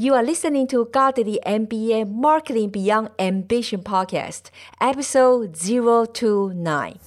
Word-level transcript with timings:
You 0.00 0.14
are 0.14 0.22
listening 0.22 0.68
to 0.68 0.84
Godly 0.92 1.40
MBA 1.44 2.08
Marketing 2.08 2.70
Beyond 2.70 3.10
Ambition 3.18 3.82
podcast, 3.82 4.50
episode 4.80 5.56
029. 5.56 7.00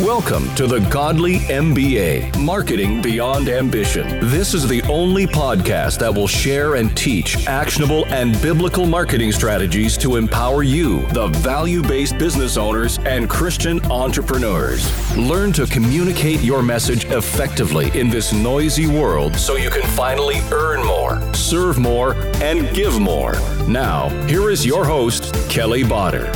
Welcome 0.00 0.54
to 0.54 0.68
the 0.68 0.78
Godly 0.90 1.38
MBA 1.38 2.38
Marketing 2.38 3.02
Beyond 3.02 3.48
Ambition. 3.48 4.06
This 4.30 4.54
is 4.54 4.68
the 4.68 4.80
only 4.82 5.26
podcast 5.26 5.98
that 5.98 6.14
will 6.14 6.28
share 6.28 6.76
and 6.76 6.96
teach 6.96 7.48
actionable 7.48 8.06
and 8.06 8.40
biblical 8.40 8.86
marketing 8.86 9.32
strategies 9.32 9.98
to 9.98 10.14
empower 10.14 10.62
you, 10.62 11.04
the 11.08 11.26
value 11.38 11.82
based 11.82 12.16
business 12.16 12.56
owners 12.56 12.98
and 12.98 13.28
Christian 13.28 13.80
entrepreneurs. 13.90 14.88
Learn 15.16 15.52
to 15.54 15.66
communicate 15.66 16.42
your 16.42 16.62
message 16.62 17.04
effectively 17.06 17.90
in 17.98 18.08
this 18.08 18.32
noisy 18.32 18.86
world 18.86 19.34
so 19.34 19.56
you 19.56 19.68
can 19.68 19.82
finally 19.96 20.38
earn 20.52 20.84
more, 20.86 21.20
serve 21.34 21.76
more, 21.76 22.07
and 22.42 22.72
give 22.74 23.00
more. 23.00 23.34
Now, 23.66 24.08
here 24.26 24.50
is 24.50 24.64
your 24.64 24.84
host, 24.84 25.34
Kelly 25.48 25.82
Botter. 25.82 26.28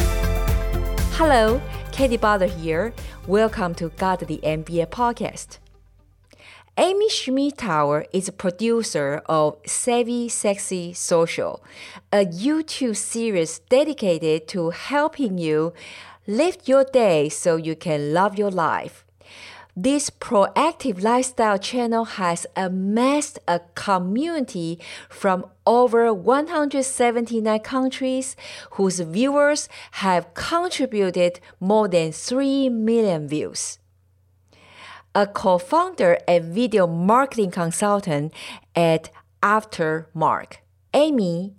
Hello, 1.12 1.60
Katie 1.92 2.18
Botter 2.18 2.48
here. 2.48 2.92
Welcome 3.26 3.74
to 3.76 3.90
Godly 3.90 4.38
MBA 4.38 4.86
podcast. 4.88 5.58
Amy 6.78 7.08
Schmittauer 7.10 8.06
is 8.14 8.28
a 8.28 8.32
producer 8.32 9.22
of 9.26 9.58
Savvy 9.66 10.30
Sexy 10.30 10.94
Social, 10.94 11.62
a 12.10 12.24
YouTube 12.24 12.96
series 12.96 13.58
dedicated 13.68 14.48
to 14.48 14.70
helping 14.70 15.36
you 15.36 15.74
live 16.26 16.56
your 16.64 16.84
day 16.84 17.28
so 17.28 17.56
you 17.56 17.76
can 17.76 18.14
love 18.14 18.38
your 18.38 18.50
life. 18.50 19.04
This 19.74 20.10
proactive 20.10 21.02
lifestyle 21.02 21.56
channel 21.56 22.04
has 22.04 22.46
amassed 22.54 23.38
a 23.48 23.60
community 23.74 24.78
from 25.08 25.46
over 25.66 26.12
179 26.12 27.60
countries 27.60 28.36
whose 28.72 29.00
viewers 29.00 29.70
have 29.92 30.34
contributed 30.34 31.40
more 31.58 31.88
than 31.88 32.12
3 32.12 32.68
million 32.68 33.26
views. 33.26 33.78
A 35.14 35.26
co 35.26 35.56
founder 35.56 36.18
and 36.28 36.52
video 36.52 36.86
marketing 36.86 37.50
consultant 37.50 38.34
at 38.76 39.10
Aftermark, 39.42 40.56
Amy 40.92 41.54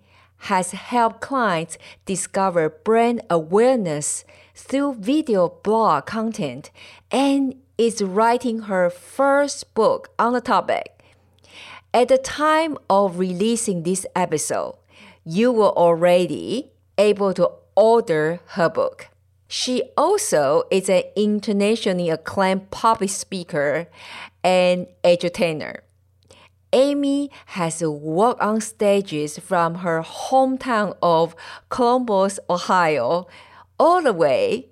has 0.50 0.72
helped 0.72 1.22
clients 1.22 1.80
discover 2.06 2.70
brand 2.70 3.22
awareness 3.30 4.24
through 4.54 4.94
video 4.96 5.50
blog 5.64 6.06
content 6.06 6.70
and 7.10 7.56
is 7.86 8.02
writing 8.02 8.60
her 8.64 8.90
first 8.90 9.74
book 9.74 10.10
on 10.18 10.32
the 10.34 10.42
topic. 10.42 11.04
At 11.94 12.08
the 12.08 12.18
time 12.18 12.78
of 12.90 13.20
releasing 13.20 13.84
this 13.84 14.06
episode, 14.16 14.76
you 15.26 15.52
were 15.52 15.76
already 15.78 16.72
able 16.98 17.34
to 17.34 17.50
order 17.76 18.40
her 18.56 18.70
book. 18.70 19.10
She 19.48 19.84
also 19.98 20.64
is 20.72 20.90
an 20.90 21.04
internationally 21.16 22.10
acclaimed 22.10 22.72
public 22.72 23.10
speaker 23.10 23.88
and 24.44 24.88
entertainer. 25.04 25.84
Amy 26.72 27.30
has 27.48 27.84
walked 27.84 28.42
on 28.42 28.62
stages 28.62 29.38
from 29.38 29.76
her 29.76 30.02
hometown 30.02 30.96
of 31.04 31.36
Columbus, 31.70 32.40
Ohio, 32.50 33.28
all 33.78 34.02
the 34.02 34.14
way 34.14 34.70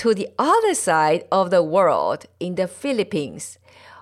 to 0.00 0.14
the 0.14 0.30
other 0.38 0.72
side 0.72 1.26
of 1.30 1.50
the 1.50 1.62
world 1.62 2.24
in 2.40 2.54
the 2.54 2.66
Philippines 2.66 3.58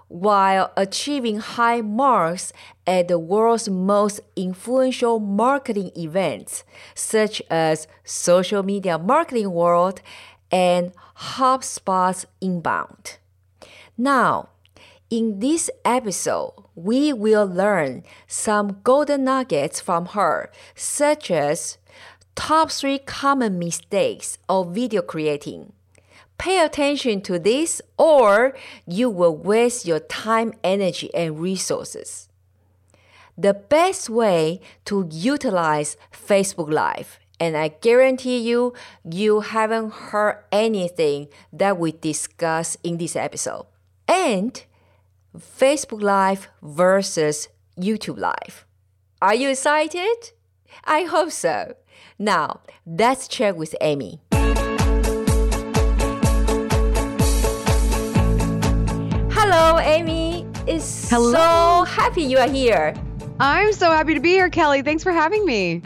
while 0.06 0.70
achieving 0.76 1.40
high 1.40 1.80
marks 1.80 2.52
at 2.86 3.08
the 3.08 3.18
world's 3.18 3.68
most 3.68 4.20
influential 4.36 5.18
marketing 5.18 5.90
events, 5.96 6.62
such 6.94 7.42
as 7.50 7.88
Social 8.04 8.62
Media 8.62 8.96
Marketing 8.96 9.50
World 9.50 10.00
and 10.52 10.92
HubSpot's 11.34 12.26
Inbound. 12.40 13.18
Now, 13.96 14.50
in 15.10 15.40
this 15.40 15.68
episode, 15.84 16.52
we 16.76 17.12
will 17.12 17.44
learn 17.44 18.04
some 18.28 18.78
golden 18.84 19.24
nuggets 19.24 19.80
from 19.80 20.06
her, 20.06 20.52
such 20.76 21.28
as 21.32 21.76
top 22.36 22.70
three 22.70 23.00
common 23.00 23.58
mistakes 23.58 24.38
of 24.48 24.72
video 24.72 25.02
creating 25.02 25.72
Pay 26.38 26.64
attention 26.64 27.20
to 27.22 27.38
this, 27.38 27.82
or 27.98 28.56
you 28.86 29.10
will 29.10 29.36
waste 29.36 29.86
your 29.86 29.98
time, 29.98 30.52
energy, 30.62 31.12
and 31.12 31.40
resources. 31.40 32.28
The 33.36 33.54
best 33.54 34.08
way 34.08 34.60
to 34.84 35.08
utilize 35.10 35.96
Facebook 36.12 36.72
Live, 36.72 37.18
and 37.40 37.56
I 37.56 37.68
guarantee 37.68 38.38
you, 38.38 38.72
you 39.08 39.40
haven't 39.40 39.92
heard 39.92 40.44
anything 40.50 41.28
that 41.52 41.78
we 41.78 41.92
discuss 41.92 42.76
in 42.82 42.98
this 42.98 43.14
episode. 43.16 43.66
And 44.06 44.64
Facebook 45.36 46.02
Live 46.02 46.48
versus 46.62 47.48
YouTube 47.78 48.18
Live. 48.18 48.64
Are 49.20 49.34
you 49.34 49.50
excited? 49.50 50.32
I 50.84 51.02
hope 51.02 51.32
so. 51.32 51.74
Now, 52.18 52.60
let's 52.86 53.28
check 53.28 53.56
with 53.56 53.74
Amy. 53.80 54.20
Hello, 59.50 59.78
Amy. 59.78 60.46
It's 60.66 61.08
Hello. 61.08 61.32
so 61.32 61.84
happy 61.84 62.20
you 62.20 62.36
are 62.36 62.50
here. 62.50 62.94
I'm 63.40 63.72
so 63.72 63.90
happy 63.90 64.12
to 64.12 64.20
be 64.20 64.32
here, 64.32 64.50
Kelly. 64.50 64.82
Thanks 64.82 65.02
for 65.02 65.10
having 65.10 65.42
me. 65.46 65.80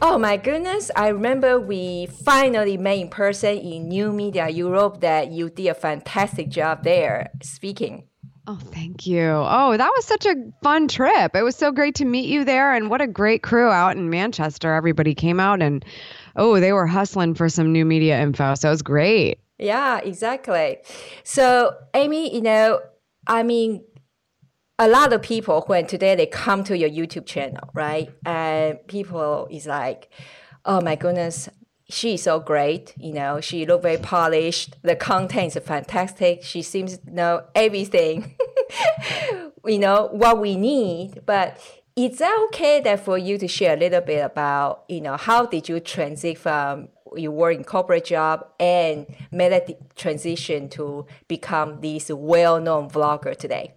Oh 0.00 0.16
my 0.16 0.38
goodness, 0.38 0.90
I 0.96 1.08
remember 1.08 1.60
we 1.60 2.06
finally 2.06 2.78
met 2.78 2.96
in 2.96 3.10
person 3.10 3.58
in 3.58 3.88
New 3.88 4.14
Media 4.14 4.48
Europe 4.48 5.02
that 5.02 5.30
you 5.30 5.50
did 5.50 5.66
a 5.66 5.74
fantastic 5.74 6.48
job 6.48 6.84
there 6.84 7.30
speaking. 7.42 8.08
Oh, 8.46 8.58
thank 8.72 9.06
you. 9.06 9.28
Oh, 9.28 9.76
that 9.76 9.92
was 9.94 10.06
such 10.06 10.24
a 10.24 10.34
fun 10.62 10.88
trip. 10.88 11.36
It 11.36 11.42
was 11.42 11.54
so 11.54 11.70
great 11.70 11.96
to 11.96 12.06
meet 12.06 12.30
you 12.30 12.46
there 12.46 12.72
and 12.72 12.88
what 12.88 13.02
a 13.02 13.06
great 13.06 13.42
crew 13.42 13.68
out 13.68 13.94
in 13.94 14.08
Manchester. 14.08 14.72
Everybody 14.72 15.14
came 15.14 15.38
out 15.38 15.60
and 15.60 15.84
oh, 16.36 16.60
they 16.60 16.72
were 16.72 16.86
hustling 16.86 17.34
for 17.34 17.50
some 17.50 17.72
new 17.72 17.84
media 17.84 18.18
info. 18.22 18.54
So 18.54 18.68
it 18.68 18.70
was 18.70 18.80
great. 18.80 19.38
Yeah, 19.58 19.98
exactly. 19.98 20.78
So, 21.24 21.76
Amy, 21.94 22.34
you 22.34 22.40
know, 22.40 22.80
I 23.26 23.42
mean, 23.42 23.84
a 24.78 24.88
lot 24.88 25.12
of 25.12 25.22
people 25.22 25.62
when 25.66 25.86
today 25.86 26.14
they 26.14 26.26
come 26.26 26.64
to 26.64 26.76
your 26.76 26.90
YouTube 26.90 27.26
channel, 27.26 27.70
right? 27.72 28.10
And 28.26 28.78
people 28.88 29.48
is 29.50 29.66
like, 29.66 30.10
oh 30.64 30.80
my 30.80 30.96
goodness, 30.96 31.48
she's 31.88 32.22
so 32.22 32.40
great. 32.40 32.94
You 32.96 33.12
know, 33.12 33.40
she 33.40 33.66
look 33.66 33.82
very 33.82 33.98
polished. 33.98 34.76
The 34.82 34.96
content 34.96 35.56
is 35.56 35.62
fantastic. 35.62 36.42
She 36.42 36.62
seems 36.62 36.98
to 36.98 37.14
know 37.14 37.44
everything. 37.54 38.34
you 39.64 39.78
know 39.78 40.08
what 40.12 40.40
we 40.40 40.56
need, 40.56 41.20
but 41.26 41.58
is 41.94 42.18
that 42.18 42.46
okay 42.48 42.80
that 42.80 43.04
for 43.04 43.18
you 43.18 43.36
to 43.38 43.46
share 43.46 43.74
a 43.74 43.76
little 43.78 44.00
bit 44.00 44.24
about 44.24 44.84
you 44.88 45.00
know 45.00 45.16
how 45.16 45.44
did 45.44 45.68
you 45.68 45.78
transit 45.78 46.38
from 46.38 46.88
you 47.16 47.30
work 47.30 47.56
in 47.56 47.64
corporate 47.64 48.04
job 48.04 48.46
and 48.58 49.06
made 49.30 49.52
that 49.52 49.96
transition 49.96 50.68
to 50.70 51.06
become 51.28 51.80
this 51.80 52.10
well-known 52.10 52.88
vlogger 52.90 53.36
today? 53.36 53.74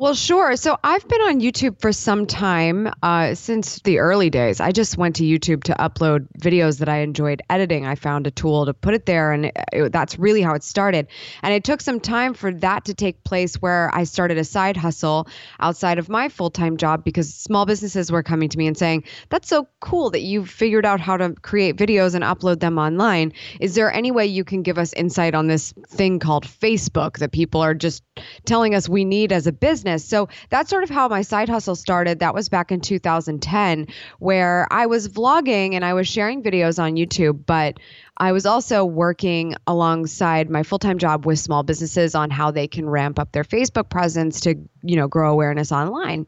Well, 0.00 0.14
sure. 0.14 0.56
So 0.56 0.78
I've 0.82 1.06
been 1.06 1.20
on 1.20 1.40
YouTube 1.42 1.78
for 1.78 1.92
some 1.92 2.24
time, 2.24 2.90
uh, 3.02 3.34
since 3.34 3.80
the 3.80 3.98
early 3.98 4.30
days. 4.30 4.58
I 4.58 4.72
just 4.72 4.96
went 4.96 5.16
to 5.16 5.24
YouTube 5.24 5.62
to 5.64 5.74
upload 5.74 6.26
videos 6.38 6.78
that 6.78 6.88
I 6.88 7.00
enjoyed 7.00 7.42
editing. 7.50 7.84
I 7.84 7.96
found 7.96 8.26
a 8.26 8.30
tool 8.30 8.64
to 8.64 8.72
put 8.72 8.94
it 8.94 9.04
there, 9.04 9.30
and 9.30 9.52
it, 9.74 9.92
that's 9.92 10.18
really 10.18 10.40
how 10.40 10.54
it 10.54 10.64
started. 10.64 11.08
And 11.42 11.52
it 11.52 11.64
took 11.64 11.82
some 11.82 12.00
time 12.00 12.32
for 12.32 12.50
that 12.50 12.86
to 12.86 12.94
take 12.94 13.22
place 13.24 13.56
where 13.56 13.94
I 13.94 14.04
started 14.04 14.38
a 14.38 14.44
side 14.44 14.74
hustle 14.74 15.28
outside 15.58 15.98
of 15.98 16.08
my 16.08 16.30
full 16.30 16.48
time 16.48 16.78
job 16.78 17.04
because 17.04 17.34
small 17.34 17.66
businesses 17.66 18.10
were 18.10 18.22
coming 18.22 18.48
to 18.48 18.56
me 18.56 18.66
and 18.66 18.78
saying, 18.78 19.04
That's 19.28 19.50
so 19.50 19.68
cool 19.80 20.08
that 20.12 20.22
you've 20.22 20.48
figured 20.48 20.86
out 20.86 21.00
how 21.00 21.18
to 21.18 21.34
create 21.42 21.76
videos 21.76 22.14
and 22.14 22.24
upload 22.24 22.60
them 22.60 22.78
online. 22.78 23.34
Is 23.60 23.74
there 23.74 23.92
any 23.92 24.12
way 24.12 24.24
you 24.24 24.44
can 24.44 24.62
give 24.62 24.78
us 24.78 24.94
insight 24.94 25.34
on 25.34 25.46
this 25.46 25.74
thing 25.88 26.20
called 26.20 26.46
Facebook 26.46 27.18
that 27.18 27.32
people 27.32 27.60
are 27.60 27.74
just 27.74 28.02
telling 28.46 28.74
us 28.74 28.88
we 28.88 29.04
need 29.04 29.30
as 29.30 29.46
a 29.46 29.52
business? 29.52 29.89
Business. 29.90 30.08
So 30.08 30.28
that's 30.48 30.70
sort 30.70 30.84
of 30.84 30.90
how 30.90 31.08
my 31.08 31.22
side 31.22 31.48
hustle 31.48 31.76
started. 31.76 32.20
That 32.20 32.34
was 32.34 32.48
back 32.48 32.72
in 32.72 32.80
2010, 32.80 33.88
where 34.18 34.66
I 34.70 34.86
was 34.86 35.08
vlogging 35.08 35.74
and 35.74 35.84
I 35.84 35.94
was 35.94 36.08
sharing 36.08 36.42
videos 36.42 36.82
on 36.82 36.94
YouTube, 36.94 37.44
but 37.46 37.78
I 38.16 38.32
was 38.32 38.44
also 38.44 38.84
working 38.84 39.54
alongside 39.66 40.50
my 40.50 40.62
full-time 40.62 40.98
job 40.98 41.24
with 41.24 41.38
small 41.38 41.62
businesses 41.62 42.14
on 42.14 42.28
how 42.30 42.50
they 42.50 42.68
can 42.68 42.88
ramp 42.88 43.18
up 43.18 43.32
their 43.32 43.44
Facebook 43.44 43.88
presence 43.88 44.40
to, 44.40 44.56
you 44.82 44.96
know, 44.96 45.08
grow 45.08 45.32
awareness 45.32 45.72
online. 45.72 46.26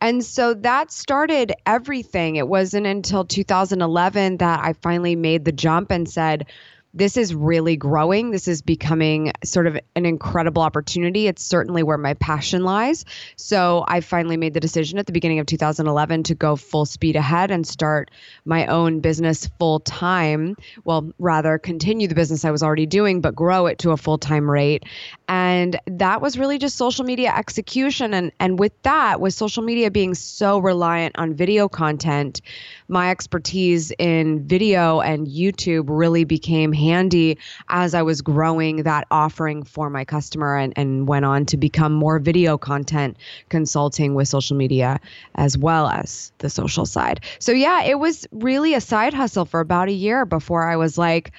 And 0.00 0.24
so 0.24 0.54
that 0.54 0.90
started 0.90 1.52
everything. 1.64 2.36
It 2.36 2.48
wasn't 2.48 2.86
until 2.86 3.24
2011 3.24 4.38
that 4.38 4.60
I 4.64 4.72
finally 4.72 5.14
made 5.14 5.44
the 5.44 5.52
jump 5.52 5.92
and 5.92 6.08
said, 6.08 6.46
this 6.94 7.16
is 7.16 7.34
really 7.34 7.76
growing. 7.76 8.30
This 8.30 8.48
is 8.48 8.62
becoming 8.62 9.32
sort 9.44 9.66
of 9.66 9.78
an 9.94 10.06
incredible 10.06 10.62
opportunity. 10.62 11.26
It's 11.26 11.42
certainly 11.42 11.82
where 11.82 11.98
my 11.98 12.14
passion 12.14 12.64
lies. 12.64 13.04
So 13.36 13.84
I 13.86 14.00
finally 14.00 14.36
made 14.36 14.54
the 14.54 14.60
decision 14.60 14.98
at 14.98 15.06
the 15.06 15.12
beginning 15.12 15.38
of 15.38 15.46
2011 15.46 16.22
to 16.24 16.34
go 16.34 16.56
full 16.56 16.86
speed 16.86 17.16
ahead 17.16 17.50
and 17.50 17.66
start 17.66 18.10
my 18.44 18.66
own 18.66 19.00
business 19.00 19.50
full 19.58 19.80
time. 19.80 20.56
Well, 20.84 21.12
rather 21.18 21.58
continue 21.58 22.08
the 22.08 22.14
business 22.14 22.44
I 22.44 22.50
was 22.50 22.62
already 22.62 22.86
doing, 22.86 23.20
but 23.20 23.34
grow 23.34 23.66
it 23.66 23.78
to 23.80 23.90
a 23.90 23.96
full 23.96 24.18
time 24.18 24.50
rate. 24.50 24.84
And 25.28 25.78
that 25.86 26.22
was 26.22 26.38
really 26.38 26.58
just 26.58 26.76
social 26.76 27.04
media 27.04 27.34
execution. 27.36 28.14
And, 28.14 28.32
and 28.40 28.58
with 28.58 28.72
that, 28.82 29.20
with 29.20 29.34
social 29.34 29.62
media 29.62 29.90
being 29.90 30.14
so 30.14 30.58
reliant 30.58 31.18
on 31.18 31.34
video 31.34 31.68
content, 31.68 32.40
my 32.88 33.10
expertise 33.10 33.92
in 33.98 34.46
video 34.46 35.00
and 35.00 35.26
YouTube 35.26 35.84
really 35.88 36.24
became 36.24 36.72
handy 36.78 37.36
as 37.68 37.94
I 37.94 38.02
was 38.02 38.22
growing 38.22 38.84
that 38.84 39.06
offering 39.10 39.62
for 39.62 39.90
my 39.90 40.04
customer 40.04 40.56
and, 40.56 40.72
and 40.76 41.08
went 41.08 41.24
on 41.24 41.44
to 41.46 41.56
become 41.56 41.92
more 41.92 42.18
video 42.18 42.56
content 42.56 43.16
consulting 43.48 44.14
with 44.14 44.28
social 44.28 44.56
media 44.56 45.00
as 45.34 45.58
well 45.58 45.88
as 45.88 46.32
the 46.38 46.48
social 46.48 46.86
side. 46.86 47.20
So, 47.38 47.52
yeah, 47.52 47.82
it 47.82 47.98
was 47.98 48.26
really 48.32 48.74
a 48.74 48.80
side 48.80 49.12
hustle 49.12 49.44
for 49.44 49.60
about 49.60 49.88
a 49.88 49.92
year 49.92 50.24
before 50.24 50.68
I 50.68 50.76
was 50.76 50.96
like, 50.96 51.32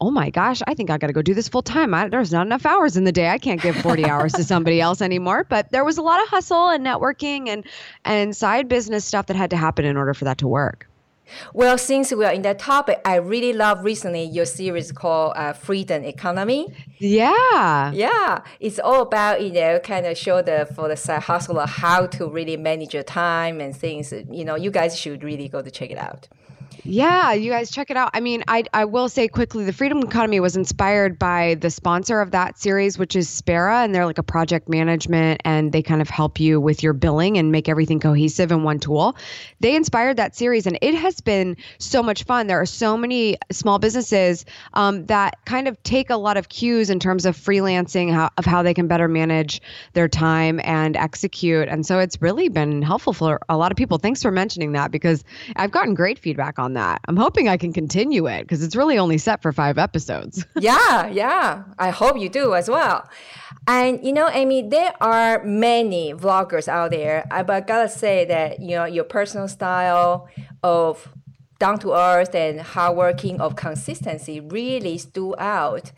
oh 0.00 0.10
my 0.10 0.30
gosh, 0.30 0.62
I 0.66 0.74
think 0.74 0.90
I 0.90 0.98
got 0.98 1.06
to 1.06 1.12
go 1.12 1.22
do 1.22 1.34
this 1.34 1.48
full 1.48 1.62
time. 1.62 1.90
there's 2.10 2.32
not 2.32 2.46
enough 2.46 2.66
hours 2.66 2.96
in 2.96 3.04
the 3.04 3.12
day. 3.12 3.28
I 3.28 3.38
can't 3.38 3.60
give 3.60 3.76
40 3.76 4.04
hours 4.04 4.32
to 4.34 4.44
somebody 4.44 4.80
else 4.80 5.00
anymore. 5.00 5.44
But 5.48 5.70
there 5.70 5.84
was 5.84 5.98
a 5.98 6.02
lot 6.02 6.22
of 6.22 6.28
hustle 6.28 6.68
and 6.68 6.84
networking 6.84 7.48
and 7.48 7.64
and 8.04 8.36
side 8.36 8.68
business 8.68 9.04
stuff 9.04 9.26
that 9.26 9.36
had 9.36 9.50
to 9.50 9.56
happen 9.56 9.84
in 9.84 9.96
order 9.96 10.14
for 10.14 10.24
that 10.24 10.38
to 10.38 10.48
work. 10.48 10.88
Well, 11.52 11.78
since 11.78 12.12
we 12.12 12.24
are 12.24 12.32
in 12.32 12.42
that 12.42 12.58
topic, 12.58 13.00
I 13.04 13.16
really 13.16 13.52
love 13.52 13.84
recently 13.84 14.24
your 14.24 14.46
series 14.46 14.92
called 14.92 15.32
uh, 15.36 15.52
Freedom 15.52 16.04
Economy. 16.04 16.72
Yeah. 16.98 17.92
Yeah. 17.92 18.42
It's 18.60 18.78
all 18.78 19.02
about, 19.02 19.42
you 19.42 19.52
know, 19.52 19.78
kind 19.80 20.06
of 20.06 20.16
show 20.16 20.42
the, 20.42 20.68
for 20.74 20.88
the 20.88 20.96
side 20.96 21.22
hustler, 21.22 21.66
how 21.66 22.06
to 22.06 22.28
really 22.28 22.56
manage 22.56 22.94
your 22.94 23.02
time 23.02 23.60
and 23.60 23.76
things. 23.76 24.12
You 24.12 24.44
know, 24.44 24.56
you 24.56 24.70
guys 24.70 24.98
should 24.98 25.22
really 25.22 25.48
go 25.48 25.62
to 25.62 25.70
check 25.70 25.90
it 25.90 25.98
out. 25.98 26.28
Yeah, 26.88 27.32
you 27.32 27.50
guys 27.50 27.72
check 27.72 27.90
it 27.90 27.96
out. 27.96 28.10
I 28.14 28.20
mean, 28.20 28.44
I 28.46 28.62
I 28.72 28.84
will 28.84 29.08
say 29.08 29.26
quickly, 29.26 29.64
the 29.64 29.72
Freedom 29.72 29.98
Economy 29.98 30.38
was 30.38 30.56
inspired 30.56 31.18
by 31.18 31.56
the 31.56 31.68
sponsor 31.68 32.20
of 32.20 32.30
that 32.30 32.58
series, 32.58 32.96
which 32.96 33.16
is 33.16 33.28
Spera, 33.28 33.82
and 33.82 33.92
they're 33.92 34.06
like 34.06 34.18
a 34.18 34.22
project 34.22 34.68
management, 34.68 35.40
and 35.44 35.72
they 35.72 35.82
kind 35.82 36.00
of 36.00 36.08
help 36.08 36.38
you 36.38 36.60
with 36.60 36.84
your 36.84 36.92
billing 36.92 37.38
and 37.38 37.50
make 37.50 37.68
everything 37.68 37.98
cohesive 37.98 38.52
in 38.52 38.62
one 38.62 38.78
tool. 38.78 39.16
They 39.58 39.74
inspired 39.74 40.16
that 40.18 40.36
series, 40.36 40.66
and 40.66 40.78
it 40.80 40.94
has 40.94 41.20
been 41.20 41.56
so 41.78 42.04
much 42.04 42.22
fun. 42.22 42.46
There 42.46 42.60
are 42.60 42.66
so 42.66 42.96
many 42.96 43.36
small 43.50 43.80
businesses 43.80 44.44
um, 44.74 45.06
that 45.06 45.44
kind 45.44 45.66
of 45.66 45.82
take 45.82 46.10
a 46.10 46.16
lot 46.16 46.36
of 46.36 46.48
cues 46.48 46.88
in 46.88 47.00
terms 47.00 47.26
of 47.26 47.36
freelancing, 47.36 48.12
how, 48.12 48.30
of 48.38 48.44
how 48.44 48.62
they 48.62 48.74
can 48.74 48.86
better 48.86 49.08
manage 49.08 49.60
their 49.94 50.08
time 50.08 50.60
and 50.62 50.96
execute, 50.96 51.66
and 51.68 51.84
so 51.84 51.98
it's 51.98 52.22
really 52.22 52.48
been 52.48 52.80
helpful 52.80 53.12
for 53.12 53.40
a 53.48 53.56
lot 53.56 53.72
of 53.72 53.76
people. 53.76 53.98
Thanks 53.98 54.22
for 54.22 54.30
mentioning 54.30 54.70
that 54.72 54.92
because 54.92 55.24
I've 55.56 55.72
gotten 55.72 55.94
great 55.94 56.20
feedback 56.20 56.60
on 56.60 56.75
that. 56.76 57.00
I'm 57.08 57.16
hoping 57.16 57.48
I 57.48 57.56
can 57.56 57.72
continue 57.72 58.26
it 58.26 58.42
because 58.42 58.62
it's 58.62 58.76
really 58.76 58.98
only 58.98 59.18
set 59.18 59.42
for 59.42 59.52
five 59.52 59.76
episodes. 59.76 60.46
yeah, 60.56 61.08
yeah. 61.08 61.64
I 61.78 61.90
hope 61.90 62.18
you 62.18 62.28
do 62.28 62.54
as 62.54 62.70
well. 62.70 63.08
And 63.66 64.04
you 64.04 64.12
know, 64.12 64.28
Amy, 64.28 64.62
there 64.62 64.94
are 65.00 65.42
many 65.44 66.14
vloggers 66.14 66.68
out 66.68 66.92
there, 66.92 67.26
but 67.30 67.50
I 67.50 67.60
gotta 67.60 67.88
say 67.88 68.24
that 68.26 68.60
you 68.60 68.76
know 68.76 68.84
your 68.84 69.04
personal 69.04 69.48
style 69.48 70.28
of 70.62 71.08
down 71.58 71.78
to 71.80 71.92
earth 71.94 72.34
and 72.34 72.60
hardworking 72.60 73.40
of 73.40 73.56
consistency 73.56 74.40
really 74.40 74.98
stood 74.98 75.34
out 75.38 75.92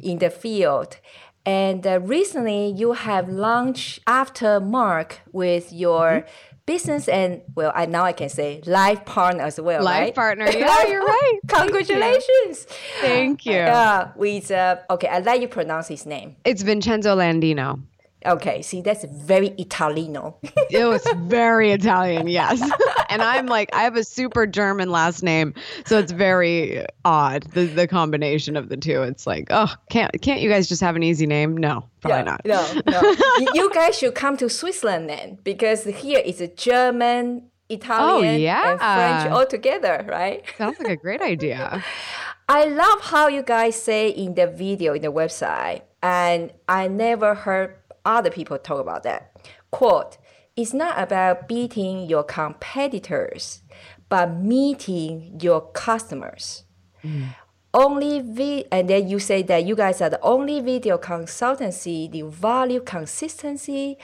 in 0.00 0.18
the 0.18 0.30
field. 0.30 0.98
And 1.46 1.86
uh, 1.86 2.00
recently, 2.00 2.72
you 2.72 2.92
have 2.92 3.28
launched 3.28 4.00
After 4.06 4.58
Mark 4.58 5.20
with 5.32 5.72
your 5.72 6.06
mm-hmm 6.06 6.55
business 6.66 7.08
and 7.08 7.42
well, 7.54 7.72
I 7.74 7.86
now 7.86 8.04
I 8.04 8.12
can 8.12 8.28
say 8.28 8.60
life 8.66 9.04
partner 9.04 9.44
as 9.44 9.60
well. 9.60 9.82
Life 9.82 10.00
right? 10.00 10.14
partner, 10.14 10.46
yeah, 10.50 10.86
you're 10.86 11.04
right. 11.04 11.40
Congratulations. 11.48 12.66
Thank 13.00 13.46
you. 13.46 13.52
Yeah, 13.52 14.10
with 14.16 14.50
uh, 14.50 14.78
okay, 14.90 15.08
I 15.08 15.20
let 15.20 15.40
you 15.40 15.48
pronounce 15.48 15.88
his 15.88 16.04
name. 16.04 16.36
It's 16.44 16.62
Vincenzo 16.62 17.16
Landino. 17.16 17.80
Okay, 18.26 18.60
see, 18.62 18.80
that's 18.80 19.04
very 19.04 19.48
Italiano. 19.58 20.38
it 20.70 20.84
was 20.84 21.06
very 21.24 21.70
Italian, 21.70 22.26
yes. 22.26 22.60
and 23.08 23.22
I'm 23.22 23.46
like, 23.46 23.70
I 23.72 23.82
have 23.82 23.96
a 23.96 24.04
super 24.04 24.46
German 24.46 24.90
last 24.90 25.22
name, 25.22 25.54
so 25.84 25.98
it's 25.98 26.12
very 26.12 26.84
odd 27.04 27.44
the 27.52 27.66
the 27.66 27.86
combination 27.86 28.56
of 28.56 28.68
the 28.68 28.76
two. 28.76 29.02
It's 29.02 29.26
like, 29.26 29.46
oh, 29.50 29.72
can't 29.90 30.10
can't 30.20 30.40
you 30.40 30.50
guys 30.50 30.68
just 30.68 30.80
have 30.80 30.96
an 30.96 31.02
easy 31.02 31.26
name? 31.26 31.56
No, 31.56 31.88
probably 32.00 32.18
yeah, 32.18 32.24
not. 32.24 32.40
No, 32.44 33.00
no. 33.00 33.16
you 33.54 33.72
guys 33.72 33.96
should 33.96 34.14
come 34.14 34.36
to 34.38 34.48
Switzerland 34.48 35.08
then, 35.08 35.38
because 35.44 35.84
here 35.84 36.20
is 36.24 36.40
a 36.40 36.48
German, 36.48 37.50
Italian, 37.68 38.34
oh, 38.34 38.38
yeah. 38.38 38.70
and 38.72 38.80
French 38.80 39.32
all 39.32 39.46
together, 39.46 40.04
right? 40.08 40.44
Sounds 40.58 40.78
like 40.78 40.88
a 40.88 40.96
great 40.96 41.20
idea. 41.20 41.84
I 42.48 42.66
love 42.66 43.00
how 43.00 43.26
you 43.28 43.42
guys 43.42 43.80
say 43.80 44.08
in 44.08 44.34
the 44.34 44.46
video 44.46 44.94
in 44.94 45.02
the 45.02 45.12
website, 45.12 45.82
and 46.02 46.52
I 46.68 46.86
never 46.86 47.34
heard 47.34 47.76
other 48.06 48.30
people 48.30 48.58
talk 48.58 48.80
about 48.80 49.02
that. 49.02 49.36
Quote, 49.70 50.16
it's 50.56 50.72
not 50.72 50.98
about 50.98 51.48
beating 51.48 52.08
your 52.08 52.24
competitors, 52.24 53.62
but 54.08 54.34
meeting 54.34 55.38
your 55.40 55.60
customers. 55.72 56.64
Mm. 57.04 57.34
Only 57.74 58.20
vi- 58.20 58.64
and 58.72 58.88
then 58.88 59.06
you 59.06 59.18
say 59.18 59.42
that 59.42 59.66
you 59.66 59.76
guys 59.76 60.00
are 60.00 60.08
the 60.08 60.20
only 60.22 60.60
video 60.60 60.96
consultancy 60.96 62.10
the 62.10 62.22
value 62.22 62.80
consistency 62.80 63.98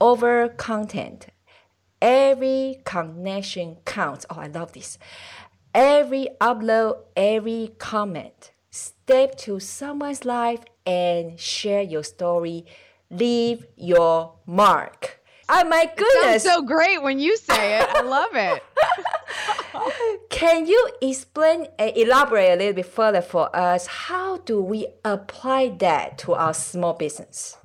over 0.00 0.48
content. 0.48 1.26
Every 2.00 2.82
connection 2.84 3.78
counts. 3.84 4.26
Oh, 4.30 4.36
I 4.36 4.46
love 4.46 4.74
this. 4.74 4.98
Every 5.74 6.28
upload, 6.40 7.02
every 7.16 7.74
comment. 7.78 8.52
Step 8.70 9.36
to 9.38 9.58
someone's 9.58 10.24
life 10.24 10.60
and 10.84 11.40
share 11.40 11.82
your 11.82 12.04
story 12.04 12.64
leave 13.10 13.66
your 13.76 14.34
mark. 14.46 15.20
Oh 15.48 15.64
my 15.64 15.90
goodness. 15.96 16.42
That's 16.42 16.44
so 16.44 16.62
great 16.62 17.02
when 17.02 17.20
you 17.20 17.36
say 17.36 17.78
it. 17.78 17.88
I 17.88 18.00
love 18.00 18.30
it. 18.34 18.62
Can 20.30 20.66
you 20.66 20.90
explain 21.00 21.68
and 21.78 21.96
elaborate 21.96 22.52
a 22.52 22.56
little 22.56 22.72
bit 22.72 22.86
further 22.86 23.22
for 23.22 23.54
us? 23.54 23.86
How 23.86 24.38
do 24.38 24.60
we 24.60 24.88
apply 25.04 25.76
that 25.78 26.18
to 26.18 26.34
our 26.34 26.52
small 26.52 26.94
business? 26.94 27.56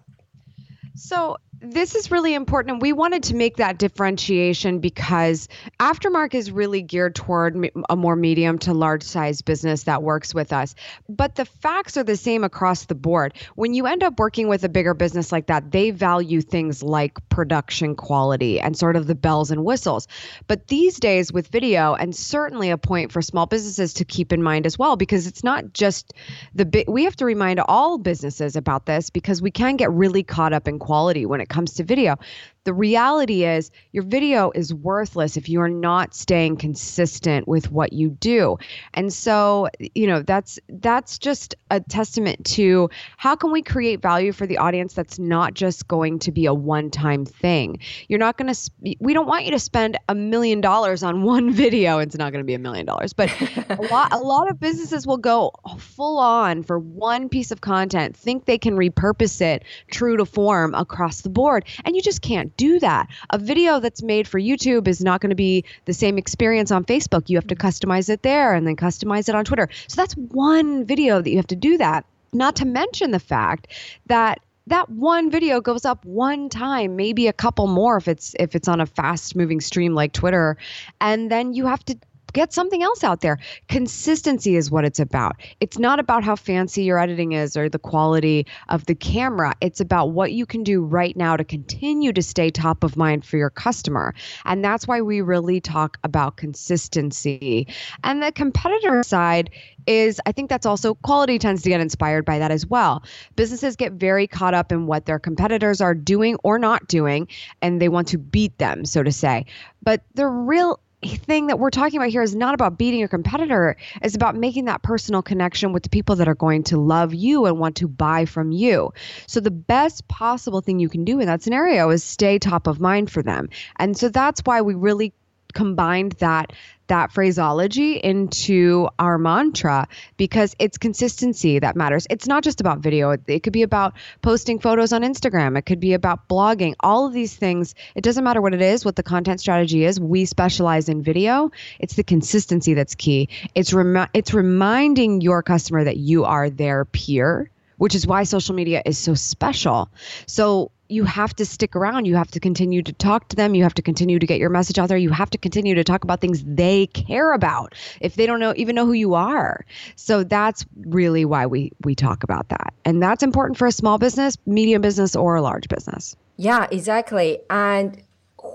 So, 0.95 1.37
this 1.61 1.93
is 1.93 2.09
really 2.09 2.33
important. 2.33 2.73
And 2.73 2.81
we 2.81 2.91
wanted 2.91 3.23
to 3.23 3.35
make 3.35 3.57
that 3.57 3.77
differentiation 3.77 4.79
because 4.79 5.47
Aftermark 5.79 6.33
is 6.33 6.51
really 6.51 6.81
geared 6.81 7.13
toward 7.13 7.71
a 7.89 7.95
more 7.95 8.15
medium 8.15 8.57
to 8.59 8.73
large 8.73 9.03
size 9.03 9.41
business 9.41 9.83
that 9.83 10.01
works 10.01 10.33
with 10.33 10.51
us. 10.51 10.73
But 11.07 11.35
the 11.35 11.45
facts 11.45 11.97
are 11.97 12.03
the 12.03 12.17
same 12.17 12.43
across 12.43 12.85
the 12.85 12.95
board. 12.95 13.35
When 13.55 13.75
you 13.75 13.85
end 13.85 14.01
up 14.01 14.17
working 14.17 14.47
with 14.47 14.63
a 14.63 14.69
bigger 14.69 14.95
business 14.95 15.31
like 15.31 15.47
that, 15.47 15.71
they 15.71 15.91
value 15.91 16.41
things 16.41 16.81
like 16.81 17.17
production 17.29 17.95
quality 17.95 18.59
and 18.59 18.75
sort 18.75 18.95
of 18.95 19.05
the 19.05 19.15
bells 19.15 19.51
and 19.51 19.63
whistles. 19.63 20.07
But 20.47 20.67
these 20.67 20.99
days 20.99 21.31
with 21.31 21.47
video, 21.47 21.93
and 21.93 22.15
certainly 22.15 22.71
a 22.71 22.77
point 22.77 23.11
for 23.11 23.21
small 23.21 23.45
businesses 23.45 23.93
to 23.93 24.05
keep 24.05 24.33
in 24.33 24.41
mind 24.41 24.65
as 24.65 24.79
well, 24.79 24.95
because 24.95 25.27
it's 25.27 25.43
not 25.43 25.73
just 25.73 26.13
the 26.55 26.65
big, 26.65 26.89
we 26.89 27.03
have 27.03 27.15
to 27.17 27.25
remind 27.25 27.59
all 27.59 27.99
businesses 27.99 28.55
about 28.55 28.87
this 28.87 29.11
because 29.11 29.43
we 29.43 29.51
can 29.51 29.75
get 29.75 29.91
really 29.91 30.23
caught 30.23 30.53
up 30.53 30.67
in 30.67 30.79
quality 30.79 31.27
when 31.27 31.39
it 31.39 31.50
comes 31.51 31.73
to 31.73 31.83
video. 31.83 32.17
The 32.63 32.73
reality 32.73 33.43
is, 33.43 33.71
your 33.91 34.03
video 34.03 34.51
is 34.53 34.71
worthless 34.71 35.35
if 35.35 35.49
you 35.49 35.61
are 35.61 35.69
not 35.69 36.13
staying 36.13 36.57
consistent 36.57 37.47
with 37.47 37.71
what 37.71 37.91
you 37.91 38.11
do. 38.11 38.57
And 38.93 39.11
so, 39.11 39.67
you 39.95 40.05
know, 40.05 40.21
that's 40.21 40.59
that's 40.69 41.17
just 41.17 41.55
a 41.71 41.79
testament 41.79 42.45
to 42.45 42.87
how 43.17 43.35
can 43.35 43.51
we 43.51 43.63
create 43.63 43.99
value 43.99 44.31
for 44.31 44.45
the 44.45 44.59
audience 44.59 44.93
that's 44.93 45.17
not 45.17 45.55
just 45.55 45.87
going 45.87 46.19
to 46.19 46.31
be 46.31 46.45
a 46.45 46.53
one-time 46.53 47.25
thing. 47.25 47.79
You're 48.09 48.19
not 48.19 48.37
going 48.37 48.47
to 48.47 48.53
sp- 48.53 48.93
we 48.99 49.13
don't 49.13 49.27
want 49.27 49.45
you 49.45 49.51
to 49.51 49.59
spend 49.59 49.97
a 50.07 50.13
million 50.13 50.61
dollars 50.61 51.01
on 51.01 51.23
one 51.23 51.51
video. 51.63 51.97
It's 51.97 52.15
not 52.15 52.31
going 52.31 52.43
to 52.43 52.47
be 52.47 52.53
a 52.53 52.59
million 52.59 52.85
dollars, 52.85 53.11
but 53.11 53.31
a 53.69 53.87
lot 53.89 54.13
a 54.13 54.19
lot 54.19 54.51
of 54.51 54.59
businesses 54.59 55.07
will 55.07 55.17
go 55.17 55.51
full 55.79 56.19
on 56.19 56.61
for 56.61 56.77
one 56.77 57.27
piece 57.27 57.49
of 57.49 57.61
content, 57.61 58.15
think 58.15 58.45
they 58.45 58.59
can 58.59 58.75
repurpose 58.75 59.41
it 59.41 59.63
true 59.89 60.15
to 60.17 60.25
form 60.25 60.75
across 60.75 61.21
the 61.21 61.29
board, 61.29 61.65
and 61.85 61.95
you 61.95 62.03
just 62.03 62.21
can't 62.21 62.50
do 62.57 62.79
that. 62.79 63.07
A 63.29 63.37
video 63.37 63.79
that's 63.79 64.01
made 64.01 64.27
for 64.27 64.39
YouTube 64.39 64.87
is 64.87 65.01
not 65.01 65.21
going 65.21 65.29
to 65.29 65.35
be 65.35 65.65
the 65.85 65.93
same 65.93 66.17
experience 66.17 66.71
on 66.71 66.85
Facebook. 66.85 67.29
You 67.29 67.37
have 67.37 67.47
to 67.47 67.55
customize 67.55 68.09
it 68.09 68.23
there 68.23 68.53
and 68.53 68.65
then 68.67 68.75
customize 68.75 69.29
it 69.29 69.35
on 69.35 69.45
Twitter. 69.45 69.69
So 69.87 69.95
that's 70.01 70.13
one 70.15 70.85
video 70.85 71.21
that 71.21 71.29
you 71.29 71.37
have 71.37 71.47
to 71.47 71.55
do 71.55 71.77
that. 71.77 72.05
Not 72.33 72.55
to 72.57 72.65
mention 72.65 73.11
the 73.11 73.19
fact 73.19 73.67
that 74.07 74.39
that 74.67 74.89
one 74.89 75.31
video 75.31 75.59
goes 75.59 75.85
up 75.85 76.05
one 76.05 76.47
time 76.47 76.95
maybe 76.95 77.27
a 77.27 77.33
couple 77.33 77.67
more 77.67 77.97
if 77.97 78.07
it's 78.07 78.35
if 78.39 78.55
it's 78.55 78.67
on 78.67 78.79
a 78.79 78.85
fast 78.85 79.35
moving 79.35 79.59
stream 79.59 79.95
like 79.95 80.13
twitter 80.13 80.55
and 81.01 81.31
then 81.31 81.53
you 81.53 81.65
have 81.65 81.83
to 81.83 81.97
get 82.33 82.53
something 82.53 82.83
else 82.83 83.03
out 83.03 83.21
there. 83.21 83.39
Consistency 83.67 84.55
is 84.55 84.71
what 84.71 84.85
it's 84.85 84.99
about. 84.99 85.37
It's 85.59 85.77
not 85.77 85.99
about 85.99 86.23
how 86.23 86.35
fancy 86.35 86.83
your 86.83 86.99
editing 86.99 87.31
is 87.33 87.57
or 87.57 87.69
the 87.69 87.79
quality 87.79 88.45
of 88.69 88.85
the 88.85 88.95
camera. 88.95 89.55
It's 89.61 89.79
about 89.79 90.11
what 90.11 90.31
you 90.31 90.45
can 90.45 90.63
do 90.63 90.83
right 90.83 91.15
now 91.15 91.37
to 91.37 91.43
continue 91.43 92.13
to 92.13 92.21
stay 92.21 92.49
top 92.49 92.83
of 92.83 92.97
mind 92.97 93.25
for 93.25 93.37
your 93.37 93.49
customer. 93.49 94.13
And 94.45 94.63
that's 94.63 94.87
why 94.87 95.01
we 95.01 95.21
really 95.21 95.61
talk 95.61 95.97
about 96.03 96.37
consistency. 96.37 97.67
And 98.03 98.21
the 98.21 98.31
competitor 98.31 99.03
side 99.03 99.49
is 99.87 100.21
I 100.25 100.31
think 100.31 100.49
that's 100.49 100.65
also 100.65 100.93
quality 100.93 101.39
tends 101.39 101.63
to 101.63 101.69
get 101.69 101.81
inspired 101.81 102.25
by 102.25 102.39
that 102.39 102.51
as 102.51 102.65
well. 102.65 103.03
Businesses 103.35 103.75
get 103.75 103.93
very 103.93 104.27
caught 104.27 104.53
up 104.53 104.71
in 104.71 104.85
what 104.85 105.05
their 105.05 105.19
competitors 105.19 105.81
are 105.81 105.95
doing 105.95 106.37
or 106.43 106.59
not 106.59 106.87
doing, 106.87 107.27
and 107.61 107.81
they 107.81 107.89
want 107.89 108.09
to 108.09 108.17
beat 108.17 108.57
them, 108.57 108.85
so 108.85 109.03
to 109.03 109.11
say. 109.11 109.45
But 109.83 110.03
the 110.13 110.27
real 110.27 110.79
thing 111.01 111.47
that 111.47 111.59
we're 111.59 111.69
talking 111.69 111.99
about 111.99 112.09
here 112.09 112.21
is 112.21 112.35
not 112.35 112.53
about 112.53 112.77
beating 112.77 112.99
your 112.99 113.09
competitor. 113.09 113.75
It's 114.01 114.15
about 114.15 114.35
making 114.35 114.65
that 114.65 114.83
personal 114.83 115.21
connection 115.21 115.73
with 115.73 115.83
the 115.83 115.89
people 115.89 116.17
that 116.17 116.27
are 116.27 116.35
going 116.35 116.63
to 116.65 116.77
love 116.77 117.13
you 117.13 117.45
and 117.45 117.59
want 117.59 117.77
to 117.77 117.87
buy 117.87 118.25
from 118.25 118.51
you. 118.51 118.93
So 119.27 119.39
the 119.39 119.51
best 119.51 120.07
possible 120.07 120.61
thing 120.61 120.79
you 120.79 120.89
can 120.89 121.03
do 121.03 121.19
in 121.19 121.27
that 121.27 121.41
scenario 121.41 121.89
is 121.89 122.03
stay 122.03 122.39
top 122.39 122.67
of 122.67 122.79
mind 122.79 123.11
for 123.11 123.23
them. 123.23 123.49
And 123.77 123.97
so 123.97 124.09
that's 124.09 124.41
why 124.45 124.61
we 124.61 124.75
really 124.75 125.13
combined 125.51 126.13
that 126.13 126.53
that 126.91 127.09
phraseology 127.13 127.93
into 127.93 128.89
our 128.99 129.17
mantra 129.17 129.87
because 130.17 130.53
it's 130.59 130.77
consistency 130.77 131.57
that 131.57 131.73
matters. 131.73 132.05
It's 132.09 132.27
not 132.27 132.43
just 132.43 132.59
about 132.59 132.79
video. 132.79 133.11
It, 133.27 133.43
could 133.43 133.53
be 133.53 133.61
about 133.61 133.93
posting 134.21 134.59
photos 134.59 134.91
on 134.91 135.01
Instagram. 135.01 135.57
It 135.57 135.61
could 135.61 135.79
be 135.79 135.93
about 135.93 136.27
blogging. 136.27 136.73
All 136.81 137.07
of 137.07 137.13
these 137.13 137.33
things, 137.33 137.75
it 137.95 138.03
doesn't 138.03 138.25
matter 138.25 138.41
what 138.41 138.53
it 138.53 138.61
is, 138.61 138.83
what 138.83 138.97
the 138.97 139.03
content 139.03 139.39
strategy 139.39 139.85
is. 139.85 140.01
We 140.01 140.25
specialize 140.25 140.89
in 140.89 141.01
video. 141.01 141.49
It's 141.79 141.93
the 141.93 142.03
consistency 142.03 142.73
that's 142.73 142.93
key. 142.93 143.29
It's 143.55 143.71
remi- 143.71 144.09
it's 144.13 144.33
reminding 144.33 145.21
your 145.21 145.41
customer 145.43 145.85
that 145.85 145.95
you 145.95 146.25
are 146.25 146.49
their 146.49 146.83
peer, 146.83 147.49
which 147.77 147.95
is 147.95 148.05
why 148.05 148.23
social 148.23 148.53
media 148.53 148.81
is 148.85 148.97
so 148.97 149.13
special. 149.13 149.89
So 150.25 150.71
you 150.91 151.05
have 151.05 151.33
to 151.37 151.45
stick 151.45 151.75
around. 151.75 152.05
You 152.05 152.15
have 152.15 152.29
to 152.31 152.39
continue 152.39 152.83
to 152.83 152.91
talk 152.93 153.29
to 153.29 153.35
them. 153.35 153.55
You 153.55 153.63
have 153.63 153.73
to 153.75 153.81
continue 153.81 154.19
to 154.19 154.27
get 154.27 154.39
your 154.39 154.49
message 154.49 154.77
out 154.77 154.89
there. 154.89 154.97
You 154.97 155.09
have 155.11 155.29
to 155.29 155.37
continue 155.37 155.73
to 155.75 155.83
talk 155.83 156.03
about 156.03 156.19
things 156.19 156.43
they 156.43 156.87
care 156.87 157.33
about 157.33 157.73
if 158.01 158.15
they 158.15 158.25
don't 158.25 158.39
know 158.39 158.53
even 158.57 158.75
know 158.75 158.85
who 158.85 158.93
you 158.93 159.13
are. 159.13 159.65
So 159.95 160.23
that's 160.23 160.65
really 160.85 161.25
why 161.25 161.45
we 161.45 161.71
we 161.83 161.95
talk 161.95 162.23
about 162.23 162.49
that. 162.49 162.73
And 162.83 163.01
that's 163.01 163.23
important 163.23 163.57
for 163.57 163.67
a 163.67 163.71
small 163.71 163.97
business, 163.97 164.37
medium 164.45 164.81
business 164.81 165.15
or 165.15 165.35
a 165.35 165.41
large 165.41 165.67
business. 165.69 166.15
Yeah, 166.37 166.67
exactly. 166.71 167.39
And 167.49 168.03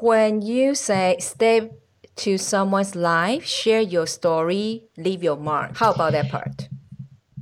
when 0.00 0.42
you 0.42 0.74
say 0.74 1.16
step 1.20 1.72
to 2.16 2.38
someone's 2.38 2.94
life, 2.94 3.44
share 3.44 3.80
your 3.80 4.06
story, 4.06 4.84
leave 4.96 5.22
your 5.22 5.36
mark. 5.36 5.76
How 5.76 5.92
about 5.92 6.12
that 6.12 6.30
part? 6.30 6.68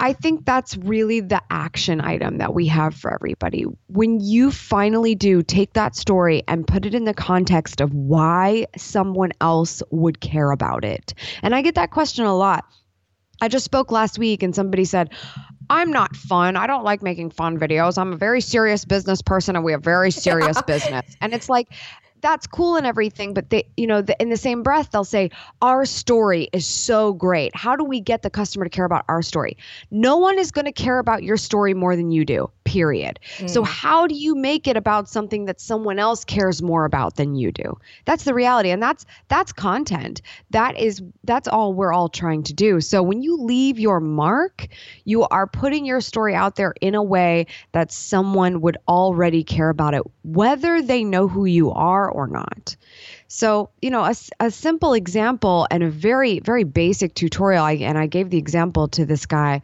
I 0.01 0.13
think 0.13 0.45
that's 0.45 0.77
really 0.77 1.21
the 1.21 1.41
action 1.51 2.01
item 2.01 2.39
that 2.39 2.53
we 2.53 2.67
have 2.67 2.95
for 2.95 3.15
everybody. 3.15 3.65
When 3.87 4.19
you 4.21 4.51
finally 4.51 5.15
do 5.15 5.43
take 5.43 5.75
that 5.75 5.95
story 5.95 6.43
and 6.49 6.67
put 6.67 6.85
it 6.85 6.95
in 6.95 7.05
the 7.05 7.15
context 7.15 7.81
of 7.81 7.95
why 7.95 8.67
someone 8.77 9.33
else 9.41 9.83
would 9.91 10.21
care 10.21 10.51
about 10.51 10.85
it. 10.85 11.15
And 11.43 11.55
I 11.55 11.63
get 11.63 11.77
that 11.77 11.93
question 11.93 12.25
a 12.25 12.37
lot. 12.37 12.65
I 13.41 13.49
just 13.49 13.65
spoke 13.65 13.93
last 13.93 14.19
week 14.19 14.43
and 14.43 14.55
somebody 14.55 14.85
said, 14.85 15.11
I'm 15.71 15.91
not 15.91 16.17
fun. 16.17 16.57
I 16.57 16.67
don't 16.67 16.85
like 16.85 17.03
making 17.03 17.31
fun 17.31 17.59
videos. 17.59 17.97
I'm 17.97 18.13
a 18.13 18.17
very 18.17 18.41
serious 18.41 18.85
business 18.85 19.23
person 19.23 19.57
and 19.57 19.65
we 19.65 19.73
have 19.73 19.83
very 19.83 20.11
serious 20.11 20.61
business. 20.67 21.17
And 21.21 21.33
it's 21.33 21.49
like, 21.49 21.69
that's 22.25 22.47
cool 22.47 22.77
and 22.77 22.87
everything 22.87 23.35
but 23.35 23.51
they 23.51 23.63
you 23.77 23.87
know 23.87 24.01
the, 24.01 24.17
in 24.21 24.31
the 24.31 24.37
same 24.37 24.63
breath 24.63 24.91
they'll 24.91 25.05
say 25.05 25.31
our 25.63 25.85
story 25.85 26.49
is 26.53 26.67
so 26.67 27.13
great. 27.13 27.55
How 27.55 27.77
do 27.77 27.85
we 27.85 28.01
get 28.01 28.23
the 28.23 28.31
customer 28.31 28.65
to 28.65 28.71
care 28.71 28.85
about 28.85 29.05
our 29.09 29.23
story? 29.23 29.57
No 29.91 30.17
one 30.17 30.39
is 30.39 30.51
going 30.51 30.67
to 30.67 30.73
care 30.73 30.99
about 30.99 31.23
your 31.23 31.37
story 31.37 31.75
more 31.75 31.97
than 31.97 32.11
you 32.11 32.25
do 32.25 32.51
period. 32.65 33.21
Mm. 33.37 33.51
so 33.51 33.63
how 33.63 34.07
do 34.07 34.15
you 34.15 34.35
make 34.35 34.67
it 34.67 34.77
about 34.77 35.07
something 35.07 35.45
that 35.45 35.61
someone 35.61 35.99
else 35.99 36.25
cares 36.25 36.63
more 36.63 36.87
about 36.87 37.17
than 37.17 37.35
you 37.35 37.53
do? 37.53 37.79
That's 38.07 38.25
the 38.25 38.35
reality 38.35 38.71
and 38.71 38.83
that's 38.83 39.05
that's 39.29 39.53
content. 39.53 40.23
That 40.51 40.79
is 40.79 41.03
that's 41.25 41.47
all 41.47 41.75
we're 41.75 41.93
all 41.93 42.09
trying 42.09 42.43
to 42.45 42.55
do. 42.55 42.81
So 42.81 43.03
when 43.03 43.23
you 43.23 43.37
leave 43.37 43.79
your 43.79 44.01
mark 44.01 44.67
you 45.05 45.25
are 45.25 45.47
putting 45.47 45.85
your 45.85 46.01
story 46.01 46.35
out 46.35 46.57
there 46.57 46.75
in 46.81 46.95
a 46.95 47.03
way 47.03 47.47
that 47.73 47.93
someone 47.93 48.61
would 48.63 48.79
already 48.89 49.45
care 49.45 49.69
about 49.69 49.95
it 49.95 50.03
whether 50.23 50.81
they 50.81 51.05
know 51.05 51.29
who 51.29 51.45
you 51.45 51.71
are 51.71 52.11
or 52.15 52.27
not. 52.27 52.77
So, 53.29 53.71
you 53.83 53.91
know, 53.91 54.05
a, 54.05 54.15
a 54.41 54.51
simple 54.51 54.95
example 54.95 55.67
and 55.71 55.83
a 55.83 55.91
very, 55.91 56.41
very 56.41 56.65
basic 56.65 57.15
tutorial, 57.15 57.65
I, 57.65 57.73
and 57.73 57.99
I 57.99 58.07
gave 58.07 58.31
the 58.31 58.39
example 58.39 58.89
to 58.89 59.05
this 59.05 59.27
guy. 59.27 59.63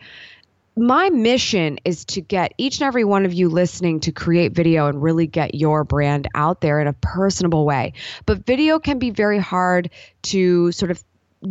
My 0.76 1.10
mission 1.10 1.78
is 1.84 2.04
to 2.06 2.20
get 2.20 2.54
each 2.58 2.80
and 2.80 2.86
every 2.86 3.04
one 3.04 3.24
of 3.24 3.32
you 3.32 3.48
listening 3.48 4.00
to 4.00 4.12
create 4.12 4.52
video 4.52 4.86
and 4.86 5.02
really 5.02 5.26
get 5.26 5.54
your 5.54 5.84
brand 5.84 6.28
out 6.34 6.60
there 6.60 6.80
in 6.80 6.86
a 6.86 6.92
personable 6.92 7.64
way. 7.64 7.92
But 8.26 8.46
video 8.46 8.78
can 8.78 8.98
be 8.98 9.10
very 9.10 9.38
hard 9.38 9.90
to 10.22 10.72
sort 10.72 10.90
of 10.90 11.02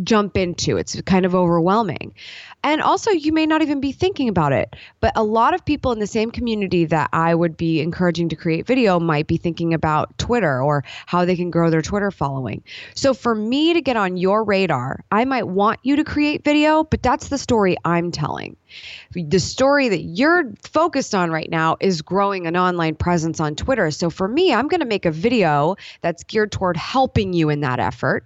jump 0.02 0.36
into. 0.36 0.76
It's 0.76 1.00
kind 1.02 1.26
of 1.26 1.34
overwhelming. 1.34 2.14
And 2.62 2.82
also, 2.82 3.10
you 3.10 3.32
may 3.32 3.46
not 3.46 3.62
even 3.62 3.80
be 3.80 3.92
thinking 3.92 4.28
about 4.28 4.52
it. 4.52 4.76
But 5.00 5.12
a 5.16 5.24
lot 5.24 5.54
of 5.54 5.64
people 5.64 5.92
in 5.92 5.98
the 5.98 6.06
same 6.06 6.30
community 6.30 6.84
that 6.86 7.08
I 7.12 7.34
would 7.34 7.56
be 7.56 7.80
encouraging 7.80 8.28
to 8.28 8.36
create 8.36 8.66
video 8.66 9.00
might 9.00 9.26
be 9.26 9.36
thinking 9.36 9.72
about 9.72 10.16
Twitter 10.18 10.62
or 10.62 10.84
how 11.06 11.24
they 11.24 11.36
can 11.36 11.50
grow 11.50 11.70
their 11.70 11.82
Twitter 11.82 12.10
following. 12.10 12.62
So, 12.94 13.14
for 13.14 13.34
me 13.34 13.72
to 13.72 13.80
get 13.80 13.96
on 13.96 14.16
your 14.16 14.44
radar, 14.44 15.04
I 15.10 15.24
might 15.24 15.48
want 15.48 15.80
you 15.82 15.96
to 15.96 16.04
create 16.04 16.44
video, 16.44 16.84
but 16.84 17.02
that's 17.02 17.28
the 17.28 17.38
story 17.38 17.76
I'm 17.84 18.10
telling. 18.12 18.56
The 19.12 19.40
story 19.40 19.88
that 19.88 20.02
you're 20.02 20.52
focused 20.62 21.14
on 21.14 21.30
right 21.30 21.50
now 21.50 21.76
is 21.80 22.02
growing 22.02 22.46
an 22.46 22.56
online 22.56 22.94
presence 22.94 23.40
on 23.40 23.56
Twitter. 23.56 23.90
So, 23.90 24.10
for 24.10 24.28
me, 24.28 24.52
I'm 24.52 24.68
going 24.68 24.80
to 24.80 24.86
make 24.86 25.06
a 25.06 25.10
video 25.10 25.76
that's 26.02 26.22
geared 26.24 26.52
toward 26.52 26.76
helping 26.76 27.32
you 27.32 27.48
in 27.48 27.60
that 27.60 27.80
effort 27.80 28.24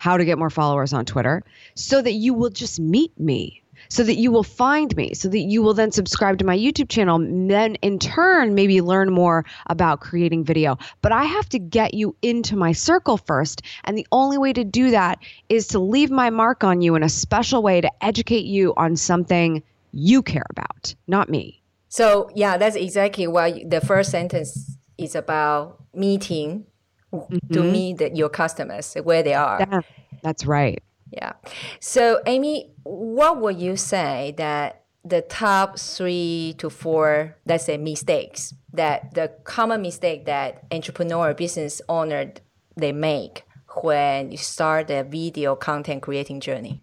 how 0.00 0.16
to 0.16 0.24
get 0.24 0.38
more 0.38 0.50
followers 0.50 0.92
on 0.92 1.04
Twitter 1.04 1.44
so 1.74 2.02
that 2.02 2.14
you 2.14 2.34
will 2.34 2.50
just 2.50 2.80
meet 2.80 3.12
me 3.20 3.62
so 3.88 4.04
that 4.04 4.16
you 4.16 4.30
will 4.30 4.44
find 4.44 4.94
me, 4.96 5.14
so 5.14 5.28
that 5.28 5.38
you 5.38 5.62
will 5.62 5.74
then 5.74 5.90
subscribe 5.90 6.38
to 6.38 6.44
my 6.44 6.56
YouTube 6.56 6.88
channel, 6.88 7.18
then 7.18 7.76
in 7.76 7.98
turn, 7.98 8.54
maybe 8.54 8.80
learn 8.80 9.12
more 9.12 9.44
about 9.66 10.00
creating 10.00 10.44
video. 10.44 10.78
But 11.02 11.12
I 11.12 11.24
have 11.24 11.48
to 11.50 11.58
get 11.58 11.94
you 11.94 12.14
into 12.22 12.56
my 12.56 12.72
circle 12.72 13.16
first. 13.16 13.62
And 13.84 13.96
the 13.96 14.06
only 14.12 14.38
way 14.38 14.52
to 14.52 14.64
do 14.64 14.90
that 14.90 15.18
is 15.48 15.66
to 15.68 15.78
leave 15.78 16.10
my 16.10 16.30
mark 16.30 16.62
on 16.62 16.82
you 16.82 16.94
in 16.94 17.02
a 17.02 17.08
special 17.08 17.62
way 17.62 17.80
to 17.80 17.90
educate 18.04 18.44
you 18.44 18.74
on 18.76 18.96
something 18.96 19.62
you 19.92 20.22
care 20.22 20.46
about, 20.50 20.94
not 21.08 21.28
me. 21.28 21.62
So, 21.88 22.30
yeah, 22.34 22.56
that's 22.56 22.76
exactly 22.76 23.26
what 23.26 23.68
the 23.68 23.80
first 23.80 24.10
sentence 24.10 24.76
is 24.96 25.16
about 25.16 25.82
meeting 25.92 26.66
mm-hmm. 27.12 27.52
to 27.52 27.62
meet 27.62 27.98
the, 27.98 28.14
your 28.14 28.28
customers 28.28 28.94
where 29.02 29.22
they 29.22 29.34
are. 29.34 29.58
Yeah, 29.60 29.80
that's 30.22 30.46
right. 30.46 30.82
Yeah. 31.10 31.32
So, 31.80 32.20
Amy, 32.26 32.72
what 32.84 33.40
would 33.40 33.60
you 33.60 33.76
say 33.76 34.34
that 34.36 34.84
the 35.04 35.22
top 35.22 35.78
three 35.78 36.54
to 36.58 36.70
four, 36.70 37.36
let's 37.46 37.64
say, 37.64 37.76
mistakes 37.78 38.54
that 38.72 39.14
the 39.14 39.32
common 39.44 39.82
mistake 39.82 40.26
that 40.26 40.64
entrepreneur 40.70 41.34
business 41.34 41.80
owner 41.88 42.32
they 42.76 42.92
make 42.92 43.44
when 43.82 44.30
you 44.30 44.36
start 44.36 44.90
a 44.90 45.02
video 45.02 45.56
content 45.56 46.02
creating 46.02 46.40
journey? 46.40 46.82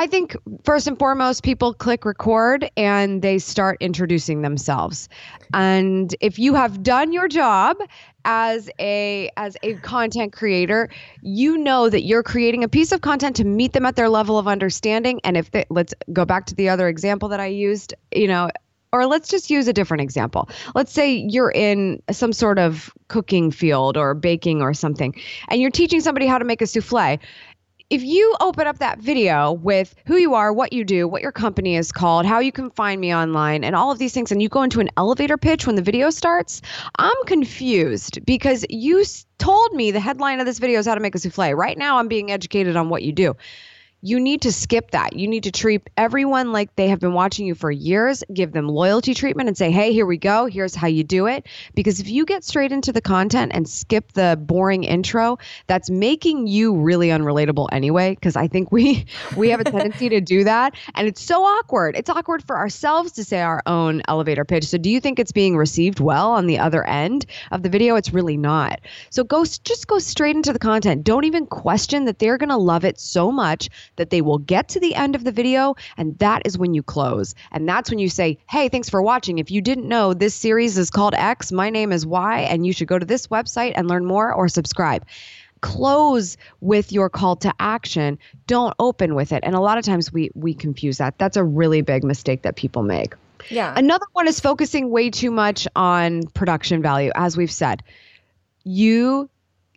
I 0.00 0.06
think 0.06 0.34
first 0.64 0.86
and 0.86 0.98
foremost, 0.98 1.42
people 1.42 1.74
click 1.74 2.06
record 2.06 2.70
and 2.74 3.20
they 3.20 3.38
start 3.38 3.76
introducing 3.80 4.40
themselves. 4.40 5.10
And 5.52 6.16
if 6.22 6.38
you 6.38 6.54
have 6.54 6.82
done 6.82 7.12
your 7.12 7.28
job 7.28 7.76
as 8.24 8.70
a 8.78 9.28
as 9.36 9.58
a 9.62 9.74
content 9.74 10.32
creator, 10.32 10.88
you 11.20 11.58
know 11.58 11.90
that 11.90 12.00
you're 12.04 12.22
creating 12.22 12.64
a 12.64 12.68
piece 12.68 12.92
of 12.92 13.02
content 13.02 13.36
to 13.36 13.44
meet 13.44 13.74
them 13.74 13.84
at 13.84 13.96
their 13.96 14.08
level 14.08 14.38
of 14.38 14.48
understanding. 14.48 15.20
And 15.22 15.36
if 15.36 15.50
they, 15.50 15.66
let's 15.68 15.92
go 16.14 16.24
back 16.24 16.46
to 16.46 16.54
the 16.54 16.70
other 16.70 16.88
example 16.88 17.28
that 17.28 17.40
I 17.40 17.48
used, 17.48 17.92
you 18.10 18.26
know, 18.26 18.48
or 18.92 19.06
let's 19.06 19.28
just 19.28 19.50
use 19.50 19.68
a 19.68 19.72
different 19.72 20.00
example. 20.00 20.48
Let's 20.74 20.92
say 20.92 21.14
you're 21.28 21.52
in 21.52 22.02
some 22.10 22.32
sort 22.32 22.58
of 22.58 22.92
cooking 23.08 23.50
field 23.50 23.96
or 23.96 24.14
baking 24.14 24.62
or 24.62 24.74
something, 24.74 25.14
and 25.48 25.60
you're 25.60 25.70
teaching 25.70 26.00
somebody 26.00 26.26
how 26.26 26.38
to 26.38 26.44
make 26.44 26.62
a 26.62 26.66
souffle 26.66 27.18
if 27.90 28.04
you 28.04 28.36
open 28.40 28.68
up 28.68 28.78
that 28.78 29.00
video 29.00 29.52
with 29.52 29.96
who 30.06 30.16
you 30.16 30.34
are, 30.34 30.52
what 30.52 30.72
you 30.72 30.84
do, 30.84 31.08
what 31.08 31.22
your 31.22 31.32
company 31.32 31.74
is 31.76 31.90
called, 31.90 32.24
how 32.24 32.38
you 32.38 32.52
can 32.52 32.70
find 32.70 33.00
me 33.00 33.12
online, 33.12 33.64
and 33.64 33.74
all 33.74 33.90
of 33.90 33.98
these 33.98 34.12
things, 34.12 34.30
and 34.30 34.40
you 34.40 34.48
go 34.48 34.62
into 34.62 34.78
an 34.78 34.90
elevator 34.96 35.36
pitch 35.36 35.66
when 35.66 35.74
the 35.74 35.82
video 35.82 36.10
starts, 36.10 36.62
I'm 36.96 37.24
confused 37.26 38.24
because 38.24 38.64
you 38.70 39.04
told 39.38 39.72
me 39.72 39.90
the 39.90 39.98
headline 39.98 40.38
of 40.38 40.46
this 40.46 40.60
video 40.60 40.78
is 40.78 40.86
how 40.86 40.94
to 40.94 41.00
make 41.00 41.16
a 41.16 41.18
souffle. 41.18 41.56
Right 41.56 41.76
now, 41.76 41.98
I'm 41.98 42.06
being 42.06 42.30
educated 42.30 42.76
on 42.76 42.90
what 42.90 43.02
you 43.02 43.12
do. 43.12 43.34
You 44.02 44.18
need 44.18 44.42
to 44.42 44.52
skip 44.52 44.92
that. 44.92 45.14
You 45.14 45.28
need 45.28 45.44
to 45.44 45.52
treat 45.52 45.88
everyone 45.96 46.52
like 46.52 46.74
they 46.76 46.88
have 46.88 47.00
been 47.00 47.12
watching 47.12 47.46
you 47.46 47.54
for 47.54 47.70
years, 47.70 48.24
give 48.32 48.52
them 48.52 48.68
loyalty 48.68 49.14
treatment 49.14 49.48
and 49.48 49.56
say, 49.56 49.70
hey, 49.70 49.92
here 49.92 50.06
we 50.06 50.16
go. 50.16 50.46
Here's 50.46 50.74
how 50.74 50.86
you 50.86 51.04
do 51.04 51.26
it. 51.26 51.46
Because 51.74 52.00
if 52.00 52.08
you 52.08 52.24
get 52.24 52.42
straight 52.44 52.72
into 52.72 52.92
the 52.92 53.02
content 53.02 53.52
and 53.54 53.68
skip 53.68 54.12
the 54.12 54.38
boring 54.40 54.84
intro, 54.84 55.38
that's 55.66 55.90
making 55.90 56.46
you 56.46 56.76
really 56.76 57.08
unrelatable 57.08 57.68
anyway. 57.72 58.14
Because 58.14 58.36
I 58.36 58.48
think 58.48 58.72
we 58.72 59.04
we 59.36 59.50
have 59.50 59.60
a 59.60 59.64
tendency 59.64 60.08
to 60.08 60.20
do 60.20 60.44
that. 60.44 60.74
And 60.94 61.06
it's 61.06 61.22
so 61.22 61.42
awkward. 61.42 61.96
It's 61.96 62.08
awkward 62.08 62.42
for 62.42 62.56
ourselves 62.56 63.12
to 63.12 63.24
say 63.24 63.40
our 63.40 63.62
own 63.66 64.02
elevator 64.08 64.44
pitch. 64.44 64.64
So 64.64 64.78
do 64.78 64.88
you 64.88 65.00
think 65.00 65.18
it's 65.18 65.32
being 65.32 65.56
received 65.56 66.00
well 66.00 66.32
on 66.32 66.46
the 66.46 66.58
other 66.58 66.86
end 66.86 67.26
of 67.50 67.62
the 67.62 67.68
video? 67.68 67.96
It's 67.96 68.14
really 68.14 68.36
not. 68.36 68.80
So 69.10 69.24
go 69.24 69.44
just 69.44 69.86
go 69.86 69.98
straight 69.98 70.36
into 70.36 70.52
the 70.52 70.58
content. 70.58 71.04
Don't 71.04 71.24
even 71.24 71.46
question 71.46 72.06
that 72.06 72.18
they're 72.18 72.38
gonna 72.38 72.58
love 72.58 72.84
it 72.84 72.98
so 72.98 73.30
much 73.30 73.68
that 74.00 74.10
they 74.10 74.22
will 74.22 74.38
get 74.38 74.70
to 74.70 74.80
the 74.80 74.94
end 74.94 75.14
of 75.14 75.24
the 75.24 75.30
video 75.30 75.74
and 75.98 76.18
that 76.18 76.42
is 76.46 76.56
when 76.56 76.72
you 76.72 76.82
close. 76.82 77.34
And 77.52 77.68
that's 77.68 77.90
when 77.90 77.98
you 77.98 78.08
say, 78.08 78.38
"Hey, 78.48 78.70
thanks 78.70 78.88
for 78.88 79.02
watching. 79.02 79.38
If 79.38 79.50
you 79.50 79.60
didn't 79.60 79.86
know, 79.86 80.14
this 80.14 80.34
series 80.34 80.78
is 80.78 80.90
called 80.90 81.14
X, 81.14 81.52
my 81.52 81.68
name 81.68 81.92
is 81.92 82.06
Y, 82.06 82.40
and 82.40 82.66
you 82.66 82.72
should 82.72 82.88
go 82.88 82.98
to 82.98 83.04
this 83.04 83.26
website 83.26 83.74
and 83.76 83.88
learn 83.88 84.04
more 84.04 84.32
or 84.32 84.48
subscribe." 84.48 85.04
close 85.62 86.38
with 86.62 86.90
your 86.90 87.10
call 87.10 87.36
to 87.36 87.52
action. 87.60 88.18
Don't 88.46 88.74
open 88.78 89.14
with 89.14 89.30
it. 89.30 89.40
And 89.42 89.54
a 89.54 89.60
lot 89.60 89.76
of 89.76 89.84
times 89.84 90.10
we 90.10 90.30
we 90.34 90.54
confuse 90.54 90.96
that. 90.96 91.18
That's 91.18 91.36
a 91.36 91.44
really 91.44 91.82
big 91.82 92.02
mistake 92.02 92.40
that 92.42 92.56
people 92.56 92.82
make. 92.82 93.12
Yeah. 93.50 93.74
Another 93.76 94.06
one 94.14 94.26
is 94.26 94.40
focusing 94.40 94.88
way 94.88 95.10
too 95.10 95.30
much 95.30 95.68
on 95.76 96.22
production 96.28 96.80
value. 96.80 97.10
As 97.14 97.36
we've 97.36 97.52
said 97.52 97.82
you 98.64 99.28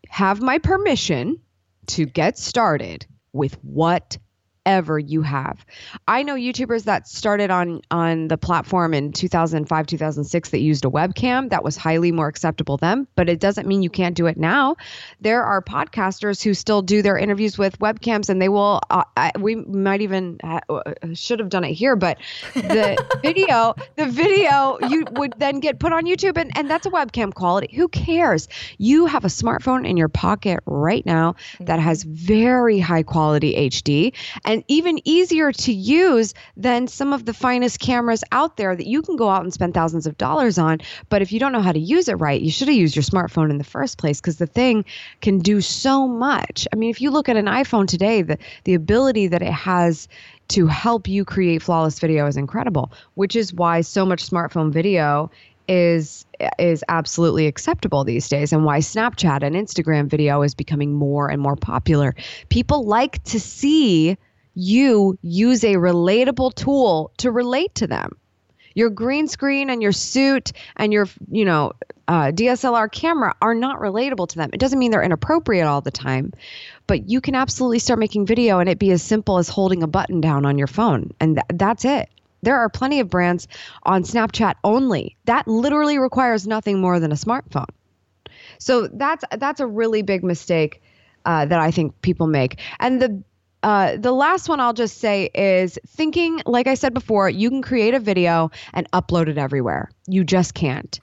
have 0.10 0.42
my 0.42 0.58
permission 0.60 1.40
to 1.88 2.06
get 2.06 2.38
started 2.38 3.06
with 3.34 3.58
what 3.64 4.18
ever 4.66 4.98
you 5.00 5.22
have. 5.22 5.66
I 6.08 6.24
know 6.24 6.36
YouTubers 6.36 6.84
that 6.86 7.08
started 7.08 7.52
on 7.52 7.82
on 7.92 8.28
the 8.28 8.38
platform 8.38 8.94
in 8.94 9.12
2005, 9.12 9.88
2006 9.88 10.50
that 10.50 10.60
used 10.60 10.86
a 10.86 10.90
webcam 10.90 11.50
that 11.50 11.64
was 11.64 11.78
highly 11.78 12.12
more 12.12 12.28
acceptable 12.28 12.78
then, 12.78 13.08
but 13.16 13.30
it 13.30 13.40
doesn't 13.40 13.68
mean 13.68 13.82
you 13.82 13.90
can't 13.90 14.16
do 14.16 14.28
it 14.28 14.38
now. 14.38 14.76
There 15.22 15.44
are 15.44 15.62
podcasters 15.62 16.44
who 16.44 16.54
still 16.54 16.82
do 16.82 17.02
their 17.02 17.18
interviews 17.18 17.58
with 17.58 17.80
webcams 17.80 18.30
and 18.30 18.42
they 18.42 18.50
will 18.50 18.82
uh, 18.90 19.04
I, 19.18 19.32
we 19.40 19.56
might 19.56 20.02
even 20.02 20.40
uh, 20.44 20.60
should 21.14 21.40
have 21.40 21.50
done 21.50 21.64
it 21.64 21.74
here, 21.74 21.96
but 21.96 22.18
the 22.54 23.04
video, 23.22 23.76
the 23.96 24.06
video 24.06 24.78
you 24.90 25.06
would 25.12 25.34
then 25.38 25.60
get 25.60 25.80
put 25.80 25.94
on 25.94 26.06
YouTube 26.06 26.38
and 26.38 26.56
and 26.58 26.70
that's 26.70 26.86
a 26.86 26.92
webcam 26.92 27.34
quality. 27.34 27.76
Who 27.76 27.88
cares? 27.88 28.48
You 28.78 29.06
have 29.06 29.26
a 29.26 29.30
smartphone 29.30 29.88
in 29.88 29.98
your 29.98 30.10
pocket 30.10 30.60
right 30.66 31.06
now 31.06 31.36
that 31.60 31.80
has 31.80 32.04
very 32.04 32.80
high 32.80 33.04
quality 33.04 33.70
HD 33.70 34.14
and 34.46 34.53
and 34.54 34.64
even 34.68 35.00
easier 35.04 35.52
to 35.52 35.74
use 35.74 36.36
than 36.56 36.88
some 36.88 37.12
of 37.12 37.26
the 37.26 37.34
finest 37.34 37.80
cameras 37.80 38.24
out 38.32 38.56
there 38.56 38.76
that 38.76 38.86
you 38.86 39.02
can 39.02 39.16
go 39.16 39.28
out 39.28 39.42
and 39.42 39.52
spend 39.52 39.74
thousands 39.74 40.06
of 40.06 40.16
dollars 40.20 40.60
on. 40.60 40.78
But 41.10 41.24
if 41.24 41.32
you 41.32 41.40
don't 41.40 41.54
know 41.54 41.62
how 41.62 41.72
to 41.72 41.80
use 41.80 42.08
it 42.08 42.14
right, 42.14 42.40
you 42.40 42.52
should 42.52 42.68
have 42.68 42.78
used 42.78 42.96
your 42.96 43.02
smartphone 43.02 43.50
in 43.50 43.58
the 43.58 43.64
first 43.64 43.98
place 43.98 44.22
because 44.22 44.38
the 44.38 44.46
thing 44.46 44.86
can 45.22 45.40
do 45.40 45.60
so 45.60 46.08
much. 46.08 46.68
I 46.72 46.76
mean, 46.76 46.92
if 46.92 47.02
you 47.02 47.10
look 47.10 47.30
at 47.30 47.36
an 47.36 47.48
iPhone 47.48 47.88
today, 47.88 48.22
the, 48.22 48.38
the 48.66 48.76
ability 48.76 49.26
that 49.26 49.42
it 49.42 49.52
has 49.52 50.08
to 50.50 50.68
help 50.68 51.08
you 51.08 51.26
create 51.26 51.64
flawless 51.64 51.98
video 51.98 52.28
is 52.28 52.38
incredible, 52.38 52.92
which 53.16 53.36
is 53.36 53.52
why 53.56 53.82
so 53.82 54.06
much 54.06 54.24
smartphone 54.30 54.72
video 54.72 55.32
is 55.68 56.28
is 56.60 56.84
absolutely 56.90 57.48
acceptable 57.48 58.04
these 58.04 58.30
days 58.30 58.54
and 58.54 58.66
why 58.66 58.80
Snapchat 58.80 59.42
and 59.42 59.56
Instagram 59.56 60.08
video 60.08 60.44
is 60.44 60.54
becoming 60.54 60.94
more 60.94 61.28
and 61.30 61.42
more 61.42 61.56
popular. 61.56 62.14
People 62.50 62.84
like 62.84 63.24
to 63.24 63.40
see 63.40 64.16
you 64.56 65.18
use 65.22 65.64
a 65.64 65.76
relatable 65.76 66.54
tool 66.56 67.12
to 67.18 67.32
relate 67.32 67.76
to 67.76 67.88
them. 67.88 68.18
Your 68.76 68.90
green 68.90 69.28
screen 69.28 69.70
and 69.70 69.82
your 69.82 69.92
suit 69.92 70.52
and 70.76 70.92
your, 70.92 71.08
you 71.30 71.46
know, 71.46 71.74
uh, 72.08 72.32
DSLR 72.32 72.92
camera 72.92 73.36
are 73.42 73.54
not 73.54 73.80
relatable 73.80 74.28
to 74.30 74.36
them. 74.38 74.50
It 74.52 74.60
doesn't 74.60 74.80
mean 74.80 74.92
they're 74.92 75.04
inappropriate 75.04 75.68
all 75.68 75.82
the 75.82 75.92
time, 75.92 76.34
but 76.88 77.10
you 77.10 77.22
can 77.22 77.36
absolutely 77.36 77.80
start 77.80 78.00
making 78.00 78.26
video 78.26 78.60
and 78.60 78.68
it 78.68 78.80
be 78.80 78.92
as 78.92 79.02
simple 79.02 79.38
as 79.38 79.48
holding 79.48 79.84
a 79.84 79.88
button 79.88 80.22
down 80.22 80.46
on 80.46 80.58
your 80.58 80.68
phone, 80.68 81.12
and 81.20 81.36
th- 81.36 81.60
that's 81.60 81.86
it. 81.86 82.10
There 82.42 82.58
are 82.58 82.68
plenty 82.68 83.00
of 83.00 83.10
brands 83.10 83.48
on 83.84 84.04
Snapchat 84.04 84.56
only 84.66 85.16
that 85.26 85.48
literally 85.48 85.98
requires 85.98 86.46
nothing 86.46 86.82
more 86.82 87.00
than 87.00 87.14
a 87.14 87.16
smartphone. 87.16 87.70
So 88.58 88.88
that's 88.88 89.24
that's 89.38 89.62
a 89.62 89.68
really 89.68 90.02
big 90.02 90.24
mistake 90.24 90.82
uh, 91.26 91.46
that 91.46 91.60
I 91.60 91.72
think 91.72 92.02
people 92.02 92.28
make. 92.28 92.60
And 92.80 93.02
the 93.02 93.24
uh, 93.64 93.98
the 93.98 94.12
last 94.12 94.50
one 94.50 94.60
I'll 94.60 94.74
just 94.74 95.00
say 95.00 95.30
is 95.34 95.80
thinking, 95.88 96.42
like 96.46 96.68
I 96.68 96.76
said 96.76 96.94
before, 96.94 97.30
you 97.30 97.50
can 97.50 97.62
create 97.62 97.94
a 97.94 98.00
video 98.00 98.52
and 98.74 98.90
upload 98.92 99.30
it 99.30 99.38
everywhere. 99.38 99.90
You 100.08 100.24
just 100.24 100.54
can't. 100.54 101.00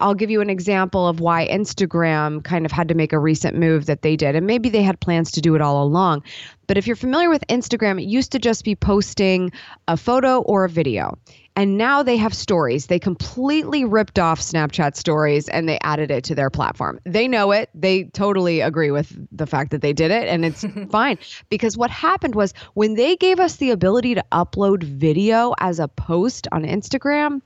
I'll 0.00 0.14
give 0.14 0.30
you 0.30 0.40
an 0.40 0.50
example 0.50 1.06
of 1.06 1.20
why 1.20 1.46
Instagram 1.48 2.42
kind 2.42 2.66
of 2.66 2.72
had 2.72 2.88
to 2.88 2.94
make 2.94 3.12
a 3.12 3.18
recent 3.18 3.56
move 3.56 3.86
that 3.86 4.02
they 4.02 4.16
did. 4.16 4.34
And 4.34 4.46
maybe 4.46 4.68
they 4.68 4.82
had 4.82 5.00
plans 5.00 5.30
to 5.32 5.40
do 5.40 5.54
it 5.54 5.60
all 5.60 5.84
along. 5.84 6.24
But 6.66 6.78
if 6.78 6.86
you're 6.86 6.96
familiar 6.96 7.30
with 7.30 7.46
Instagram, 7.48 8.00
it 8.00 8.06
used 8.06 8.32
to 8.32 8.38
just 8.38 8.64
be 8.64 8.74
posting 8.74 9.52
a 9.86 9.96
photo 9.96 10.40
or 10.40 10.64
a 10.64 10.68
video. 10.68 11.18
And 11.56 11.78
now 11.78 12.02
they 12.02 12.16
have 12.16 12.34
stories. 12.34 12.86
They 12.86 12.98
completely 12.98 13.84
ripped 13.84 14.18
off 14.18 14.40
Snapchat 14.40 14.96
stories 14.96 15.48
and 15.48 15.68
they 15.68 15.78
added 15.82 16.10
it 16.10 16.24
to 16.24 16.34
their 16.34 16.50
platform. 16.50 16.98
They 17.04 17.28
know 17.28 17.52
it. 17.52 17.70
They 17.74 18.04
totally 18.04 18.60
agree 18.60 18.90
with 18.90 19.16
the 19.30 19.46
fact 19.46 19.70
that 19.70 19.80
they 19.80 19.92
did 19.92 20.10
it. 20.10 20.26
And 20.26 20.44
it's 20.44 20.64
fine. 20.90 21.18
Because 21.50 21.76
what 21.76 21.90
happened 21.90 22.34
was 22.34 22.54
when 22.74 22.94
they 22.94 23.14
gave 23.14 23.38
us 23.38 23.56
the 23.56 23.70
ability 23.70 24.16
to 24.16 24.24
upload 24.32 24.82
video 24.82 25.54
as 25.60 25.78
a 25.78 25.86
post 25.86 26.48
on 26.50 26.64
Instagram, 26.64 27.40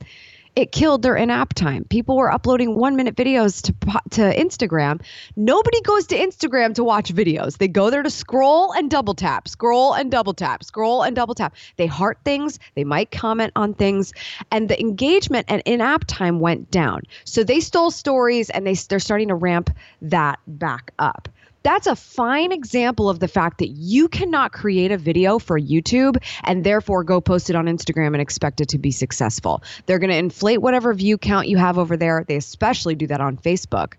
it 0.56 0.72
killed 0.72 1.02
their 1.02 1.16
in-app 1.16 1.54
time. 1.54 1.84
People 1.84 2.16
were 2.16 2.30
uploading 2.32 2.74
one-minute 2.74 3.16
videos 3.16 3.62
to 3.62 3.72
to 4.11 4.34
Instagram. 4.37 5.00
Nobody 5.37 5.80
goes 5.82 6.06
to 6.08 6.16
Instagram 6.18 6.74
to 6.74 6.84
watch 6.84 7.12
videos. 7.12 7.58
They 7.58 7.68
go 7.68 7.90
there 7.90 8.02
to 8.02 8.11
scroll 8.11 8.72
and 8.72 8.90
double 8.90 9.14
tap, 9.14 9.48
scroll 9.48 9.94
and 9.94 10.11
double 10.11 10.34
tap, 10.34 10.64
scroll 10.64 11.02
and 11.02 11.14
double 11.14 11.34
tap. 11.34 11.54
They 11.76 11.87
heart 11.87 12.18
things, 12.24 12.58
they 12.74 12.84
might 12.84 13.11
comment 13.11 13.52
on 13.56 13.74
things, 13.74 14.12
and 14.50 14.68
the 14.68 14.80
engagement 14.80 15.46
and 15.48 15.62
in-app 15.64 16.04
time 16.06 16.40
went 16.40 16.70
down. 16.70 17.02
So 17.24 17.44
they 17.44 17.61
stole 17.61 17.90
stories 17.90 18.50
and 18.50 18.66
they 18.66 18.74
they're 18.74 19.00
starting 19.00 19.28
to 19.28 19.34
ramp 19.34 19.70
that 20.02 20.38
back 20.46 20.92
up 20.98 21.28
that's 21.62 21.86
a 21.86 21.96
fine 21.96 22.52
example 22.52 23.10
of 23.10 23.20
the 23.20 23.28
fact 23.28 23.58
that 23.58 23.68
you 23.68 24.08
cannot 24.08 24.52
create 24.52 24.92
a 24.92 24.98
video 24.98 25.38
for 25.38 25.58
YouTube 25.58 26.16
and 26.44 26.64
therefore 26.64 27.04
go 27.04 27.20
post 27.20 27.50
it 27.50 27.56
on 27.56 27.66
Instagram 27.66 28.08
and 28.08 28.20
expect 28.20 28.60
it 28.60 28.68
to 28.70 28.78
be 28.78 28.90
successful. 28.90 29.62
They're 29.86 29.98
going 29.98 30.10
to 30.10 30.16
inflate 30.16 30.62
whatever 30.62 30.94
view 30.94 31.18
count 31.18 31.48
you 31.48 31.56
have 31.56 31.78
over 31.78 31.96
there. 31.96 32.24
They 32.26 32.36
especially 32.36 32.94
do 32.94 33.06
that 33.08 33.20
on 33.20 33.36
Facebook. 33.36 33.94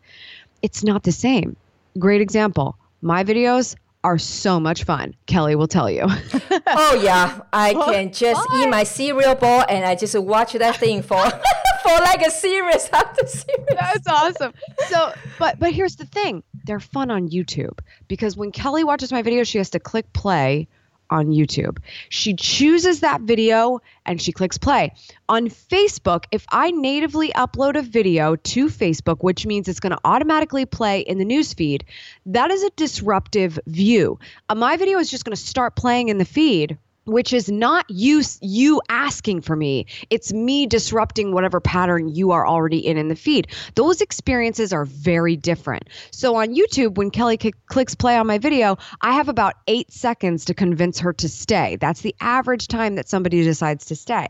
It's 0.61 0.83
not 0.83 1.03
the 1.03 1.11
same. 1.11 1.55
Great 1.97 2.21
example. 2.21 2.77
My 3.01 3.23
videos 3.23 3.75
are 4.03 4.17
so 4.17 4.59
much 4.59 4.83
fun. 4.83 5.13
Kelly 5.25 5.55
will 5.55 5.67
tell 5.67 5.89
you. 5.89 6.03
oh 6.05 7.01
yeah, 7.03 7.41
I 7.51 7.73
can 7.91 8.11
just 8.13 8.41
eat 8.55 8.69
my 8.69 8.83
cereal 8.83 9.35
bowl 9.35 9.63
and 9.67 9.85
I 9.85 9.95
just 9.95 10.17
watch 10.17 10.53
that 10.53 10.77
thing 10.77 11.01
for 11.01 11.23
like 11.97 12.21
a 12.21 12.31
series 12.31 12.89
after 12.91 13.27
series. 13.27 13.65
That's 13.69 14.07
awesome. 14.07 14.53
So, 14.87 15.13
but 15.37 15.59
but 15.59 15.71
here's 15.73 15.95
the 15.95 16.05
thing: 16.05 16.43
they're 16.65 16.79
fun 16.79 17.11
on 17.11 17.29
YouTube 17.29 17.79
because 18.07 18.37
when 18.37 18.51
Kelly 18.51 18.83
watches 18.83 19.11
my 19.11 19.21
video, 19.21 19.43
she 19.43 19.57
has 19.57 19.69
to 19.71 19.79
click 19.79 20.11
play 20.13 20.67
on 21.09 21.27
YouTube. 21.27 21.79
She 22.09 22.33
chooses 22.35 22.99
that 22.99 23.21
video 23.21 23.81
and 24.05 24.21
she 24.21 24.31
clicks 24.31 24.57
play. 24.57 24.93
On 25.27 25.47
Facebook, 25.47 26.25
if 26.31 26.45
I 26.51 26.71
natively 26.71 27.29
upload 27.29 27.75
a 27.75 27.81
video 27.81 28.35
to 28.35 28.67
Facebook, 28.67 29.17
which 29.21 29.45
means 29.45 29.67
it's 29.67 29.79
going 29.79 29.91
to 29.91 29.99
automatically 30.03 30.65
play 30.65 31.01
in 31.01 31.17
the 31.17 31.25
newsfeed, 31.25 31.81
that 32.27 32.51
is 32.51 32.63
a 32.63 32.69
disruptive 32.71 33.59
view. 33.65 34.19
Uh, 34.49 34.55
my 34.55 34.77
video 34.77 34.99
is 34.99 35.09
just 35.09 35.25
going 35.25 35.35
to 35.35 35.41
start 35.41 35.75
playing 35.75 36.09
in 36.09 36.17
the 36.17 36.25
feed 36.25 36.77
which 37.09 37.33
is 37.33 37.49
not 37.49 37.85
you 37.89 38.23
you 38.41 38.81
asking 38.89 39.41
for 39.41 39.55
me. 39.55 39.85
It's 40.09 40.31
me 40.31 40.65
disrupting 40.65 41.33
whatever 41.33 41.59
pattern 41.59 42.09
you 42.09 42.31
are 42.31 42.47
already 42.47 42.85
in 42.85 42.97
in 42.97 43.07
the 43.07 43.15
feed. 43.15 43.47
Those 43.75 44.01
experiences 44.01 44.71
are 44.73 44.85
very 44.85 45.35
different. 45.35 45.89
So 46.11 46.35
on 46.35 46.55
youtube 46.55 46.95
when 46.95 47.11
kelly 47.11 47.37
clicks 47.37 47.95
play 47.95 48.17
on 48.17 48.27
my 48.27 48.37
video 48.37 48.77
i 49.01 49.13
have 49.13 49.29
about 49.29 49.55
eight 49.67 49.91
seconds 49.91 50.45
to 50.45 50.53
convince 50.53 50.99
her 50.99 51.13
to 51.13 51.29
stay. 51.29 51.77
That's 51.77 52.01
the 52.01 52.15
average 52.19 52.67
time 52.67 52.95
that 52.95 53.09
somebody 53.09 53.43
decides 53.43 53.85
to 53.85 53.95
stay 53.95 54.27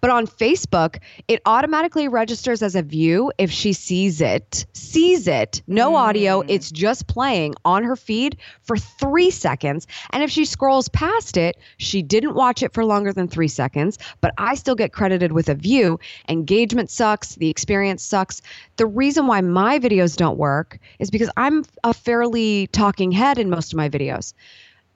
but 0.00 0.10
on 0.10 0.26
Facebook, 0.26 0.98
it 1.28 1.40
automatically 1.46 2.08
registers 2.08 2.62
as 2.62 2.74
a 2.74 2.82
view 2.82 3.32
if 3.38 3.50
she 3.50 3.72
sees 3.72 4.20
it, 4.20 4.66
sees 4.72 5.26
it, 5.26 5.62
no 5.66 5.92
mm. 5.92 5.96
audio, 5.96 6.42
it's 6.48 6.70
just 6.70 7.06
playing 7.06 7.54
on 7.64 7.84
her 7.84 7.96
feed 7.96 8.36
for 8.62 8.76
three 8.76 9.30
seconds. 9.30 9.86
And 10.10 10.22
if 10.22 10.30
she 10.30 10.44
scrolls 10.44 10.88
past 10.88 11.36
it, 11.36 11.56
she 11.76 12.02
didn't 12.02 12.34
watch 12.34 12.62
it 12.62 12.72
for 12.72 12.84
longer 12.84 13.12
than 13.12 13.28
three 13.28 13.48
seconds, 13.48 13.98
but 14.20 14.32
I 14.38 14.54
still 14.54 14.74
get 14.74 14.92
credited 14.92 15.32
with 15.32 15.48
a 15.48 15.54
view. 15.54 15.98
Engagement 16.28 16.90
sucks, 16.90 17.34
the 17.36 17.50
experience 17.50 18.02
sucks. 18.02 18.42
The 18.76 18.86
reason 18.86 19.26
why 19.26 19.40
my 19.40 19.78
videos 19.78 20.16
don't 20.16 20.38
work 20.38 20.78
is 20.98 21.10
because 21.10 21.30
I'm 21.36 21.64
a 21.84 21.92
fairly 21.92 22.66
talking 22.68 23.12
head 23.12 23.38
in 23.38 23.50
most 23.50 23.72
of 23.72 23.76
my 23.76 23.88
videos 23.88 24.34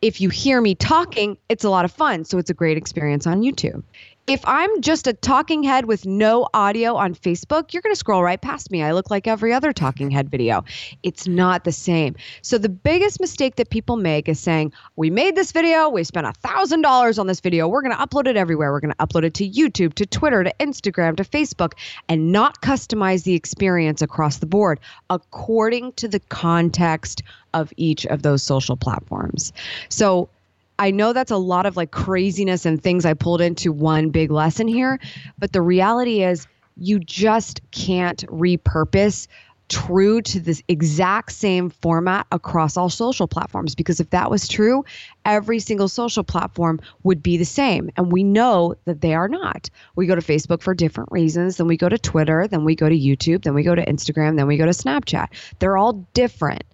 If 0.03 0.21
you 0.21 0.29
hear 0.29 0.61
me 0.61 0.75
talking, 0.75 1.39
it's 1.49 1.65
a 1.65 1.71
lot 1.71 1.85
of 1.85 1.93
fun. 1.93 2.25
So 2.25 2.39
it's 2.39 2.51
a 2.51 2.55
great 2.55 2.77
experience 2.77 3.27
on 3.27 3.41
YouTube 3.41 3.83
if 4.27 4.43
I'm 4.47 4.81
just 4.81 5.07
a 5.07 5.13
talking 5.13 5.63
head 5.63 5.85
with 5.85 6.07
no 6.07 6.49
audio 6.55 6.95
on 6.95 7.15
Facebook, 7.15 7.73
you're 7.73 7.83
going 7.83 7.93
to 7.93 7.99
scroll 7.99 8.23
right 8.23 8.41
past 8.41 8.71
me. 8.71 8.83
I 8.83 8.93
look 8.93 9.11
like 9.11 9.27
every 9.27 9.53
other 9.53 9.73
talking 9.73 10.11
head 10.11 10.31
video. 10.31 10.65
It's 11.03 11.29
not 11.29 11.65
the 11.65 11.73
same. 11.73 12.17
So 12.41 12.57
the 12.57 12.71
biggest 12.71 13.21
mistake 13.21 13.57
that 13.57 13.69
people 13.69 13.97
make 13.97 14.27
is 14.27 14.41
saying, 14.41 14.73
"We 14.97 15.11
made 15.11 15.37
this 15.37 15.53
video, 15.53 15.91
we 15.91 16.05
spent 16.05 16.27
a 16.27 16.33
$1000 16.43 17.19
on 17.19 17.27
this 17.27 17.41
video. 17.41 17.69
We're 17.69 17.83
going 17.83 17.97
to 17.97 18.03
upload 18.03 18.27
it 18.27 18.37
everywhere. 18.37 18.73
We're 18.73 18.81
going 18.81 18.95
to 18.99 19.07
upload 19.07 19.25
it 19.25 19.35
to 19.35 19.49
YouTube, 19.49 19.93
to 19.95 20.07
Twitter, 20.07 20.43
to 20.43 20.55
Instagram, 20.59 21.17
to 21.19 21.25
Facebook 21.25 21.75
and 22.09 22.33
not 22.33 22.63
customize 22.63 23.25
the 23.25 23.35
experience 23.35 24.01
across 24.01 24.39
the 24.39 24.47
board 24.47 24.81
according 25.11 25.93
to 25.93 26.09
the 26.09 26.21
context 26.21 27.23
of 27.53 27.73
each 27.77 28.07
of 28.07 28.23
those 28.23 28.43
social 28.43 28.77
platforms." 28.77 29.53
So 29.91 30.31
I 30.79 30.91
know 30.91 31.13
that's 31.13 31.31
a 31.31 31.37
lot 31.37 31.67
of 31.67 31.77
like 31.77 31.91
craziness 31.91 32.67
and 32.67 32.83
things 32.83 33.05
I 33.05 33.15
pulled 33.15 33.41
into 33.41 33.73
one 33.73 34.11
big 34.11 34.31
lesson 34.31 34.69
here, 34.69 34.99
but 35.39 35.53
the 35.53 35.63
reality 35.63 36.23
is 36.23 36.47
you 36.77 36.99
just 36.99 37.61
can't 37.71 38.25
repurpose 38.27 39.29
true 39.69 40.21
to 40.21 40.41
this 40.41 40.63
exact 40.69 41.33
same 41.33 41.71
format 41.71 42.27
across 42.33 42.77
all 42.77 42.91
social 42.91 43.27
platforms 43.27 43.75
because 43.75 44.01
if 44.01 44.11
that 44.11 44.31
was 44.31 44.47
true, 44.49 44.85
every 45.25 45.59
single 45.59 45.89
social 45.89 46.25
platform 46.25 46.81
would 47.03 47.23
be 47.23 47.37
the 47.37 47.45
same. 47.45 47.91
And 47.97 48.13
we 48.13 48.25
know 48.25 48.75
that 48.85 49.01
they 49.01 49.15
are 49.15 49.29
not. 49.29 49.71
We 49.97 50.07
go 50.07 50.15
to 50.15 50.21
Facebook 50.21 50.63
for 50.63 50.75
different 50.75 51.11
reasons, 51.13 51.57
then 51.57 51.67
we 51.67 51.77
go 51.77 51.89
to 51.89 51.99
Twitter, 51.99 52.47
then 52.49 52.65
we 52.65 52.75
go 52.75 52.89
to 52.89 52.99
YouTube, 52.99 53.43
then 53.43 53.55
we 53.55 53.63
go 53.63 53.75
to 53.75 53.85
Instagram, 53.85 54.37
then 54.37 54.47
we 54.47 54.57
go 54.57 54.67
to 54.67 54.73
Snapchat. 54.73 55.29
They're 55.59 55.77
all 55.77 56.07
different. 56.15 56.65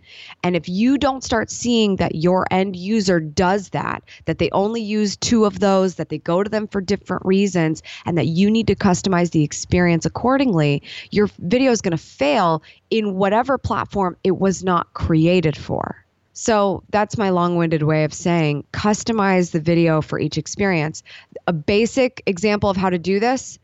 And 0.42 0.56
if 0.56 0.68
you 0.68 0.98
don't 0.98 1.22
start 1.22 1.50
seeing 1.50 1.96
that 1.96 2.16
your 2.16 2.46
end 2.50 2.76
user 2.76 3.20
does 3.20 3.70
that, 3.70 4.02
that 4.24 4.38
they 4.38 4.50
only 4.50 4.80
use 4.80 5.16
two 5.16 5.44
of 5.44 5.60
those, 5.60 5.96
that 5.96 6.08
they 6.08 6.18
go 6.18 6.42
to 6.42 6.50
them 6.50 6.66
for 6.66 6.80
different 6.80 7.24
reasons, 7.24 7.82
and 8.04 8.18
that 8.18 8.26
you 8.26 8.50
need 8.50 8.66
to 8.66 8.74
customize 8.74 9.30
the 9.30 9.44
experience 9.44 10.04
accordingly, 10.06 10.82
your 11.10 11.28
video 11.38 11.70
is 11.70 11.80
going 11.80 11.92
to 11.92 11.98
fail 11.98 12.62
in 12.90 13.14
whatever 13.14 13.58
platform 13.58 14.16
it 14.24 14.38
was 14.38 14.64
not 14.64 14.92
created 14.94 15.56
for. 15.56 16.04
So 16.32 16.82
that's 16.90 17.18
my 17.18 17.30
long 17.30 17.56
winded 17.56 17.82
way 17.82 18.04
of 18.04 18.14
saying 18.14 18.64
customize 18.72 19.50
the 19.50 19.60
video 19.60 20.00
for 20.00 20.18
each 20.18 20.38
experience. 20.38 21.02
A 21.46 21.52
basic 21.52 22.22
example 22.26 22.70
of 22.70 22.76
how 22.76 22.90
to 22.90 22.98
do 22.98 23.20
this 23.20 23.58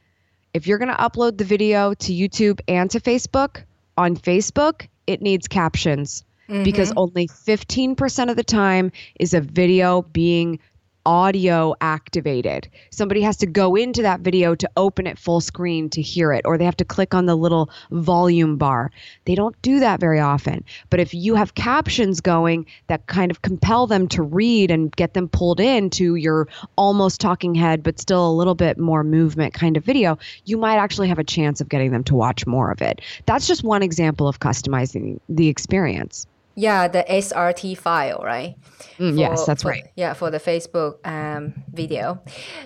if 0.56 0.66
you're 0.66 0.78
going 0.78 0.88
to 0.88 0.94
upload 0.94 1.36
the 1.36 1.44
video 1.44 1.92
to 1.92 2.12
YouTube 2.14 2.60
and 2.66 2.90
to 2.90 2.98
Facebook, 2.98 3.64
on 3.98 4.16
Facebook, 4.16 4.88
it 5.06 5.20
needs 5.20 5.48
captions 5.48 6.24
mm-hmm. 6.48 6.64
because 6.64 6.94
only 6.96 7.28
15% 7.28 8.30
of 8.30 8.36
the 8.36 8.42
time 8.42 8.90
is 9.20 9.34
a 9.34 9.42
video 9.42 10.00
being 10.00 10.58
audio 11.06 11.74
activated. 11.80 12.68
Somebody 12.90 13.22
has 13.22 13.36
to 13.38 13.46
go 13.46 13.76
into 13.76 14.02
that 14.02 14.20
video 14.20 14.56
to 14.56 14.68
open 14.76 15.06
it 15.06 15.18
full 15.18 15.40
screen 15.40 15.88
to 15.90 16.02
hear 16.02 16.32
it, 16.32 16.44
or 16.44 16.58
they 16.58 16.64
have 16.64 16.76
to 16.78 16.84
click 16.84 17.14
on 17.14 17.26
the 17.26 17.36
little 17.36 17.70
volume 17.92 18.56
bar. 18.56 18.90
They 19.24 19.36
don't 19.36 19.60
do 19.62 19.80
that 19.80 20.00
very 20.00 20.18
often. 20.18 20.64
But 20.90 21.00
if 21.00 21.14
you 21.14 21.36
have 21.36 21.54
captions 21.54 22.20
going 22.20 22.66
that 22.88 23.06
kind 23.06 23.30
of 23.30 23.40
compel 23.42 23.86
them 23.86 24.08
to 24.08 24.22
read 24.22 24.70
and 24.70 24.94
get 24.94 25.14
them 25.14 25.28
pulled 25.28 25.60
into 25.60 26.16
your 26.16 26.48
almost 26.76 27.20
talking 27.20 27.54
head, 27.54 27.84
but 27.84 28.00
still 28.00 28.28
a 28.28 28.34
little 28.34 28.56
bit 28.56 28.76
more 28.76 29.04
movement 29.04 29.54
kind 29.54 29.76
of 29.76 29.84
video, 29.84 30.18
you 30.44 30.58
might 30.58 30.76
actually 30.76 31.08
have 31.08 31.20
a 31.20 31.24
chance 31.24 31.60
of 31.60 31.68
getting 31.68 31.92
them 31.92 32.02
to 32.04 32.16
watch 32.16 32.46
more 32.46 32.72
of 32.72 32.82
it. 32.82 33.00
That's 33.26 33.46
just 33.46 33.62
one 33.62 33.82
example 33.84 34.26
of 34.26 34.40
customizing 34.40 35.20
the 35.28 35.46
experience. 35.46 36.26
Yeah, 36.56 36.88
the 36.88 37.04
SRT 37.08 37.76
file, 37.76 38.22
right? 38.24 38.56
Mm, 38.98 39.12
for, 39.12 39.20
yes, 39.20 39.44
that's 39.44 39.62
for, 39.62 39.68
right. 39.68 39.84
Yeah, 39.94 40.14
for 40.14 40.30
the 40.30 40.40
Facebook 40.40 41.06
um, 41.06 41.52
video. 41.72 42.22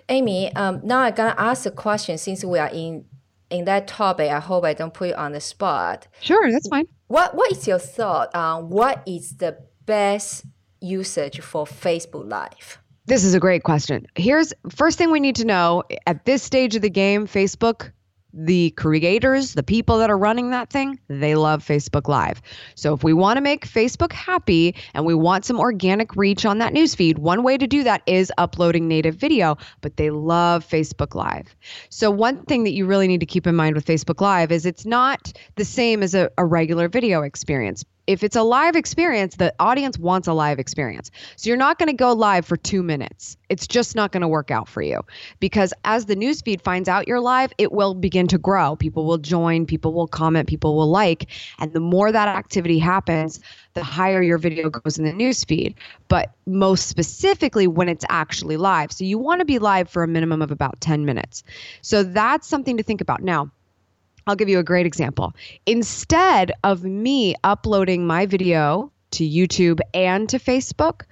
Amy, 0.09 0.55
um, 0.55 0.81
now 0.85 1.01
I'm 1.01 1.15
gonna 1.15 1.35
ask 1.37 1.67
a 1.67 1.73
question 1.73 2.17
since 2.17 2.45
we 2.45 2.59
are 2.59 2.71
in 2.73 3.05
in 3.51 3.65
that 3.65 3.89
topic. 3.89 4.31
I 4.31 4.39
hope 4.39 4.65
I 4.65 4.75
don't 4.75 4.95
put 4.95 5.09
you 5.09 5.15
on 5.15 5.33
the 5.33 5.41
spot. 5.41 6.07
Sure, 6.21 6.51
that's 6.53 6.69
fine. 6.69 6.87
What 7.09 7.35
What 7.35 7.51
is 7.51 7.67
your 7.67 7.81
thought 7.81 8.33
on 8.35 8.71
what 8.71 9.03
is 9.07 9.37
the 9.39 9.59
best 9.87 10.45
usage 10.81 11.41
for 11.41 11.65
Facebook 11.67 12.31
Live? 12.31 12.79
This 13.07 13.25
is 13.25 13.35
a 13.35 13.41
great 13.41 13.65
question. 13.65 14.07
Here's 14.15 14.53
first 14.69 14.99
thing 14.99 15.11
we 15.11 15.19
need 15.19 15.35
to 15.37 15.45
know 15.45 15.83
at 16.07 16.25
this 16.27 16.45
stage 16.45 16.77
of 16.77 16.83
the 16.83 16.91
game. 16.91 17.27
Facebook 17.27 17.91
the 18.33 18.71
creators, 18.73 19.55
the 19.55 19.63
people 19.63 19.99
that 19.99 20.11
are 20.11 20.19
running 20.19 20.51
that 20.51 20.71
thing, 20.71 20.99
they 21.09 21.35
love 21.35 21.65
Facebook 21.65 22.09
Live. 22.09 22.41
So 22.75 22.95
if 22.95 23.03
we 23.03 23.13
want 23.13 23.37
to 23.37 23.41
make 23.41 23.67
Facebook 23.67 24.13
happy 24.13 24.75
and 24.95 25.05
we 25.05 25.15
want 25.15 25.45
some 25.45 25.59
organic 25.59 26.17
reach 26.17 26.45
on 26.45 26.59
that 26.59 26.73
newsfeed, 26.73 27.19
one 27.19 27.43
way 27.43 27.59
to 27.59 27.67
do 27.67 27.83
that 27.85 28.03
is 28.07 28.33
uploading 28.39 28.89
native 28.89 29.17
video, 29.17 29.57
but 29.81 29.97
they 29.97 30.11
love 30.11 30.67
Facebook 30.67 31.15
Live. 31.15 31.55
So 31.89 32.11
one 32.11 32.45
thing 32.45 32.65
that 32.65 32.73
you 32.73 32.87
really 32.87 33.09
need 33.09 33.21
to 33.21 33.27
keep 33.27 33.47
in 33.47 33.57
mind 33.57 33.75
with 33.75 33.85
Facebook 33.85 34.21
Live 34.21 34.53
is 34.53 34.67
it's 34.67 34.87
not 34.87 35.33
the 35.57 35.65
same 35.65 36.03
as 36.03 36.15
a, 36.15 36.31
a 36.39 36.45
regular 36.45 36.89
video 36.89 37.23
experience 37.23 37.85
if 38.07 38.25
it's 38.25 38.37
a 38.37 38.43
live 38.43 38.77
experience, 38.77 39.37
the 39.37 39.55
audience 39.61 39.99
wants 39.99 40.27
a 40.27 40.33
live 40.33 40.59
experience. 40.59 41.11
So 41.37 41.49
you're 41.49 41.57
not 41.57 41.79
going 41.79 41.89
to 41.89 41.95
go 41.95 42.13
live 42.13 42.45
for 42.45 42.57
two 42.57 42.83
minutes. 42.83 43.37
It's 43.49 43.67
just 43.67 43.95
not 43.95 44.13
going 44.13 44.23
to 44.23 44.29
work 44.29 44.51
out 44.51 44.69
for 44.69 44.83
you 44.83 45.03
because 45.39 45.73
as 45.85 46.07
the 46.07 46.17
newsfeed 46.17 46.61
finds 46.61 46.89
out 46.89 47.07
you're 47.07 47.21
live, 47.21 47.53
it 47.59 47.73
will 47.73 47.95
begin 47.95 48.27
to 48.29 48.39
grow. 48.39 48.77
People 48.77 49.05
will 49.05 49.19
join, 49.19 49.67
people 49.67 49.93
will 49.93 50.09
comment, 50.09 50.49
people 50.49 50.77
will 50.77 50.91
like. 50.91 51.27
And 51.59 51.73
the 51.73 51.81
more 51.81 52.11
that 52.11 52.29
activity 52.29 52.79
happens, 52.79 53.41
the 53.75 53.85
higher 53.85 54.23
your 54.23 54.39
video 54.39 54.71
goes 54.71 54.99
in 54.99 55.05
the 55.05 55.13
newsfeed. 55.13 55.75
But 56.09 56.33
most 56.47 56.89
specifically, 56.89 57.67
when 57.67 57.89
it's 57.89 58.05
actually 58.09 58.57
live. 58.57 58.93
So 58.93 59.05
you 59.05 59.19
want 59.19 59.41
to 59.41 59.45
be 59.45 59.59
live 59.59 59.89
for 59.89 60.03
a 60.03 60.09
minimum 60.09 60.43
of 60.43 60.51
about 60.51 60.81
10 60.81 61.05
minutes. 61.05 61.45
So 61.83 62.03
that's 62.03 62.49
something 62.49 62.77
to 62.77 62.83
think 62.83 63.01
about. 63.01 63.23
Now, 63.23 63.51
I'll 64.31 64.37
give 64.37 64.49
you 64.49 64.61
a 64.61 64.65
great 64.65 64.87
example. 64.87 65.35
Instead 65.67 66.53
of 66.63 66.85
me 66.85 67.35
uploading 67.43 68.07
my 68.07 68.27
video 68.27 68.93
to 69.11 69.29
YouTube 69.29 69.81
and 69.93 70.29
to 70.29 70.39
Facebook, 70.39 71.03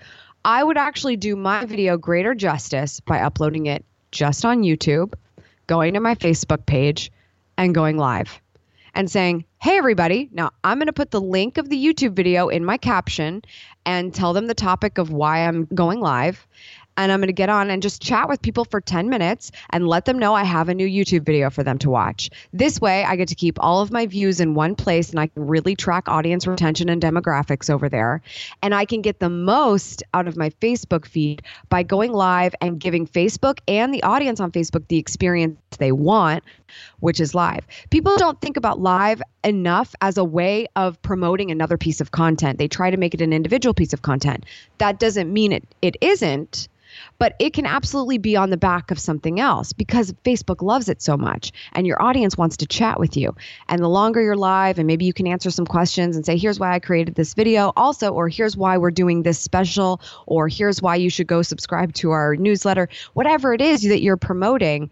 I 0.44 0.62
would 0.62 0.78
actually 0.78 1.16
do 1.16 1.34
my 1.34 1.64
video 1.64 1.96
greater 1.96 2.32
justice 2.32 3.00
by 3.00 3.18
uploading 3.18 3.66
it 3.66 3.84
just 4.12 4.44
on 4.44 4.62
YouTube, 4.62 5.14
going 5.66 5.94
to 5.94 6.00
my 6.00 6.14
Facebook 6.14 6.64
page, 6.64 7.10
and 7.56 7.74
going 7.74 7.98
live 7.98 8.40
and 8.94 9.10
saying, 9.10 9.44
Hey, 9.60 9.78
everybody, 9.78 10.28
now 10.30 10.50
I'm 10.62 10.78
going 10.78 10.86
to 10.86 10.92
put 10.92 11.10
the 11.10 11.20
link 11.20 11.58
of 11.58 11.70
the 11.70 11.84
YouTube 11.84 12.12
video 12.12 12.46
in 12.46 12.64
my 12.64 12.76
caption 12.76 13.42
and 13.84 14.14
tell 14.14 14.32
them 14.32 14.46
the 14.46 14.54
topic 14.54 14.96
of 14.96 15.10
why 15.10 15.40
I'm 15.40 15.64
going 15.74 15.98
live 15.98 16.46
and 16.98 17.12
I'm 17.12 17.20
going 17.20 17.28
to 17.28 17.32
get 17.32 17.48
on 17.48 17.70
and 17.70 17.80
just 17.80 18.02
chat 18.02 18.28
with 18.28 18.42
people 18.42 18.64
for 18.64 18.80
10 18.80 19.08
minutes 19.08 19.52
and 19.70 19.86
let 19.86 20.04
them 20.04 20.18
know 20.18 20.34
I 20.34 20.42
have 20.42 20.68
a 20.68 20.74
new 20.74 20.86
YouTube 20.86 21.24
video 21.24 21.48
for 21.48 21.62
them 21.62 21.78
to 21.78 21.90
watch. 21.90 22.28
This 22.52 22.80
way, 22.80 23.04
I 23.04 23.14
get 23.14 23.28
to 23.28 23.36
keep 23.36 23.56
all 23.62 23.80
of 23.80 23.92
my 23.92 24.06
views 24.06 24.40
in 24.40 24.54
one 24.54 24.74
place 24.74 25.10
and 25.10 25.20
I 25.20 25.28
can 25.28 25.46
really 25.46 25.76
track 25.76 26.08
audience 26.08 26.46
retention 26.46 26.88
and 26.88 27.00
demographics 27.00 27.70
over 27.70 27.88
there. 27.88 28.20
And 28.62 28.74
I 28.74 28.84
can 28.84 29.00
get 29.00 29.20
the 29.20 29.30
most 29.30 30.02
out 30.12 30.26
of 30.26 30.36
my 30.36 30.50
Facebook 30.50 31.06
feed 31.06 31.42
by 31.68 31.84
going 31.84 32.12
live 32.12 32.52
and 32.60 32.80
giving 32.80 33.06
Facebook 33.06 33.60
and 33.68 33.94
the 33.94 34.02
audience 34.02 34.40
on 34.40 34.50
Facebook 34.50 34.88
the 34.88 34.98
experience 34.98 35.56
they 35.78 35.92
want, 35.92 36.42
which 36.98 37.20
is 37.20 37.32
live. 37.32 37.64
People 37.90 38.16
don't 38.16 38.40
think 38.40 38.56
about 38.56 38.80
live 38.80 39.22
enough 39.44 39.94
as 40.00 40.18
a 40.18 40.24
way 40.24 40.66
of 40.74 41.00
promoting 41.02 41.52
another 41.52 41.78
piece 41.78 42.00
of 42.00 42.10
content. 42.10 42.58
They 42.58 42.66
try 42.66 42.90
to 42.90 42.96
make 42.96 43.14
it 43.14 43.20
an 43.20 43.32
individual 43.32 43.72
piece 43.72 43.92
of 43.92 44.02
content. 44.02 44.44
That 44.78 44.98
doesn't 44.98 45.32
mean 45.32 45.52
it 45.52 45.64
it 45.80 45.96
isn't 46.00 46.68
but 47.18 47.34
it 47.38 47.52
can 47.52 47.66
absolutely 47.66 48.18
be 48.18 48.36
on 48.36 48.50
the 48.50 48.56
back 48.56 48.90
of 48.90 48.98
something 48.98 49.40
else 49.40 49.72
because 49.72 50.12
Facebook 50.24 50.62
loves 50.62 50.88
it 50.88 51.02
so 51.02 51.16
much 51.16 51.52
and 51.72 51.86
your 51.86 52.00
audience 52.02 52.36
wants 52.36 52.56
to 52.58 52.66
chat 52.66 52.98
with 52.98 53.16
you. 53.16 53.34
And 53.68 53.82
the 53.82 53.88
longer 53.88 54.22
you're 54.22 54.36
live, 54.36 54.78
and 54.78 54.86
maybe 54.86 55.04
you 55.04 55.12
can 55.12 55.26
answer 55.26 55.50
some 55.50 55.66
questions 55.66 56.16
and 56.16 56.24
say, 56.24 56.36
here's 56.36 56.58
why 56.58 56.72
I 56.72 56.78
created 56.78 57.14
this 57.14 57.34
video, 57.34 57.72
also, 57.76 58.12
or 58.12 58.28
here's 58.28 58.56
why 58.56 58.78
we're 58.78 58.90
doing 58.90 59.22
this 59.22 59.38
special, 59.38 60.00
or 60.26 60.48
here's 60.48 60.82
why 60.82 60.96
you 60.96 61.10
should 61.10 61.26
go 61.26 61.42
subscribe 61.42 61.92
to 61.94 62.10
our 62.10 62.36
newsletter, 62.36 62.88
whatever 63.14 63.52
it 63.52 63.60
is 63.60 63.82
that 63.82 64.02
you're 64.02 64.16
promoting 64.16 64.90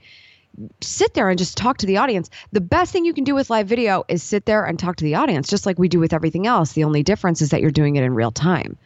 sit 0.80 1.14
there 1.14 1.28
and 1.28 1.38
just 1.38 1.56
talk 1.56 1.78
to 1.78 1.86
the 1.86 1.98
audience. 1.98 2.30
The 2.52 2.60
best 2.60 2.92
thing 2.92 3.04
you 3.04 3.12
can 3.12 3.24
do 3.24 3.34
with 3.34 3.50
live 3.50 3.66
video 3.66 4.04
is 4.08 4.22
sit 4.22 4.46
there 4.46 4.64
and 4.64 4.78
talk 4.78 4.96
to 4.96 5.04
the 5.04 5.16
audience, 5.16 5.48
just 5.48 5.66
like 5.66 5.78
we 5.78 5.88
do 5.88 6.00
with 6.00 6.12
everything 6.12 6.46
else. 6.46 6.72
The 6.72 6.84
only 6.84 7.02
difference 7.02 7.42
is 7.42 7.50
that 7.50 7.60
you're 7.60 7.70
doing 7.70 7.96
it 7.96 8.04
in 8.04 8.14
real 8.14 8.30
time. 8.30 8.78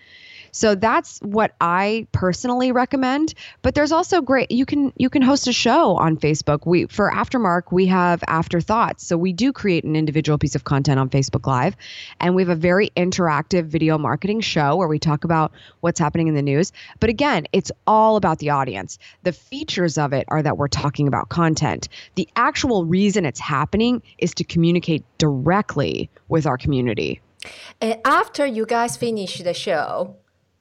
So 0.53 0.75
that's 0.75 1.19
what 1.21 1.55
I 1.61 2.07
personally 2.13 2.73
recommend. 2.73 3.35
But 3.63 3.75
there's 3.75 3.93
also 3.93 4.21
great 4.21 4.51
you 4.51 4.67
can 4.67 4.93
you 4.97 5.11
can 5.11 5.23
host 5.23 5.47
a 5.49 5.53
show 5.53 5.97
on 5.97 6.17
Facebook. 6.17 6.67
We 6.67 6.87
for 6.87 7.11
Aftermark, 7.11 7.73
we 7.73 7.87
have 7.87 8.23
afterthoughts. 8.27 9.07
So 9.07 9.17
we 9.17 9.33
do 9.33 9.53
create 9.53 9.85
an 9.85 9.97
individual 9.97 10.39
piece 10.39 10.55
of 10.55 10.65
content 10.65 10.99
on 10.99 11.09
Facebook 11.11 11.47
Live. 11.47 11.77
And 12.21 12.35
we 12.35 12.43
have 12.43 12.49
a 12.49 12.57
very 12.57 12.91
interactive 12.97 13.65
video 13.65 13.99
marketing 13.99 14.41
show 14.41 14.77
where 14.77 14.89
we 14.89 14.99
talk 14.99 15.25
about 15.25 15.53
what's 15.81 15.99
happening 15.99 16.29
in 16.29 16.35
the 16.35 16.43
news. 16.43 16.73
But 16.99 17.11
again, 17.11 17.47
it's 17.53 17.73
all 17.87 18.17
about 18.17 18.39
the 18.39 18.51
audience. 18.51 18.99
The 19.23 19.33
features 19.33 19.99
of 19.99 20.13
it 20.13 20.25
are 20.29 20.43
that 20.43 20.59
we're 20.59 20.69
talking 20.69 21.09
about 21.09 21.29
content. 21.29 21.89
The 22.15 22.29
actual 22.37 22.85
reason 22.85 23.25
it's 23.25 23.41
happening 23.41 24.03
is 24.19 24.35
to 24.35 24.45
communicate 24.45 25.05
directly 25.19 26.11
with 26.29 26.47
our 26.47 26.59
community. 26.59 27.21
And 27.81 27.99
after 28.05 28.45
you 28.45 28.67
guys 28.67 28.97
finish 28.97 29.39
the 29.39 29.55
show, 29.55 30.17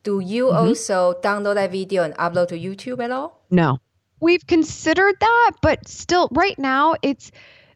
do 0.10 0.20
you 0.26 0.46
mm-hmm. 0.46 0.58
also 0.58 1.14
download 1.22 1.56
that 1.56 1.72
video 1.72 2.04
and 2.04 2.16
upload 2.16 2.48
to 2.48 2.58
YouTube 2.58 3.04
at 3.04 3.12
all? 3.12 3.44
No. 3.52 3.80
We've 4.20 4.46
considered 4.46 5.16
that, 5.20 5.52
but 5.62 5.88
still, 5.88 6.30
right 6.32 6.58
now, 6.58 6.96
it's 7.02 7.32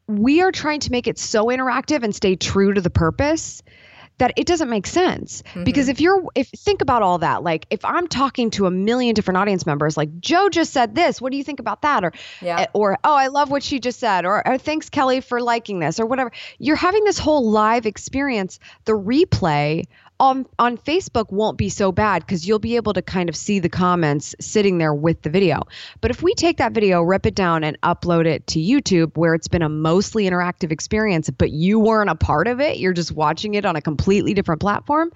we 0.07 0.41
are 0.41 0.51
trying 0.51 0.81
to 0.81 0.91
make 0.91 1.07
it 1.07 1.17
so 1.17 1.45
interactive 1.45 2.03
and 2.03 2.13
stay 2.13 2.35
true 2.35 2.73
to 2.73 2.81
the 2.81 2.89
purpose 2.89 3.63
that 4.17 4.33
it 4.35 4.45
doesn't 4.45 4.69
make 4.69 4.85
sense 4.85 5.41
mm-hmm. 5.41 5.63
because 5.63 5.87
if 5.87 5.99
you're 5.99 6.23
if 6.35 6.47
think 6.49 6.81
about 6.81 7.01
all 7.01 7.17
that 7.17 7.41
like 7.41 7.65
if 7.71 7.83
i'm 7.83 8.07
talking 8.07 8.51
to 8.51 8.67
a 8.67 8.71
million 8.71 9.15
different 9.15 9.37
audience 9.37 9.65
members 9.65 9.97
like 9.97 10.19
joe 10.19 10.49
just 10.49 10.71
said 10.71 10.93
this 10.93 11.19
what 11.19 11.31
do 11.31 11.37
you 11.37 11.43
think 11.43 11.59
about 11.59 11.81
that 11.81 12.03
or 12.03 12.13
yeah. 12.39 12.61
Eh, 12.61 12.65
or 12.73 12.97
oh 13.03 13.15
i 13.15 13.27
love 13.27 13.49
what 13.49 13.63
she 13.63 13.79
just 13.79 13.99
said 13.99 14.23
or, 14.25 14.47
or 14.47 14.57
thanks 14.59 14.89
kelly 14.89 15.19
for 15.19 15.41
liking 15.41 15.79
this 15.79 15.99
or 15.99 16.05
whatever 16.05 16.31
you're 16.59 16.75
having 16.75 17.03
this 17.05 17.17
whole 17.17 17.49
live 17.49 17.87
experience 17.87 18.59
the 18.85 18.93
replay 18.93 19.83
on 20.23 20.45
on 20.57 20.77
Facebook 20.77 21.31
won't 21.33 21.57
be 21.57 21.67
so 21.67 21.91
bad 21.91 22.25
because 22.25 22.47
you'll 22.47 22.57
be 22.57 22.77
able 22.77 22.93
to 22.93 23.01
kind 23.01 23.27
of 23.27 23.35
see 23.35 23.59
the 23.59 23.67
comments 23.67 24.33
sitting 24.39 24.77
there 24.77 24.93
with 24.93 25.21
the 25.21 25.29
video. 25.29 25.63
But 25.99 26.11
if 26.11 26.23
we 26.23 26.33
take 26.33 26.57
that 26.57 26.71
video, 26.71 27.01
rip 27.01 27.25
it 27.25 27.35
down, 27.35 27.65
and 27.65 27.79
upload 27.81 28.25
it 28.25 28.47
to 28.47 28.59
YouTube, 28.59 29.17
where 29.17 29.35
it's 29.35 29.49
been 29.49 29.61
a 29.61 29.67
mostly 29.67 30.23
interactive 30.23 30.71
experience, 30.71 31.29
but 31.29 31.51
you 31.51 31.77
weren't 31.77 32.09
a 32.09 32.15
part 32.15 32.47
of 32.47 32.61
it, 32.61 32.77
you're 32.77 32.93
just 32.93 33.11
watching 33.11 33.55
it 33.55 33.65
on 33.65 33.75
a 33.75 33.81
completely 33.81 34.33
different 34.33 34.61
platform. 34.61 35.11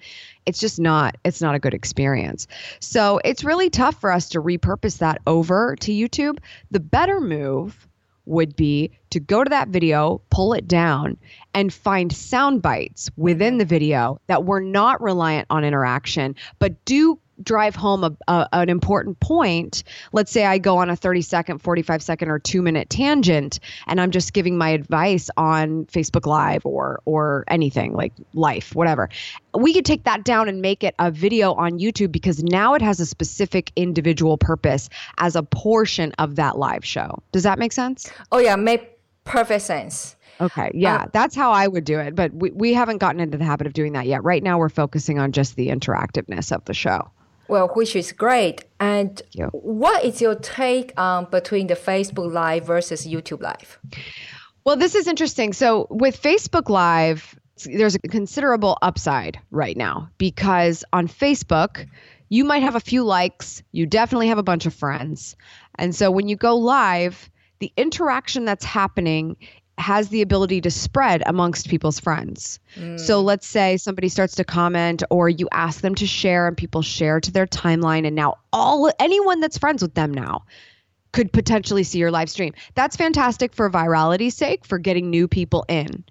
It's 0.45 0.59
just 0.59 0.77
not 0.77 1.15
it's 1.23 1.41
not 1.41 1.55
a 1.55 1.59
good 1.59 1.73
experience. 1.73 2.47
So 2.81 3.21
it's 3.23 3.45
really 3.45 3.69
tough 3.69 4.01
for 4.01 4.11
us 4.11 4.27
to 4.29 4.41
repurpose 4.41 4.97
that 4.97 5.21
over 5.25 5.77
to 5.77 5.91
YouTube. 5.93 6.39
The 6.71 6.81
better 6.81 7.21
move 7.21 7.87
would 8.25 8.57
be 8.57 8.91
to 9.17 9.25
go 9.25 9.43
to 9.43 9.49
that 9.49 9.69
video, 9.69 10.21
pull 10.29 10.53
it 10.53 10.67
down, 10.67 11.17
and 11.53 11.73
find 11.73 12.13
sound 12.13 12.61
bites 12.61 13.09
within 13.17 13.57
the 13.57 13.65
video 13.65 14.21
that 14.27 14.45
were 14.45 14.61
not 14.61 15.01
reliant 15.01 15.47
on 15.49 15.63
interaction, 15.63 16.35
but 16.59 16.85
do 16.85 17.19
drive 17.43 17.75
home 17.75 18.03
a, 18.03 18.17
a, 18.27 18.47
an 18.53 18.69
important 18.69 19.19
point, 19.19 19.83
let's 20.11 20.31
say 20.31 20.45
I 20.45 20.57
go 20.57 20.77
on 20.77 20.89
a 20.89 20.95
30 20.95 21.21
second, 21.21 21.59
45 21.59 22.01
second, 22.01 22.29
or 22.29 22.39
two 22.39 22.61
minute 22.61 22.89
tangent, 22.89 23.59
and 23.87 24.01
I'm 24.01 24.11
just 24.11 24.33
giving 24.33 24.57
my 24.57 24.69
advice 24.69 25.29
on 25.37 25.85
Facebook 25.85 26.25
Live 26.25 26.65
or 26.65 27.01
or 27.05 27.43
anything 27.47 27.93
like 27.93 28.13
life, 28.33 28.73
whatever. 28.75 29.09
We 29.53 29.73
could 29.73 29.85
take 29.85 30.03
that 30.03 30.23
down 30.23 30.49
and 30.49 30.61
make 30.61 30.83
it 30.83 30.95
a 30.99 31.11
video 31.11 31.53
on 31.53 31.79
YouTube 31.79 32.11
because 32.11 32.43
now 32.43 32.73
it 32.73 32.81
has 32.81 32.99
a 32.99 33.05
specific 33.05 33.71
individual 33.75 34.37
purpose 34.37 34.89
as 35.17 35.35
a 35.35 35.43
portion 35.43 36.11
of 36.13 36.35
that 36.35 36.57
live 36.57 36.85
show. 36.85 37.21
Does 37.31 37.43
that 37.43 37.59
make 37.59 37.71
sense? 37.71 38.11
Oh 38.31 38.39
yeah, 38.39 38.55
make 38.55 38.96
perfect 39.27 39.63
sense. 39.63 40.15
Okay. 40.39 40.71
Yeah. 40.73 41.03
Um, 41.03 41.09
that's 41.13 41.35
how 41.35 41.51
I 41.51 41.67
would 41.67 41.83
do 41.83 41.99
it. 41.99 42.15
But 42.15 42.33
we, 42.33 42.51
we 42.51 42.73
haven't 42.73 42.97
gotten 42.97 43.19
into 43.19 43.37
the 43.37 43.43
habit 43.43 43.67
of 43.67 43.73
doing 43.73 43.93
that 43.93 44.05
yet. 44.05 44.23
Right 44.23 44.43
now, 44.43 44.57
we're 44.57 44.69
focusing 44.69 45.19
on 45.19 45.31
just 45.31 45.55
the 45.55 45.69
interactiveness 45.69 46.51
of 46.51 46.63
the 46.65 46.73
show. 46.73 47.09
Well, 47.47 47.69
which 47.69 47.95
is 47.95 48.11
great. 48.11 48.65
And 48.79 49.21
what 49.51 50.03
is 50.03 50.21
your 50.21 50.35
take 50.35 50.93
on 50.97 51.25
between 51.25 51.67
the 51.67 51.75
Facebook 51.75 52.31
Live 52.31 52.65
versus 52.65 53.07
YouTube 53.07 53.41
Live? 53.41 53.79
Well, 54.65 54.75
this 54.75 54.95
is 54.95 55.07
interesting. 55.07 55.53
So 55.53 55.87
with 55.89 56.21
Facebook 56.21 56.69
Live, 56.69 57.39
there's 57.65 57.95
a 57.95 57.99
considerable 57.99 58.77
upside 58.81 59.39
right 59.49 59.77
now 59.77 60.09
because 60.17 60.83
on 60.91 61.07
Facebook, 61.07 61.87
you 62.29 62.43
might 62.43 62.63
have 62.63 62.75
a 62.75 62.81
few 62.81 63.03
likes, 63.03 63.63
you 63.71 63.85
definitely 63.85 64.27
have 64.27 64.37
a 64.37 64.43
bunch 64.43 64.65
of 64.65 64.73
friends. 64.73 65.37
And 65.75 65.95
so 65.95 66.11
when 66.11 66.27
you 66.27 66.35
go 66.35 66.57
live, 66.57 67.29
the 67.59 67.71
interaction 67.77 68.45
that's 68.45 68.65
happening 68.65 69.37
has 69.77 70.09
the 70.09 70.21
ability 70.21 70.59
to 70.61 70.71
spread 70.71 71.21
amongst 71.27 71.69
people's 71.69 71.99
friends. 71.99 72.59
Mm. 72.75 72.99
So 72.99 73.21
let's 73.21 73.45
say 73.45 73.77
somebody 73.77 74.09
starts 74.09 74.35
to 74.35 74.43
comment 74.43 75.03
or 75.11 75.29
you 75.29 75.47
ask 75.51 75.81
them 75.81 75.93
to 75.95 76.07
share 76.07 76.47
and 76.47 76.57
people 76.57 76.81
share 76.81 77.19
to 77.19 77.31
their 77.31 77.45
timeline 77.45 78.05
and 78.05 78.15
now 78.15 78.37
all 78.51 78.91
anyone 78.99 79.39
that's 79.39 79.57
friends 79.57 79.83
with 79.83 79.93
them 79.93 80.11
now 80.11 80.45
could 81.11 81.31
potentially 81.31 81.83
see 81.83 81.99
your 81.99 82.11
live 82.11 82.29
stream. 82.29 82.53
That's 82.75 82.95
fantastic 82.95 83.53
for 83.53 83.69
virality's 83.69 84.35
sake 84.35 84.65
for 84.65 84.77
getting 84.77 85.09
new 85.09 85.27
people 85.27 85.65
in. 85.67 86.03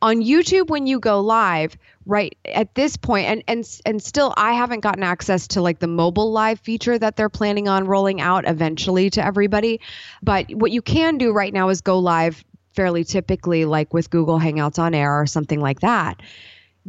On 0.00 0.22
YouTube 0.22 0.68
when 0.68 0.86
you 0.86 0.98
go 1.00 1.20
live, 1.20 1.76
right 2.08 2.36
at 2.46 2.74
this 2.74 2.96
point 2.96 3.26
and 3.26 3.44
and 3.46 3.80
and 3.84 4.02
still 4.02 4.32
I 4.36 4.54
haven't 4.54 4.80
gotten 4.80 5.02
access 5.02 5.46
to 5.48 5.60
like 5.60 5.78
the 5.78 5.86
mobile 5.86 6.32
live 6.32 6.58
feature 6.58 6.98
that 6.98 7.16
they're 7.16 7.28
planning 7.28 7.68
on 7.68 7.86
rolling 7.86 8.20
out 8.20 8.48
eventually 8.48 9.10
to 9.10 9.24
everybody, 9.24 9.80
but 10.22 10.50
what 10.50 10.72
you 10.72 10.82
can 10.82 11.18
do 11.18 11.32
right 11.32 11.52
now 11.52 11.68
is 11.68 11.82
go 11.82 11.98
live 11.98 12.42
fairly 12.72 13.04
typically, 13.04 13.64
like 13.64 13.92
with 13.92 14.08
Google 14.08 14.38
Hangouts 14.40 14.78
on 14.78 14.94
Air 14.94 15.20
or 15.20 15.26
something 15.26 15.60
like 15.60 15.80
that, 15.80 16.22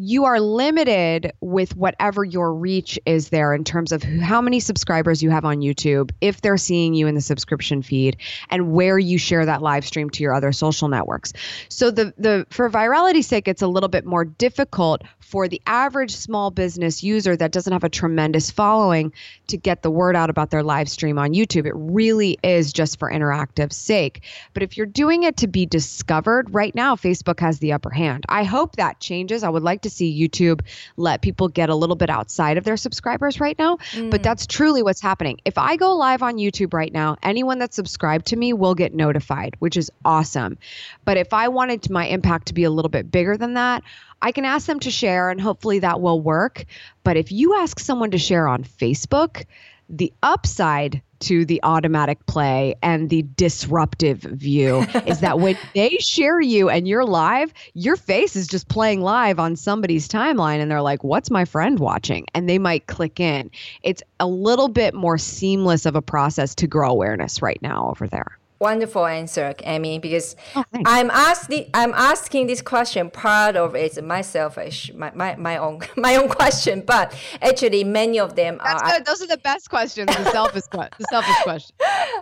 you 0.01 0.23
are 0.23 0.39
limited 0.39 1.33
with 1.41 1.75
whatever 1.75 2.23
your 2.23 2.53
reach 2.53 2.97
is 3.05 3.29
there 3.29 3.53
in 3.53 3.65
terms 3.65 3.91
of 3.91 4.01
how 4.01 4.39
many 4.39 4.61
subscribers 4.61 5.21
you 5.21 5.29
have 5.29 5.43
on 5.43 5.59
YouTube, 5.59 6.11
if 6.21 6.39
they're 6.39 6.55
seeing 6.55 6.93
you 6.93 7.05
in 7.07 7.15
the 7.15 7.21
subscription 7.21 7.81
feed, 7.81 8.15
and 8.49 8.71
where 8.71 8.97
you 8.97 9.17
share 9.17 9.45
that 9.45 9.61
live 9.61 9.85
stream 9.85 10.09
to 10.09 10.23
your 10.23 10.33
other 10.33 10.53
social 10.53 10.87
networks. 10.87 11.33
So 11.67 11.91
the 11.91 12.13
the 12.17 12.47
for 12.49 12.69
virality's 12.69 13.27
sake, 13.27 13.49
it's 13.49 13.61
a 13.61 13.67
little 13.67 13.89
bit 13.89 14.05
more 14.05 14.23
difficult 14.23 15.01
for 15.19 15.47
the 15.47 15.61
average 15.67 16.15
small 16.15 16.49
business 16.49 17.03
user 17.03 17.35
that 17.35 17.51
doesn't 17.51 17.73
have 17.73 17.83
a 17.83 17.89
tremendous 17.89 18.49
following 18.49 19.11
to 19.47 19.57
get 19.57 19.83
the 19.83 19.91
word 19.91 20.15
out 20.15 20.29
about 20.29 20.49
their 20.49 20.63
live 20.63 20.89
stream 20.89 21.19
on 21.19 21.33
YouTube. 21.33 21.65
It 21.65 21.75
really 21.75 22.39
is 22.41 22.71
just 22.71 22.97
for 22.97 23.11
interactive 23.11 23.73
sake. 23.73 24.23
But 24.53 24.63
if 24.63 24.77
you're 24.77 24.85
doing 24.85 25.23
it 25.23 25.37
to 25.37 25.47
be 25.47 25.65
discovered, 25.65 26.53
right 26.53 26.73
now 26.73 26.95
Facebook 26.95 27.41
has 27.41 27.59
the 27.59 27.73
upper 27.73 27.89
hand. 27.89 28.25
I 28.29 28.43
hope 28.43 28.77
that 28.77 28.99
changes. 28.99 29.43
I 29.43 29.49
would 29.49 29.61
like 29.61 29.81
to 29.81 29.88
see 29.89 30.19
YouTube 30.19 30.61
let 30.97 31.21
people 31.21 31.47
get 31.47 31.69
a 31.69 31.75
little 31.75 31.95
bit 31.95 32.09
outside 32.09 32.57
of 32.57 32.63
their 32.63 32.77
subscribers 32.77 33.39
right 33.39 33.57
now, 33.57 33.77
mm. 33.91 34.09
but 34.09 34.23
that's 34.23 34.47
truly 34.47 34.83
what's 34.83 35.01
happening. 35.01 35.39
If 35.45 35.57
I 35.57 35.75
go 35.75 35.95
live 35.95 36.23
on 36.23 36.37
YouTube 36.37 36.73
right 36.73 36.91
now, 36.91 37.17
anyone 37.23 37.59
that's 37.59 37.75
subscribed 37.75 38.27
to 38.27 38.35
me 38.35 38.53
will 38.53 38.75
get 38.75 38.93
notified, 38.93 39.55
which 39.59 39.77
is 39.77 39.91
awesome. 40.05 40.57
But 41.05 41.17
if 41.17 41.33
I 41.33 41.47
wanted 41.47 41.89
my 41.89 42.05
impact 42.05 42.47
to 42.47 42.53
be 42.53 42.63
a 42.63 42.69
little 42.69 42.89
bit 42.89 43.11
bigger 43.11 43.37
than 43.37 43.55
that, 43.55 43.83
I 44.21 44.31
can 44.31 44.45
ask 44.45 44.67
them 44.67 44.79
to 44.81 44.91
share 44.91 45.29
and 45.29 45.39
hopefully 45.39 45.79
that 45.79 46.01
will 46.01 46.21
work. 46.21 46.65
But 47.03 47.17
if 47.17 47.31
you 47.31 47.55
ask 47.55 47.79
someone 47.79 48.11
to 48.11 48.17
share 48.17 48.47
on 48.47 48.63
Facebook, 48.63 49.45
the 49.89 50.13
upside 50.21 51.01
to 51.19 51.45
the 51.45 51.59
automatic 51.63 52.25
play 52.25 52.75
and 52.81 53.09
the 53.09 53.23
disruptive 53.35 54.19
view 54.19 54.85
is 55.05 55.19
that 55.19 55.39
when 55.39 55.57
they 55.75 55.97
share 55.99 56.39
you 56.39 56.69
and 56.69 56.87
you're 56.87 57.05
live, 57.05 57.53
your 57.73 57.95
face 57.95 58.35
is 58.35 58.47
just 58.47 58.67
playing 58.67 59.01
live 59.01 59.39
on 59.39 59.55
somebody's 59.55 60.07
timeline 60.07 60.59
and 60.59 60.71
they're 60.71 60.81
like, 60.81 61.03
What's 61.03 61.29
my 61.29 61.45
friend 61.45 61.79
watching? 61.79 62.25
And 62.33 62.47
they 62.47 62.57
might 62.57 62.87
click 62.87 63.19
in. 63.19 63.51
It's 63.83 64.03
a 64.19 64.27
little 64.27 64.69
bit 64.69 64.93
more 64.93 65.17
seamless 65.17 65.85
of 65.85 65.95
a 65.95 66.01
process 66.01 66.55
to 66.55 66.67
grow 66.67 66.89
awareness 66.89 67.41
right 67.41 67.61
now 67.61 67.89
over 67.89 68.07
there 68.07 68.38
wonderful 68.59 69.05
answer, 69.05 69.53
Amy, 69.63 69.99
because 69.99 70.35
oh, 70.55 70.63
I'm 70.85 71.09
asking 71.09 71.69
I'm 71.73 71.93
asking 71.93 72.47
this 72.47 72.61
question. 72.61 73.09
Part 73.09 73.55
of 73.55 73.75
it's 73.75 74.01
my 74.01 74.21
selfish, 74.21 74.91
my, 74.93 75.11
my, 75.15 75.35
my 75.35 75.57
own 75.57 75.81
my 75.97 76.15
own 76.15 76.29
question, 76.29 76.81
but 76.85 77.15
actually 77.41 77.83
many 77.83 78.19
of 78.19 78.35
them 78.35 78.59
That's 78.63 78.83
are. 78.83 78.91
Good. 78.91 79.05
Those 79.05 79.21
are 79.21 79.27
the 79.27 79.37
best 79.37 79.69
questions. 79.69 80.07
The 80.15 80.31
selfish 80.31 80.63
the 80.71 80.89
selfish 81.09 81.43
question. 81.43 81.75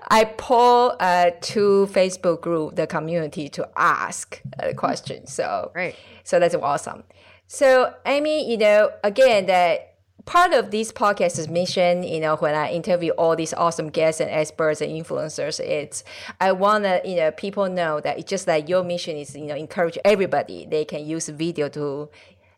I 0.09 0.25
pull 0.37 0.95
uh, 0.99 1.31
to 1.41 1.87
Facebook 1.91 2.41
group 2.41 2.75
the 2.75 2.87
community 2.87 3.49
to 3.49 3.67
ask 3.75 4.41
a 4.59 4.73
question. 4.73 5.27
So 5.27 5.71
right. 5.75 5.95
So 6.23 6.39
that's 6.39 6.55
awesome. 6.55 7.03
So 7.47 7.93
Amy, 8.05 8.49
you 8.49 8.57
know, 8.57 8.91
again 9.03 9.45
that 9.47 9.96
part 10.27 10.53
of 10.53 10.69
this 10.69 10.91
podcast's 10.91 11.47
mission, 11.47 12.03
you 12.03 12.19
know, 12.19 12.35
when 12.35 12.53
I 12.53 12.69
interview 12.71 13.11
all 13.13 13.35
these 13.35 13.53
awesome 13.53 13.89
guests 13.89 14.21
and 14.21 14.29
experts 14.29 14.81
and 14.81 14.91
influencers, 14.91 15.59
it's 15.59 16.03
I 16.39 16.51
want 16.51 16.83
to, 16.83 17.01
you 17.03 17.15
know, 17.15 17.31
people 17.31 17.67
know 17.69 17.99
that 18.01 18.19
it's 18.19 18.29
just 18.29 18.45
like 18.45 18.69
your 18.69 18.83
mission 18.83 19.15
is, 19.15 19.35
you 19.35 19.45
know, 19.45 19.55
encourage 19.55 19.97
everybody. 20.05 20.67
They 20.69 20.85
can 20.85 21.05
use 21.05 21.29
video 21.29 21.69
to, 21.69 22.09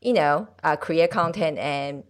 you 0.01 0.13
know, 0.13 0.49
uh, 0.63 0.75
create 0.75 1.11
content 1.11 1.59
and 1.59 2.03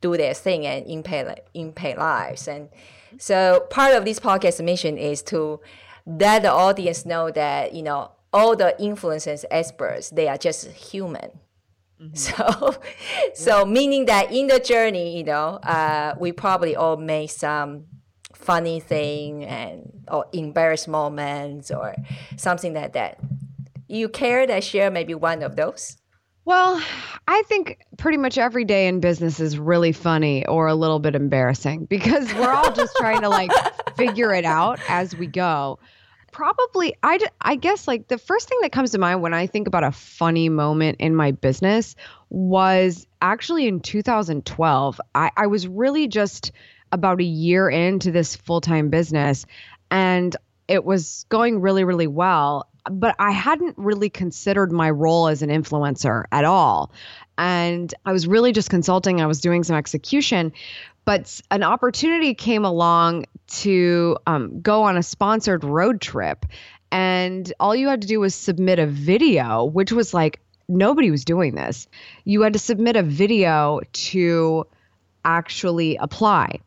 do 0.00 0.16
their 0.16 0.34
thing 0.34 0.66
and 0.66 0.84
impact 0.86 1.48
impact 1.54 1.96
lives. 1.98 2.48
And 2.48 2.68
so 3.16 3.66
part 3.70 3.94
of 3.94 4.04
this 4.04 4.18
podcast 4.18 4.62
mission 4.62 4.98
is 4.98 5.22
to 5.22 5.60
let 6.04 6.42
the 6.42 6.50
audience 6.50 7.06
know 7.06 7.30
that, 7.30 7.72
you 7.72 7.82
know, 7.82 8.10
all 8.32 8.56
the 8.56 8.74
influencers, 8.80 9.44
experts, 9.48 10.10
they 10.10 10.26
are 10.26 10.36
just 10.36 10.66
human 10.72 11.30
Mm-hmm. 12.00 12.14
So, 12.14 12.74
so 13.34 13.64
meaning 13.64 14.06
that 14.06 14.32
in 14.32 14.46
the 14.46 14.58
journey, 14.58 15.16
you 15.16 15.24
know, 15.24 15.58
uh, 15.62 16.14
we 16.18 16.32
probably 16.32 16.76
all 16.76 16.96
made 16.96 17.28
some 17.28 17.84
funny 18.34 18.80
thing 18.80 19.44
and 19.44 20.04
or 20.08 20.26
embarrassed 20.32 20.88
moments 20.88 21.70
or 21.70 21.94
something 22.36 22.74
like 22.74 22.92
that. 22.92 23.18
You 23.88 24.08
care 24.08 24.46
to 24.46 24.60
share 24.60 24.90
maybe 24.90 25.14
one 25.14 25.42
of 25.42 25.56
those? 25.56 25.98
Well, 26.46 26.82
I 27.26 27.42
think 27.46 27.78
pretty 27.96 28.18
much 28.18 28.36
every 28.36 28.64
day 28.66 28.86
in 28.86 29.00
business 29.00 29.40
is 29.40 29.58
really 29.58 29.92
funny 29.92 30.44
or 30.46 30.66
a 30.66 30.74
little 30.74 30.98
bit 30.98 31.14
embarrassing 31.14 31.86
because 31.86 32.32
we're 32.34 32.52
all 32.52 32.70
just 32.72 32.94
trying 32.96 33.22
to 33.22 33.30
like 33.30 33.50
figure 33.96 34.34
it 34.34 34.44
out 34.44 34.78
as 34.88 35.16
we 35.16 35.26
go 35.26 35.78
probably 36.34 36.96
I, 37.00 37.20
I 37.40 37.54
guess 37.54 37.86
like 37.86 38.08
the 38.08 38.18
first 38.18 38.48
thing 38.48 38.58
that 38.62 38.72
comes 38.72 38.90
to 38.90 38.98
mind 38.98 39.22
when 39.22 39.32
I 39.32 39.46
think 39.46 39.68
about 39.68 39.84
a 39.84 39.92
funny 39.92 40.48
moment 40.48 40.96
in 40.98 41.14
my 41.14 41.30
business 41.30 41.94
was 42.28 43.06
actually 43.22 43.68
in 43.68 43.78
2012. 43.78 45.00
I, 45.14 45.30
I 45.36 45.46
was 45.46 45.68
really 45.68 46.08
just 46.08 46.50
about 46.90 47.20
a 47.20 47.24
year 47.24 47.70
into 47.70 48.10
this 48.10 48.34
full-time 48.34 48.90
business 48.90 49.46
and 49.92 50.36
it 50.66 50.84
was 50.84 51.24
going 51.28 51.60
really, 51.60 51.84
really 51.84 52.08
well. 52.08 52.68
But 52.90 53.14
I 53.20 53.30
hadn't 53.30 53.78
really 53.78 54.10
considered 54.10 54.72
my 54.72 54.90
role 54.90 55.28
as 55.28 55.40
an 55.40 55.50
influencer 55.50 56.24
at 56.32 56.44
all. 56.44 56.90
And 57.38 57.94
I 58.04 58.12
was 58.12 58.26
really 58.26 58.50
just 58.50 58.70
consulting, 58.70 59.20
I 59.20 59.26
was 59.26 59.40
doing 59.40 59.62
some 59.62 59.76
execution. 59.76 60.52
But 61.04 61.40
an 61.52 61.62
opportunity 61.62 62.34
came 62.34 62.64
along 62.64 63.26
to 63.46 64.16
um, 64.26 64.60
go 64.60 64.82
on 64.82 64.96
a 64.96 65.02
sponsored 65.02 65.64
road 65.64 66.00
trip. 66.00 66.46
And 66.90 67.52
all 67.58 67.74
you 67.74 67.88
had 67.88 68.02
to 68.02 68.08
do 68.08 68.20
was 68.20 68.34
submit 68.34 68.78
a 68.78 68.86
video, 68.86 69.64
which 69.64 69.92
was 69.92 70.14
like 70.14 70.40
nobody 70.68 71.10
was 71.10 71.24
doing 71.24 71.54
this. 71.54 71.86
You 72.24 72.42
had 72.42 72.52
to 72.52 72.58
submit 72.58 72.96
a 72.96 73.02
video 73.02 73.80
to 73.92 74.66
actually 75.24 75.96
apply. 75.96 76.60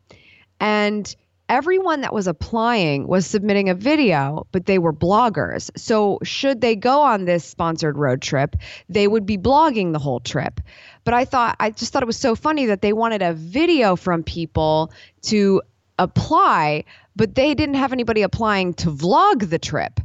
And 0.60 1.14
everyone 1.48 2.02
that 2.02 2.12
was 2.12 2.26
applying 2.26 3.06
was 3.06 3.26
submitting 3.26 3.68
a 3.68 3.74
video, 3.74 4.46
but 4.52 4.66
they 4.66 4.78
were 4.78 4.92
bloggers. 4.92 5.70
So, 5.76 6.18
should 6.22 6.60
they 6.60 6.76
go 6.76 7.02
on 7.02 7.24
this 7.24 7.44
sponsored 7.44 7.96
road 7.96 8.20
trip, 8.20 8.56
they 8.88 9.08
would 9.08 9.24
be 9.24 9.38
blogging 9.38 9.92
the 9.92 9.98
whole 9.98 10.20
trip. 10.20 10.60
But 11.04 11.14
I 11.14 11.24
thought, 11.24 11.56
I 11.58 11.70
just 11.70 11.92
thought 11.92 12.02
it 12.02 12.06
was 12.06 12.18
so 12.18 12.34
funny 12.34 12.66
that 12.66 12.82
they 12.82 12.92
wanted 12.92 13.22
a 13.22 13.32
video 13.32 13.96
from 13.96 14.22
people 14.22 14.92
to 15.22 15.62
apply, 15.98 16.84
but 17.16 17.34
they 17.34 17.54
didn't 17.54 17.76
have 17.76 17.92
anybody 17.92 18.22
applying 18.22 18.74
to 18.74 18.90
vlog 18.90 19.50
the 19.50 19.58
trip. 19.58 20.00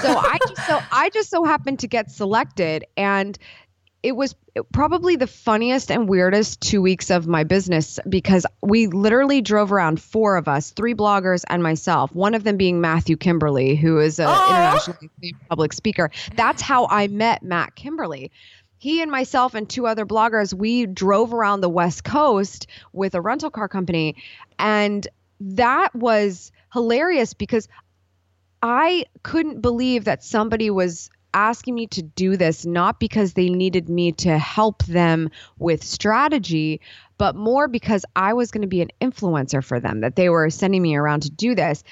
So 0.00 0.08
I 0.18 0.38
just 0.48 0.66
so 0.66 0.80
I 0.92 1.10
just 1.10 1.30
so 1.30 1.44
happened 1.44 1.80
to 1.80 1.88
get 1.88 2.10
selected 2.10 2.84
and 2.96 3.38
it 4.04 4.16
was 4.16 4.34
probably 4.70 5.16
the 5.16 5.26
funniest 5.26 5.90
and 5.90 6.06
weirdest 6.08 6.60
two 6.60 6.82
weeks 6.82 7.08
of 7.08 7.26
my 7.26 7.42
business 7.42 7.98
because 8.06 8.44
we 8.62 8.86
literally 8.86 9.40
drove 9.40 9.72
around 9.72 9.98
four 9.98 10.36
of 10.36 10.46
us, 10.46 10.72
three 10.72 10.94
bloggers 10.94 11.42
and 11.48 11.62
myself, 11.62 12.14
one 12.14 12.34
of 12.34 12.44
them 12.44 12.58
being 12.58 12.82
Matthew 12.82 13.16
Kimberley, 13.16 13.76
who 13.76 13.98
is 13.98 14.18
an 14.18 14.28
internationally 14.28 15.10
famous 15.22 15.42
public 15.48 15.72
speaker. 15.72 16.10
That's 16.36 16.60
how 16.60 16.86
I 16.88 17.08
met 17.08 17.42
Matt 17.42 17.76
Kimberley. 17.76 18.30
He 18.76 19.00
and 19.00 19.10
myself 19.10 19.54
and 19.54 19.66
two 19.66 19.86
other 19.86 20.04
bloggers, 20.04 20.52
we 20.52 20.84
drove 20.84 21.32
around 21.32 21.62
the 21.62 21.70
West 21.70 22.04
Coast 22.04 22.66
with 22.92 23.14
a 23.14 23.22
rental 23.22 23.50
car 23.50 23.68
company. 23.68 24.16
And 24.58 25.08
that 25.40 25.94
was 25.94 26.52
hilarious 26.72 27.34
because 27.34 27.68
I 28.62 29.04
couldn't 29.22 29.60
believe 29.60 30.04
that 30.04 30.24
somebody 30.24 30.70
was 30.70 31.10
asking 31.34 31.74
me 31.74 31.86
to 31.88 32.02
do 32.02 32.36
this 32.36 32.64
not 32.64 32.98
because 32.98 33.34
they 33.34 33.50
needed 33.50 33.88
me 33.88 34.12
to 34.12 34.38
help 34.38 34.84
them 34.84 35.28
with 35.58 35.82
strategy, 35.82 36.80
but 37.18 37.34
more 37.36 37.68
because 37.68 38.04
I 38.16 38.32
was 38.32 38.50
going 38.50 38.62
to 38.62 38.68
be 38.68 38.80
an 38.80 38.90
influencer 39.00 39.62
for 39.62 39.80
them, 39.80 40.00
that 40.00 40.16
they 40.16 40.28
were 40.28 40.48
sending 40.48 40.80
me 40.80 40.96
around 40.96 41.24
to 41.24 41.30
do 41.30 41.54
this. 41.54 41.82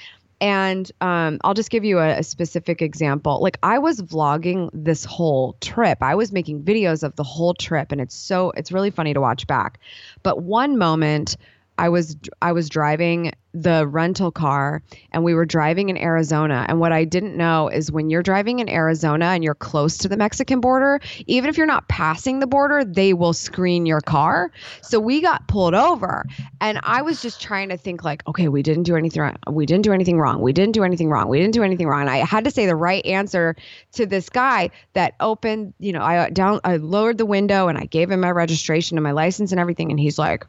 And 0.41 0.91
um, 0.99 1.39
I'll 1.43 1.53
just 1.53 1.69
give 1.69 1.85
you 1.85 1.99
a, 1.99 2.19
a, 2.19 2.23
specific 2.23 2.81
example. 2.81 3.39
Like 3.41 3.57
I 3.63 3.79
was 3.79 4.01
vlogging 4.01 4.69
this 4.73 5.05
whole 5.05 5.55
trip. 5.61 5.99
I 6.01 6.15
was 6.15 6.33
making 6.33 6.63
videos 6.63 7.03
of 7.03 7.15
the 7.15 7.23
whole 7.23 7.53
trip, 7.53 7.93
and 7.93 8.01
it's 8.01 8.15
so 8.15 8.51
it's 8.57 8.71
really 8.71 8.91
funny 8.91 9.13
to 9.13 9.21
watch 9.21 9.47
back. 9.47 9.79
But 10.21 10.41
one 10.41 10.77
moment 10.77 11.37
I 11.77 11.89
was 11.89 12.15
I 12.41 12.51
was 12.51 12.69
driving 12.69 13.33
the 13.53 13.87
rental 13.87 14.31
car 14.31 14.81
and 15.11 15.23
we 15.23 15.33
were 15.35 15.45
driving 15.45 15.89
in 15.89 15.97
Arizona. 15.97 16.65
And 16.67 16.79
what 16.79 16.91
I 16.91 17.03
didn't 17.03 17.37
know 17.37 17.67
is 17.67 17.91
when 17.91 18.09
you're 18.09 18.23
driving 18.23 18.59
in 18.59 18.69
Arizona 18.69 19.25
and 19.25 19.43
you're 19.43 19.53
close 19.53 19.99
to 19.99 20.09
the 20.09 20.17
Mexican 20.17 20.59
border 20.59 20.99
even 21.27 21.49
if 21.49 21.57
you're 21.57 21.67
not 21.67 21.87
passing 21.87 22.39
the 22.39 22.47
border 22.47 22.83
they 22.83 23.13
will 23.13 23.33
screen 23.33 23.85
your 23.85 24.01
car. 24.01 24.51
So 24.81 24.99
we 24.99 25.21
got 25.21 25.47
pulled 25.47 25.73
over 25.73 26.25
and 26.61 26.79
I 26.83 27.01
was 27.01 27.21
just 27.21 27.41
trying 27.41 27.69
to 27.69 27.77
think 27.77 28.03
like 28.03 28.27
okay 28.27 28.47
we 28.47 28.61
didn't 28.61 28.83
do 28.83 28.95
anything 28.95 29.35
we 29.49 29.65
didn't 29.65 29.83
do 29.83 29.93
anything 29.93 30.19
wrong 30.19 30.41
we 30.41 30.53
didn't 30.53 30.73
do 30.73 30.83
anything 30.83 31.09
wrong 31.09 31.27
we 31.27 31.39
didn't 31.39 31.53
do 31.53 31.63
anything 31.63 31.87
wrong. 31.87 32.01
And 32.01 32.09
I 32.09 32.17
had 32.17 32.43
to 32.45 32.51
say 32.51 32.65
the 32.65 32.75
right 32.75 33.05
answer 33.05 33.55
to 33.93 34.05
this 34.05 34.29
guy 34.29 34.69
that 34.93 35.15
opened 35.19 35.73
you 35.79 35.91
know 35.91 36.01
I 36.01 36.29
down 36.29 36.59
I 36.63 36.77
lowered 36.77 37.17
the 37.17 37.25
window 37.25 37.67
and 37.67 37.77
I 37.77 37.85
gave 37.85 38.11
him 38.11 38.19
my 38.19 38.31
registration 38.31 38.97
and 38.97 39.03
my 39.03 39.11
license 39.11 39.51
and 39.51 39.59
everything. 39.59 39.91
And 39.91 39.99
he's 39.99 40.19
like 40.19 40.45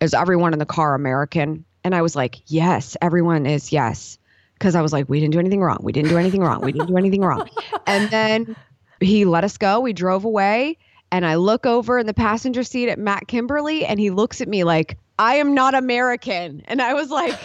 is 0.00 0.14
everyone 0.14 0.52
in 0.52 0.58
the 0.58 0.66
car 0.66 0.94
American? 0.94 1.64
And 1.84 1.94
I 1.94 2.02
was 2.02 2.14
like, 2.16 2.40
yes, 2.46 2.96
everyone 3.00 3.46
is 3.46 3.72
yes. 3.72 4.18
Because 4.54 4.74
I 4.74 4.82
was 4.82 4.92
like, 4.92 5.08
we 5.08 5.20
didn't 5.20 5.32
do 5.32 5.38
anything 5.38 5.60
wrong. 5.60 5.78
We 5.82 5.92
didn't 5.92 6.10
do 6.10 6.18
anything 6.18 6.40
wrong. 6.40 6.60
We 6.60 6.72
didn't 6.72 6.88
do 6.88 6.96
anything 6.96 7.20
wrong. 7.20 7.48
And 7.86 8.10
then 8.10 8.56
he 9.00 9.24
let 9.24 9.44
us 9.44 9.56
go. 9.56 9.80
We 9.80 9.92
drove 9.92 10.24
away. 10.24 10.78
And 11.10 11.24
I 11.24 11.36
look 11.36 11.64
over 11.64 11.98
in 11.98 12.06
the 12.06 12.14
passenger 12.14 12.62
seat 12.62 12.88
at 12.88 12.98
Matt 12.98 13.28
Kimberley 13.28 13.86
and 13.86 13.98
he 13.98 14.10
looks 14.10 14.40
at 14.40 14.48
me 14.48 14.64
like, 14.64 14.98
I 15.18 15.36
am 15.36 15.54
not 15.54 15.74
American. 15.74 16.62
And 16.66 16.82
I 16.82 16.94
was 16.94 17.10
like, 17.10 17.38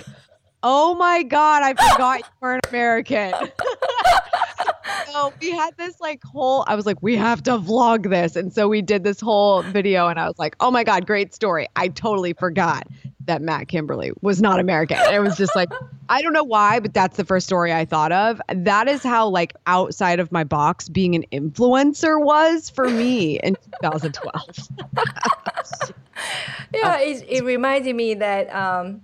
oh 0.63 0.95
my 0.95 1.23
God, 1.23 1.63
I 1.63 1.73
forgot 1.73 2.19
you 2.19 2.25
weren't 2.41 2.67
American. 2.69 3.33
so 5.11 5.33
we 5.41 5.51
had 5.51 5.75
this 5.77 5.99
like 5.99 6.23
whole 6.23 6.63
i 6.67 6.75
was 6.75 6.85
like 6.85 7.01
we 7.01 7.15
have 7.15 7.41
to 7.43 7.51
vlog 7.57 8.09
this. 8.09 8.35
And 8.35 8.53
so 8.53 8.67
we 8.67 8.81
did 8.81 9.03
this 9.03 9.19
whole 9.19 9.61
video 9.63 10.07
and 10.07 10.19
i 10.19 10.27
was 10.27 10.37
like 10.39 10.55
oh 10.59 10.71
my 10.71 10.83
god 10.83 11.05
great 11.05 11.33
story. 11.33 11.67
I 11.75 11.87
totally 11.87 12.33
forgot 12.33 12.87
that 13.25 13.41
matt 13.41 13.67
Kimberley 13.67 14.11
was 14.21 14.41
not 14.41 14.59
american. 14.59 14.97
It 15.11 15.21
was 15.21 15.37
just 15.37 15.55
like 15.55 15.69
i 16.09 16.21
don't 16.21 16.33
know 16.33 16.43
why 16.43 16.79
but 16.79 16.93
that's 16.93 17.17
the 17.17 17.25
first 17.25 17.45
story 17.45 17.73
i 17.73 17.85
thought 17.85 18.11
of. 18.11 18.41
That 18.53 18.87
is 18.87 19.03
how 19.03 19.27
like 19.27 19.53
outside 19.67 20.19
of 20.19 20.31
my 20.31 20.43
box 20.43 20.89
being 20.89 21.15
an 21.15 21.25
influencer 21.31 22.23
was 22.23 22.69
for 22.69 22.89
me 22.89 23.39
in 23.39 23.55
2012 23.81 24.69
yeah 26.73 26.99
it, 26.99 27.25
it 27.27 27.43
reminded 27.43 27.95
me 27.95 28.13
that 28.13 28.53
um 28.53 29.01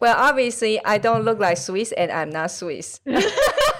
well 0.00 0.14
obviously 0.16 0.82
i 0.84 0.98
don't 0.98 1.24
look 1.24 1.38
like 1.38 1.56
swiss 1.56 1.92
and 1.92 2.10
i'm 2.10 2.30
not 2.30 2.50
swiss 2.50 3.00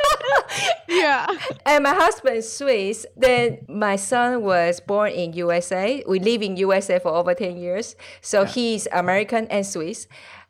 yeah. 0.89 1.27
And 1.67 1.85
my 1.85 1.95
husband 1.95 2.37
is 2.37 2.53
Swiss. 2.53 3.07
Then 3.17 3.65
my 3.69 3.97
son 3.97 4.43
was 4.43 4.81
born 4.81 5.13
in 5.13 5.33
USA. 5.35 6.03
We 6.07 6.21
live 6.21 6.43
in 6.43 6.57
USA 6.57 6.99
for 6.99 7.13
over 7.13 7.35
10 7.35 7.57
years. 7.57 7.97
So 8.21 8.43
yeah. 8.43 8.49
he's 8.49 8.89
American 8.93 9.47
and 9.49 9.67
Swiss. 9.67 10.07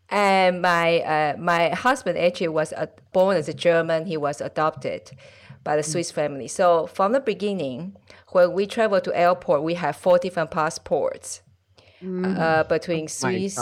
And 0.08 0.60
my 0.60 1.00
uh, 1.00 1.36
my 1.38 1.70
husband 1.70 2.18
actually 2.18 2.48
was 2.48 2.74
uh, 2.74 2.86
born 3.12 3.36
as 3.36 3.48
a 3.48 3.54
German. 3.54 4.04
He 4.04 4.18
was 4.18 4.42
adopted 4.42 5.10
by 5.64 5.76
the 5.76 5.82
Swiss 5.82 6.10
family. 6.10 6.48
So 6.48 6.86
from 6.86 7.12
the 7.12 7.20
beginning, 7.20 7.96
when 8.28 8.52
we 8.52 8.66
travel 8.66 9.00
to 9.00 9.16
airport, 9.18 9.62
we 9.62 9.74
have 9.74 9.96
four 9.96 10.18
different 10.18 10.50
passports. 10.50 11.40
Mm. 12.02 12.36
Uh, 12.36 12.64
between 12.64 13.04
oh 13.04 13.06
Swiss, 13.06 13.54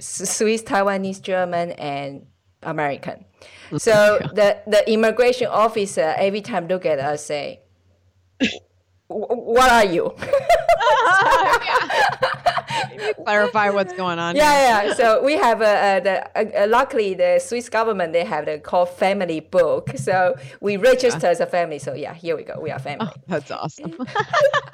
Swiss, 0.00 0.62
Taiwanese, 0.62 1.20
German, 1.20 1.72
and 1.72 2.26
American. 2.62 3.24
Mm-hmm. 3.66 3.76
So 3.78 4.18
the, 4.34 4.60
the 4.66 4.90
immigration 4.90 5.48
officer 5.48 6.14
every 6.16 6.40
time 6.40 6.68
look 6.68 6.86
at 6.86 6.98
us 6.98 7.26
say, 7.26 7.60
"What 9.08 9.70
are 9.70 9.84
you?" 9.84 10.14
clarify 13.24 13.70
what's 13.70 13.92
going 13.92 14.18
on. 14.18 14.36
Yeah, 14.36 14.86
yeah. 14.86 14.94
So 14.94 15.22
we 15.22 15.34
have 15.34 15.60
a, 15.60 15.96
a 15.96 16.00
the 16.00 16.64
a, 16.64 16.66
luckily 16.66 17.14
the 17.14 17.38
Swiss 17.38 17.68
government 17.68 18.12
they 18.12 18.24
have 18.24 18.46
the 18.46 18.58
called 18.58 18.90
family 18.90 19.40
book. 19.40 19.90
So 19.96 20.36
we 20.60 20.76
register 20.76 21.26
yeah. 21.26 21.30
as 21.30 21.40
a 21.40 21.46
family. 21.46 21.78
So 21.78 21.94
yeah, 21.94 22.14
here 22.14 22.36
we 22.36 22.42
go. 22.42 22.58
We 22.60 22.70
are 22.70 22.78
oh, 22.78 22.82
family. 22.82 23.08
Oh, 23.10 23.20
that's 23.28 23.50
awesome. 23.50 23.96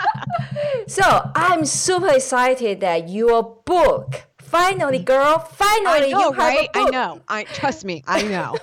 so 0.86 1.30
I'm 1.34 1.64
super 1.64 2.14
excited 2.14 2.80
that 2.80 3.08
your 3.08 3.42
book 3.64 4.27
Finally, 4.48 5.00
girl. 5.00 5.38
Finally, 5.38 6.12
know, 6.12 6.18
you 6.18 6.32
have 6.32 6.38
right? 6.38 6.68
a 6.74 6.78
book. 6.78 6.88
I 6.88 6.90
know. 6.90 7.20
I 7.28 7.44
trust 7.44 7.84
me. 7.84 8.02
I 8.06 8.22
know. 8.22 8.56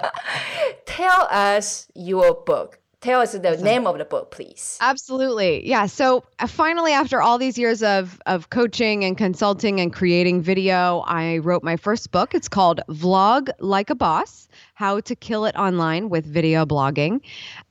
Tell 0.86 1.26
us 1.30 1.88
your 1.94 2.34
book. 2.34 2.78
Tell 3.00 3.20
us 3.20 3.32
the 3.32 3.56
name 3.58 3.86
of 3.86 3.98
the 3.98 4.04
book, 4.04 4.30
please. 4.30 4.78
Absolutely. 4.80 5.66
Yeah. 5.68 5.86
So 5.86 6.24
uh, 6.38 6.46
finally, 6.46 6.92
after 6.92 7.22
all 7.22 7.38
these 7.38 7.56
years 7.56 7.82
of 7.82 8.20
of 8.26 8.50
coaching 8.50 9.04
and 9.04 9.16
consulting 9.16 9.80
and 9.80 9.92
creating 9.92 10.42
video, 10.42 11.04
I 11.06 11.38
wrote 11.38 11.62
my 11.62 11.76
first 11.76 12.10
book. 12.10 12.34
It's 12.34 12.48
called 12.48 12.80
Vlog 12.88 13.50
Like 13.60 13.90
a 13.90 13.94
Boss 13.94 14.48
how 14.76 15.00
to 15.00 15.16
Kill 15.16 15.46
It 15.46 15.56
Online 15.56 16.10
with 16.10 16.26
Video 16.26 16.66
Blogging. 16.66 17.22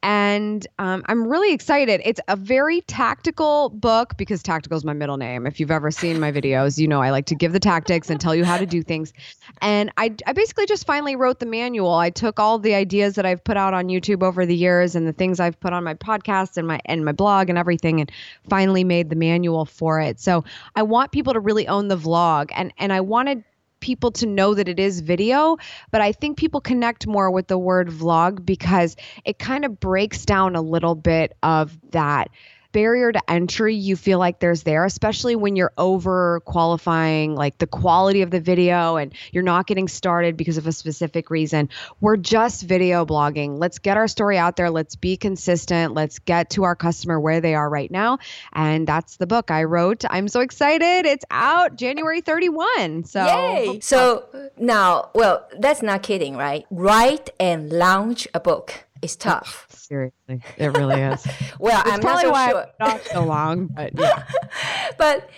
And 0.01 0.65
um, 0.79 1.03
I'm 1.05 1.27
really 1.27 1.53
excited. 1.53 2.01
It's 2.03 2.19
a 2.27 2.35
very 2.35 2.81
tactical 2.81 3.69
book 3.69 4.17
because 4.17 4.41
tactical 4.41 4.75
is 4.75 4.83
my 4.83 4.93
middle 4.93 5.17
name. 5.17 5.45
If 5.45 5.59
you've 5.59 5.69
ever 5.69 5.91
seen 5.91 6.19
my 6.19 6.31
videos, 6.31 6.79
you 6.79 6.87
know 6.87 7.03
I 7.03 7.11
like 7.11 7.27
to 7.27 7.35
give 7.35 7.53
the 7.53 7.59
tactics 7.59 8.09
and 8.09 8.19
tell 8.19 8.33
you 8.33 8.43
how 8.43 8.57
to 8.57 8.65
do 8.65 8.81
things. 8.81 9.13
And 9.61 9.91
I, 9.97 10.15
I 10.25 10.33
basically 10.33 10.65
just 10.65 10.87
finally 10.87 11.15
wrote 11.15 11.39
the 11.39 11.45
manual. 11.45 11.93
I 11.93 12.09
took 12.09 12.39
all 12.39 12.57
the 12.57 12.73
ideas 12.73 13.13
that 13.15 13.25
I've 13.25 13.43
put 13.43 13.55
out 13.55 13.75
on 13.75 13.85
YouTube 13.85 14.23
over 14.23 14.43
the 14.43 14.55
years 14.55 14.95
and 14.95 15.07
the 15.07 15.13
things 15.13 15.39
I've 15.39 15.59
put 15.59 15.73
on 15.73 15.83
my 15.83 15.93
podcast 15.93 16.57
and 16.57 16.67
my 16.67 16.79
and 16.85 17.05
my 17.05 17.11
blog 17.11 17.49
and 17.49 17.57
everything 17.57 18.01
and 18.01 18.11
finally 18.49 18.83
made 18.83 19.11
the 19.11 19.15
manual 19.15 19.65
for 19.65 20.01
it. 20.01 20.19
So 20.19 20.43
I 20.75 20.81
want 20.81 21.11
people 21.11 21.33
to 21.33 21.39
really 21.39 21.67
own 21.67 21.87
the 21.87 21.97
vlog 21.97 22.49
and 22.55 22.73
and 22.79 22.91
I 22.91 23.01
wanted 23.01 23.43
people 23.79 24.11
to 24.11 24.25
know 24.25 24.53
that 24.53 24.67
it 24.67 24.79
is 24.79 25.01
video, 25.01 25.57
but 25.91 26.01
I 26.01 26.11
think 26.11 26.37
people 26.37 26.61
connect 26.61 27.07
more 27.07 27.29
with 27.31 27.47
the 27.47 27.57
word 27.57 27.89
vlog 27.89 28.45
because 28.45 28.95
it 29.25 29.39
kind 29.39 29.65
of 29.65 29.79
breaks 29.79 30.25
down 30.25 30.55
a 30.55 30.61
little 30.61 30.95
bit 30.95 31.37
of 31.43 31.77
that 31.91 32.29
barrier 32.75 33.09
to 33.09 33.31
entry 33.31 33.73
you 33.73 33.95
feel 33.95 34.19
like 34.19 34.39
there's 34.39 34.63
there, 34.63 34.83
especially 34.83 35.33
when 35.33 35.55
you're 35.55 35.71
over 35.77 36.41
qualifying 36.41 37.33
like 37.33 37.57
the 37.57 37.65
quality 37.65 38.21
of 38.21 38.31
the 38.31 38.41
video 38.41 38.97
and 38.97 39.13
you're 39.31 39.43
not 39.43 39.65
getting 39.65 39.87
started 39.87 40.35
because 40.35 40.57
of 40.57 40.67
a 40.67 40.73
specific 40.73 41.29
reason. 41.29 41.69
We're 42.01 42.17
just 42.17 42.63
video 42.63 43.05
blogging. 43.05 43.59
Let's 43.59 43.79
get 43.79 43.95
our 43.95 44.09
story 44.09 44.37
out 44.37 44.57
there. 44.57 44.69
Let's 44.69 44.97
be 44.97 45.15
consistent. 45.15 45.93
Let's 45.93 46.19
get 46.19 46.49
to 46.49 46.63
our 46.63 46.75
customer 46.75 47.17
where 47.17 47.39
they 47.39 47.55
are 47.55 47.69
right 47.69 47.89
now. 47.89 48.17
And 48.51 48.85
that's 48.85 49.15
the 49.15 49.25
book 49.25 49.51
I 49.51 49.63
wrote. 49.63 50.03
I'm 50.09 50.27
so 50.27 50.41
excited. 50.41 51.05
It's 51.05 51.23
out 51.31 51.77
January 51.77 52.19
31. 52.19 53.05
So, 53.05 53.25
Yay. 53.25 53.79
so 53.79 54.25
now, 54.57 55.11
well, 55.15 55.47
that's 55.59 55.81
not 55.81 56.03
kidding, 56.03 56.35
right? 56.35 56.65
Write 56.69 57.29
and 57.39 57.71
launch 57.71 58.27
a 58.33 58.41
book 58.41 58.84
is 59.01 59.15
tough. 59.15 59.67
Seriously, 59.69 60.41
it 60.57 60.67
really 60.77 61.01
is. 61.01 61.25
well, 61.59 61.81
it's 61.81 61.91
I'm 61.91 61.99
probably 61.99 62.23
not 62.23 62.29
so 62.29 62.31
why 62.31 62.49
sure. 62.49 62.65
not 62.79 63.05
so 63.05 63.23
long, 63.23 63.67
but 63.67 63.91
yeah. 63.97 64.23
but 64.97 65.29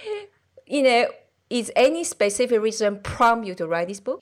you 0.65 0.83
know, 0.83 1.07
is 1.49 1.71
any 1.75 2.03
specific 2.03 2.61
reason 2.61 2.99
prompt 2.99 3.47
you 3.47 3.55
to 3.55 3.67
write 3.67 3.87
this 3.87 3.99
book? 3.99 4.21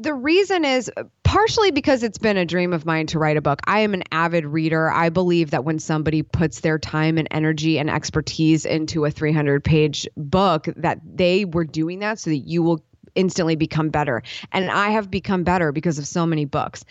The 0.00 0.14
reason 0.14 0.64
is 0.64 0.90
uh, 0.96 1.04
partially 1.24 1.72
because 1.72 2.04
it's 2.04 2.18
been 2.18 2.36
a 2.36 2.44
dream 2.44 2.72
of 2.72 2.86
mine 2.86 3.08
to 3.08 3.18
write 3.18 3.36
a 3.36 3.40
book. 3.40 3.60
I 3.64 3.80
am 3.80 3.94
an 3.94 4.04
avid 4.12 4.44
reader. 4.44 4.90
I 4.90 5.08
believe 5.08 5.50
that 5.50 5.64
when 5.64 5.80
somebody 5.80 6.22
puts 6.22 6.60
their 6.60 6.78
time 6.78 7.18
and 7.18 7.26
energy 7.32 7.78
and 7.78 7.90
expertise 7.90 8.64
into 8.64 9.04
a 9.04 9.10
300 9.10 9.64
page 9.64 10.06
book, 10.16 10.68
that 10.76 11.00
they 11.04 11.44
were 11.44 11.64
doing 11.64 11.98
that 11.98 12.20
so 12.20 12.30
that 12.30 12.38
you 12.38 12.62
will 12.62 12.80
instantly 13.14 13.56
become 13.56 13.88
better. 13.90 14.22
And 14.52 14.70
I 14.70 14.90
have 14.90 15.10
become 15.10 15.42
better 15.42 15.72
because 15.72 15.98
of 15.98 16.06
so 16.06 16.24
many 16.24 16.44
books. 16.44 16.84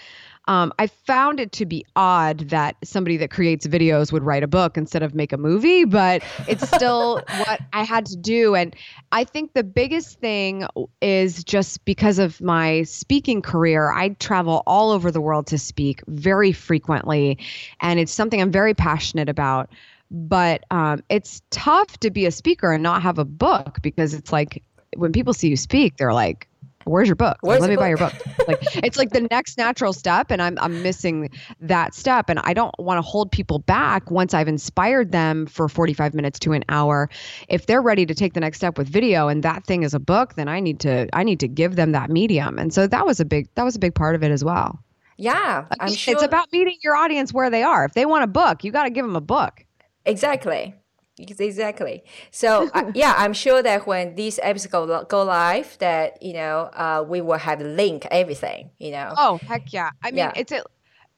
Um, 0.47 0.73
I 0.79 0.87
found 0.87 1.39
it 1.39 1.51
to 1.53 1.65
be 1.65 1.85
odd 1.95 2.49
that 2.49 2.77
somebody 2.83 3.17
that 3.17 3.31
creates 3.31 3.67
videos 3.67 4.11
would 4.11 4.23
write 4.23 4.43
a 4.43 4.47
book 4.47 4.77
instead 4.77 5.03
of 5.03 5.13
make 5.13 5.33
a 5.33 5.37
movie, 5.37 5.83
but 5.83 6.23
it's 6.47 6.67
still 6.67 7.21
what 7.37 7.59
I 7.73 7.83
had 7.83 8.05
to 8.07 8.15
do. 8.15 8.55
And 8.55 8.75
I 9.11 9.23
think 9.23 9.53
the 9.53 9.63
biggest 9.63 10.19
thing 10.19 10.65
is 11.01 11.43
just 11.43 11.83
because 11.85 12.17
of 12.17 12.39
my 12.41 12.83
speaking 12.83 13.41
career, 13.41 13.91
I 13.91 14.09
travel 14.09 14.63
all 14.65 14.91
over 14.91 15.11
the 15.11 15.21
world 15.21 15.47
to 15.47 15.57
speak 15.57 16.01
very 16.07 16.51
frequently. 16.51 17.37
And 17.81 17.99
it's 17.99 18.13
something 18.13 18.41
I'm 18.41 18.51
very 18.51 18.73
passionate 18.73 19.29
about. 19.29 19.69
But 20.09 20.63
um, 20.71 21.03
it's 21.09 21.41
tough 21.49 21.99
to 21.99 22.09
be 22.09 22.25
a 22.25 22.31
speaker 22.31 22.71
and 22.71 22.81
not 22.81 23.01
have 23.01 23.19
a 23.19 23.25
book 23.25 23.79
because 23.81 24.13
it's 24.13 24.31
like 24.31 24.63
when 24.95 25.11
people 25.11 25.33
see 25.33 25.49
you 25.49 25.57
speak, 25.57 25.97
they're 25.97 26.13
like, 26.13 26.47
where's 26.87 27.07
your 27.07 27.15
book? 27.15 27.37
Where's 27.41 27.61
Let 27.61 27.69
me 27.69 27.75
book? 27.75 27.81
buy 27.83 27.89
your 27.89 27.97
book. 27.97 28.13
like 28.47 28.59
it's 28.83 28.97
like 28.97 29.11
the 29.11 29.27
next 29.29 29.57
natural 29.57 29.93
step 29.93 30.31
and 30.31 30.41
I'm 30.41 30.57
I'm 30.59 30.81
missing 30.81 31.29
that 31.61 31.93
step 31.93 32.29
and 32.29 32.39
I 32.39 32.53
don't 32.53 32.73
want 32.79 32.97
to 32.97 33.01
hold 33.01 33.31
people 33.31 33.59
back 33.59 34.09
once 34.11 34.33
I've 34.33 34.47
inspired 34.47 35.11
them 35.11 35.45
for 35.45 35.67
45 35.69 36.13
minutes 36.13 36.39
to 36.39 36.53
an 36.53 36.63
hour. 36.69 37.09
If 37.49 37.65
they're 37.67 37.81
ready 37.81 38.05
to 38.05 38.13
take 38.15 38.33
the 38.33 38.39
next 38.39 38.57
step 38.57 38.77
with 38.77 38.87
video 38.89 39.27
and 39.27 39.43
that 39.43 39.65
thing 39.65 39.83
is 39.83 39.93
a 39.93 39.99
book, 39.99 40.35
then 40.35 40.47
I 40.47 40.59
need 40.59 40.79
to 40.81 41.07
I 41.13 41.23
need 41.23 41.39
to 41.41 41.47
give 41.47 41.75
them 41.75 41.91
that 41.91 42.09
medium. 42.09 42.57
And 42.59 42.73
so 42.73 42.87
that 42.87 43.05
was 43.05 43.19
a 43.19 43.25
big 43.25 43.47
that 43.55 43.63
was 43.63 43.75
a 43.75 43.79
big 43.79 43.95
part 43.95 44.15
of 44.15 44.23
it 44.23 44.31
as 44.31 44.43
well. 44.43 44.79
Yeah, 45.17 45.65
I'm 45.79 45.95
sure 45.95 46.13
It's 46.13 46.21
about 46.23 46.47
meeting 46.51 46.77
your 46.83 46.95
audience 46.95 47.33
where 47.33 47.49
they 47.49 47.63
are. 47.63 47.85
If 47.85 47.93
they 47.93 48.05
want 48.05 48.23
a 48.23 48.27
book, 48.27 48.63
you 48.63 48.71
got 48.71 48.83
to 48.83 48.89
give 48.91 49.05
them 49.05 49.15
a 49.15 49.21
book. 49.21 49.65
exactly. 50.05 50.75
Exactly. 51.19 52.03
So 52.31 52.69
uh, 52.73 52.91
yeah, 52.95 53.13
I'm 53.17 53.33
sure 53.33 53.63
that 53.63 53.87
when 53.87 54.15
these 54.15 54.39
episode 54.43 54.71
go, 54.71 55.03
go 55.03 55.23
live, 55.23 55.77
that 55.79 56.21
you 56.21 56.33
know, 56.33 56.69
uh, 56.73 57.03
we 57.07 57.21
will 57.21 57.37
have 57.39 57.61
a 57.61 57.63
link 57.63 58.05
everything. 58.11 58.69
You 58.79 58.91
know. 58.91 59.13
Oh, 59.17 59.37
heck 59.47 59.73
yeah. 59.73 59.91
I 60.03 60.11
mean, 60.11 60.17
Yeah. 60.17 60.33
it's 60.35 60.51
a 60.51 60.63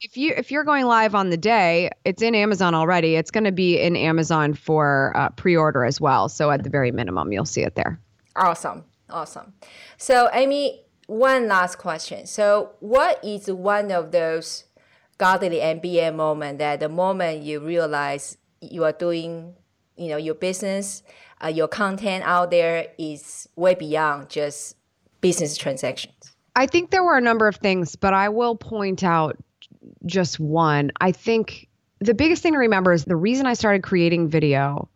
if 0.01 0.15
you 0.15 0.33
if 0.37 0.51
you're 0.51 0.63
going 0.63 0.85
live 0.85 1.13
on 1.15 1.29
the 1.29 1.37
day, 1.37 1.89
it's 2.05 2.21
in 2.21 2.33
Amazon 2.35 2.73
already. 2.73 3.15
It's 3.15 3.31
going 3.31 3.43
to 3.43 3.51
be 3.51 3.79
in 3.79 3.95
Amazon 3.97 4.53
for 4.53 5.11
uh, 5.15 5.29
pre-order 5.29 5.83
as 5.83 5.99
well. 5.99 6.29
So 6.29 6.51
at 6.51 6.63
the 6.63 6.69
very 6.69 6.91
minimum, 6.91 7.31
you'll 7.33 7.45
see 7.45 7.63
it 7.63 7.75
there. 7.75 7.99
Awesome. 8.35 8.85
Awesome. 9.09 9.53
So, 9.97 10.29
Amy, 10.33 10.83
one 11.07 11.47
last 11.47 11.77
question. 11.79 12.27
So, 12.27 12.71
what 12.79 13.19
is 13.25 13.51
one 13.51 13.91
of 13.91 14.11
those 14.11 14.65
godly 15.17 15.57
MBA 15.57 16.15
moment 16.15 16.59
that 16.59 16.79
the 16.79 16.87
moment 16.89 17.41
you 17.43 17.59
realize 17.59 18.37
you 18.61 18.83
are 18.85 18.91
doing, 18.93 19.55
you 19.99 20.09
know, 20.09 20.17
your 20.17 20.35
business, 20.35 21.03
uh, 21.43 21.47
your 21.47 21.67
content 21.67 22.23
out 22.25 22.51
there 22.51 22.87
is 22.97 23.47
way 23.55 23.75
beyond 23.75 24.29
just 24.29 24.75
business 25.21 25.57
transactions? 25.57 26.35
I 26.55 26.65
think 26.65 26.91
there 26.91 27.03
were 27.03 27.17
a 27.17 27.21
number 27.21 27.47
of 27.47 27.57
things, 27.57 27.95
but 27.95 28.13
I 28.13 28.29
will 28.29 28.55
point 28.55 29.03
out 29.03 29.37
just 30.05 30.39
one. 30.39 30.91
I 30.99 31.11
think 31.11 31.67
the 31.99 32.13
biggest 32.13 32.41
thing 32.41 32.53
to 32.53 32.59
remember 32.59 32.93
is 32.93 33.05
the 33.05 33.15
reason 33.15 33.45
I 33.45 33.53
started 33.53 33.83
creating 33.83 34.29
video 34.29 34.89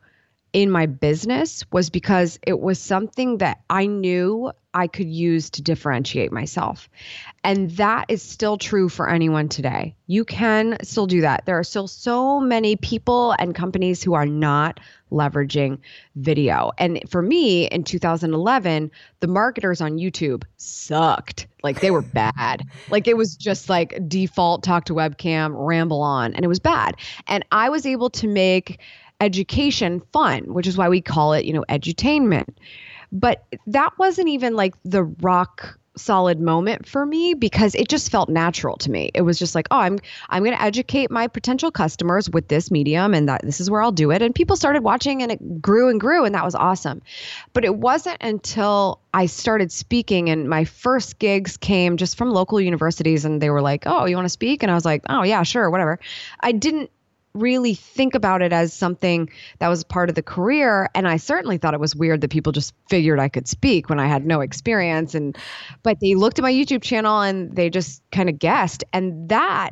in 0.54 0.70
my 0.70 0.86
business 0.86 1.64
was 1.72 1.90
because 1.90 2.40
it 2.46 2.60
was 2.60 2.80
something 2.80 3.40
that 3.40 3.62
I 3.70 3.88
knew 3.88 4.52
I 4.74 4.88
could 4.88 5.10
use 5.10 5.50
to 5.52 5.62
differentiate 5.62 6.32
myself. 6.32 6.90
And 7.44 7.72
that 7.72 8.06
is 8.10 8.22
still 8.22 8.58
true 8.58 8.90
for 8.90 9.10
anyone 9.10 9.50
today. 9.50 9.96
You 10.08 10.26
can 10.26 10.78
still 10.82 11.08
do 11.08 11.22
that. 11.22 11.46
There 11.46 11.58
are 11.60 11.64
still 11.64 11.88
so 11.88 12.40
many 12.40 12.76
people 12.76 13.36
and 13.38 13.54
companies 13.54 14.02
who 14.02 14.14
are 14.14 14.26
not 14.26 14.80
leveraging 15.12 15.78
video. 16.16 16.72
And 16.78 17.00
for 17.08 17.22
me 17.22 17.68
in 17.68 17.84
2011, 17.84 18.92
the 19.20 19.28
marketers 19.28 19.80
on 19.80 19.98
YouTube 19.98 20.44
sucked. 20.58 21.48
Like 21.62 21.82
they 21.82 21.92
were 21.92 22.02
bad. 22.02 22.64
Like 22.90 23.08
it 23.08 23.16
was 23.16 23.36
just 23.36 23.70
like 23.70 23.98
default 24.08 24.64
talk 24.64 24.86
to 24.86 24.94
webcam, 24.94 25.54
ramble 25.56 26.02
on, 26.02 26.34
and 26.34 26.44
it 26.44 26.48
was 26.48 26.60
bad. 26.60 26.96
And 27.28 27.46
I 27.52 27.70
was 27.70 27.86
able 27.86 28.10
to 28.12 28.28
make 28.28 28.80
education 29.22 30.02
fun, 30.12 30.54
which 30.54 30.68
is 30.68 30.78
why 30.78 30.90
we 30.90 31.00
call 31.00 31.34
it, 31.34 31.46
you 31.46 31.54
know, 31.54 31.64
edutainment. 31.70 32.50
But 33.14 33.46
that 33.68 33.92
wasn't 34.00 34.30
even 34.30 34.56
like 34.56 34.74
the 34.84 35.04
rock 35.04 35.78
solid 35.96 36.40
moment 36.40 36.88
for 36.88 37.06
me 37.06 37.36
because 37.36 37.76
it 37.76 37.88
just 37.88 38.12
felt 38.12 38.28
natural 38.28 38.76
to 38.78 38.90
me. 38.90 39.12
It 39.14 39.22
was 39.22 39.38
just 39.38 39.54
like, 39.54 39.68
oh, 39.70 39.78
I'm 39.78 40.00
I'm 40.30 40.44
going 40.44 40.56
to 40.58 40.62
educate 40.62 41.12
my 41.12 41.28
potential 41.28 41.72
customers 41.72 42.30
with 42.30 42.48
this 42.48 42.72
medium 42.72 43.14
and 43.14 43.30
that 43.30 43.44
this 43.44 43.62
is 43.62 43.70
where 43.70 43.82
I'll 43.82 43.92
do 43.92 44.10
it. 44.12 44.24
And 44.24 44.34
people 44.34 44.56
started 44.56 44.84
watching 44.84 45.22
and 45.22 45.32
it 45.32 45.62
grew 45.62 45.90
and 45.90 46.00
grew 46.00 46.26
and 46.26 46.34
that 46.34 46.44
was 46.44 46.56
awesome. 46.56 47.02
But 47.54 47.66
it 47.66 47.76
wasn't 47.76 48.18
until 48.22 49.00
I 49.14 49.28
started 49.28 49.72
speaking 49.72 50.30
and 50.30 50.50
my 50.50 50.66
first 50.66 51.20
gigs 51.20 51.58
came 51.58 51.98
just 51.98 52.18
from 52.18 52.32
local 52.32 52.60
universities 52.60 53.26
and 53.26 53.42
they 53.42 53.52
were 53.52 53.62
like, 53.62 53.84
"Oh, 53.86 54.06
you 54.06 54.16
want 54.16 54.26
to 54.26 54.30
speak?" 54.30 54.64
and 54.64 54.72
I 54.72 54.76
was 54.76 54.86
like, 54.86 55.04
"Oh, 55.10 55.24
yeah, 55.24 55.44
sure, 55.44 55.70
whatever." 55.70 56.00
I 56.40 56.52
didn't 56.52 56.90
really 57.34 57.74
think 57.74 58.16
about 58.16 58.42
it 58.42 58.54
as 58.54 58.74
something 58.74 59.30
that 59.60 59.68
was 59.68 59.84
part 59.84 60.10
of 60.10 60.16
the 60.16 60.24
career. 60.24 60.90
And 60.94 61.08
i 61.08 61.18
certainly 61.18 61.58
thought 61.58 61.74
it 61.74 61.80
was 61.80 61.96
weird 61.96 62.22
that 62.22 62.32
people 62.32 62.52
just 62.52 62.74
figured 62.90 63.20
i 63.20 63.30
could 63.30 63.48
speak 63.48 63.90
when 63.90 64.00
i 64.00 64.08
had 64.08 64.26
no 64.26 64.42
experience. 64.42 65.16
And 65.16 65.38
but 65.82 66.00
they 66.00 66.16
looked 66.16 66.40
at 66.40 66.44
my 66.44 66.54
youtube 66.54 66.82
channel 66.82 67.22
and 67.22 67.56
they 67.56 67.70
just 67.70 68.02
kind 68.12 68.30
of 68.30 68.40
guessed. 68.40 68.84
And 68.94 69.30
that 69.30 69.72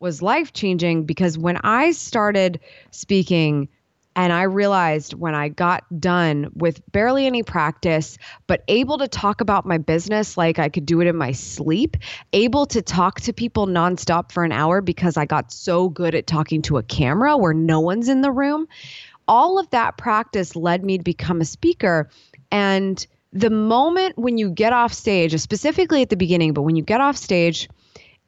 was 0.00 0.22
life 0.22 0.52
changing 0.52 1.04
because 1.04 1.38
when 1.38 1.56
i 1.58 1.90
started 1.92 2.60
speaking 2.90 3.68
and 4.14 4.32
I 4.32 4.42
realized 4.42 5.14
when 5.14 5.34
I 5.34 5.48
got 5.48 5.84
done 5.98 6.50
with 6.54 6.82
barely 6.92 7.26
any 7.26 7.42
practice, 7.42 8.18
but 8.46 8.62
able 8.68 8.98
to 8.98 9.08
talk 9.08 9.40
about 9.40 9.64
my 9.64 9.78
business 9.78 10.36
like 10.36 10.58
I 10.58 10.68
could 10.68 10.84
do 10.84 11.00
it 11.00 11.06
in 11.06 11.16
my 11.16 11.32
sleep, 11.32 11.96
able 12.32 12.66
to 12.66 12.82
talk 12.82 13.20
to 13.22 13.32
people 13.32 13.66
nonstop 13.66 14.30
for 14.30 14.44
an 14.44 14.52
hour 14.52 14.80
because 14.82 15.16
I 15.16 15.24
got 15.24 15.50
so 15.50 15.88
good 15.88 16.14
at 16.14 16.26
talking 16.26 16.60
to 16.62 16.76
a 16.76 16.82
camera 16.82 17.36
where 17.36 17.54
no 17.54 17.80
one's 17.80 18.08
in 18.08 18.20
the 18.20 18.30
room. 18.30 18.68
All 19.28 19.58
of 19.58 19.70
that 19.70 19.96
practice 19.96 20.54
led 20.56 20.84
me 20.84 20.98
to 20.98 21.04
become 21.04 21.40
a 21.40 21.46
speaker. 21.46 22.10
And 22.50 23.04
the 23.32 23.50
moment 23.50 24.18
when 24.18 24.36
you 24.36 24.50
get 24.50 24.74
off 24.74 24.92
stage, 24.92 25.38
specifically 25.40 26.02
at 26.02 26.10
the 26.10 26.16
beginning, 26.16 26.52
but 26.52 26.62
when 26.62 26.76
you 26.76 26.82
get 26.82 27.00
off 27.00 27.16
stage 27.16 27.68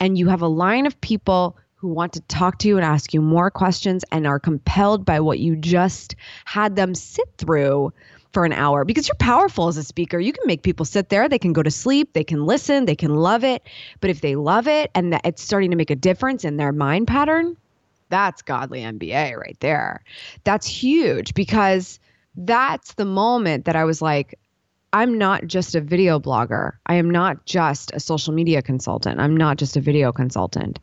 and 0.01 0.17
you 0.17 0.29
have 0.29 0.41
a 0.41 0.49
line 0.49 0.87
of 0.87 0.99
people 1.01 1.59
who 1.85 1.91
want 1.91 2.15
to 2.15 2.21
talk 2.23 2.57
to 2.57 2.67
you 2.67 2.79
and 2.79 2.85
ask 2.85 3.13
you 3.13 3.21
more 3.21 3.51
questions 3.51 4.07
and 4.11 4.27
are 4.27 4.41
compelled 4.41 5.05
by 5.05 5.21
what 5.21 5.39
you 5.39 5.55
just 5.55 6.17
had 6.47 6.77
them 6.77 6.95
sit 6.95 7.29
through 7.37 7.93
for 8.33 8.47
an 8.47 8.55
hour 8.55 8.87
because 8.87 9.07
you're 9.07 9.15
powerful 9.17 9.69
as 9.69 9.77
a 9.77 9.85
speaker. 9.85 10.19
You 10.19 10.33
can 10.33 10.47
make 10.47 10.63
people 10.63 10.87
sit 10.87 11.11
there, 11.11 11.29
they 11.29 11.39
can 11.39 11.53
go 11.53 11.63
to 11.63 11.71
sleep, 11.71 12.15
they 12.15 12.25
can 12.25 12.47
listen, 12.47 12.87
they 12.87 12.97
can 12.97 13.15
love 13.15 13.45
it. 13.45 13.63
But 14.01 14.09
if 14.09 14.23
they 14.23 14.35
love 14.35 14.67
it 14.67 14.91
and 14.95 15.13
that 15.13 15.27
it's 15.27 15.43
starting 15.43 15.71
to 15.73 15.77
make 15.77 15.91
a 15.91 15.95
difference 15.95 16.43
in 16.43 16.57
their 16.57 16.73
mind 16.73 17.07
pattern, 17.07 17.55
that's 18.09 18.41
godly 18.41 18.81
MBA 18.81 19.37
right 19.37 19.59
there. 19.61 20.03
That's 20.45 20.67
huge 20.67 21.35
because 21.35 22.01
that's 22.35 22.95
the 22.95 23.05
moment 23.05 23.67
that 23.67 23.77
I 23.77 23.85
was 23.85 24.01
like, 24.01 24.39
I'm 24.95 25.19
not 25.19 25.49
just 25.49 25.75
a 25.75 25.83
video 25.83 26.19
blogger. 26.19 26.75
I 26.87 26.95
am 26.95 27.11
not 27.11 27.45
just 27.45 27.91
a 27.93 28.01
social 28.01 28.33
media 28.33 28.63
consultant. 28.63 29.21
I'm 29.21 29.37
not 29.37 29.59
just 29.59 29.77
a 29.77 29.81
video 29.81 30.13
consultant. 30.13 30.79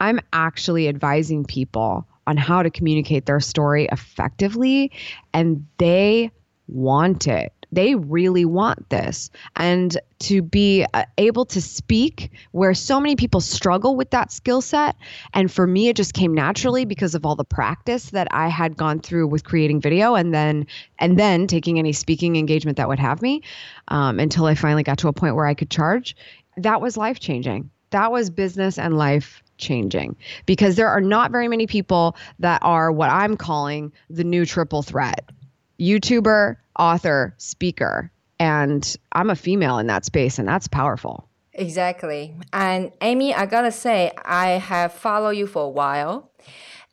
I'm 0.00 0.20
actually 0.32 0.88
advising 0.88 1.44
people 1.44 2.06
on 2.26 2.36
how 2.36 2.62
to 2.62 2.70
communicate 2.70 3.26
their 3.26 3.40
story 3.40 3.88
effectively, 3.92 4.90
and 5.32 5.66
they 5.78 6.30
want 6.68 7.26
it. 7.28 7.52
they 7.74 7.94
really 7.96 8.44
want 8.44 8.88
this. 8.90 9.30
And 9.56 9.98
to 10.20 10.42
be 10.42 10.86
uh, 10.94 11.04
able 11.18 11.44
to 11.46 11.60
speak 11.60 12.30
where 12.52 12.72
so 12.72 13.00
many 13.00 13.16
people 13.16 13.40
struggle 13.40 13.96
with 13.96 14.10
that 14.10 14.32
skill 14.32 14.60
set. 14.60 14.96
And 15.34 15.50
for 15.50 15.66
me, 15.66 15.88
it 15.88 15.96
just 15.96 16.14
came 16.14 16.32
naturally 16.32 16.84
because 16.84 17.14
of 17.14 17.26
all 17.26 17.34
the 17.34 17.44
practice 17.44 18.10
that 18.10 18.28
I 18.30 18.48
had 18.48 18.76
gone 18.76 19.00
through 19.00 19.26
with 19.26 19.44
creating 19.44 19.80
video 19.80 20.14
and 20.14 20.32
then 20.32 20.66
and 20.98 21.18
then 21.18 21.46
taking 21.46 21.78
any 21.78 21.92
speaking 21.92 22.36
engagement 22.36 22.76
that 22.76 22.88
would 22.88 23.00
have 23.00 23.20
me 23.20 23.42
um, 23.88 24.20
until 24.20 24.46
I 24.46 24.54
finally 24.54 24.82
got 24.82 24.98
to 24.98 25.08
a 25.08 25.12
point 25.12 25.34
where 25.34 25.46
I 25.46 25.54
could 25.54 25.70
charge. 25.70 26.16
That 26.56 26.80
was 26.80 26.96
life 26.96 27.18
changing. 27.18 27.70
That 27.90 28.12
was 28.12 28.30
business 28.30 28.78
and 28.78 28.96
life 28.96 29.42
changing 29.58 30.16
because 30.46 30.76
there 30.76 30.88
are 30.88 31.00
not 31.00 31.30
very 31.30 31.48
many 31.48 31.66
people 31.66 32.16
that 32.38 32.60
are 32.62 32.90
what 32.92 33.10
I'm 33.10 33.36
calling 33.36 33.92
the 34.10 34.24
new 34.24 34.44
triple 34.46 34.82
threat 34.82 35.30
YouTuber, 35.80 36.56
author, 36.78 37.34
speaker. 37.38 38.10
And 38.38 38.96
I'm 39.12 39.30
a 39.30 39.36
female 39.36 39.78
in 39.78 39.86
that 39.86 40.04
space, 40.04 40.38
and 40.38 40.46
that's 40.46 40.68
powerful. 40.68 41.28
Exactly. 41.52 42.34
And 42.52 42.92
Amy, 43.00 43.32
I 43.32 43.46
gotta 43.46 43.70
say, 43.70 44.12
I 44.24 44.50
have 44.50 44.92
followed 44.92 45.30
you 45.30 45.46
for 45.46 45.62
a 45.62 45.68
while. 45.68 46.32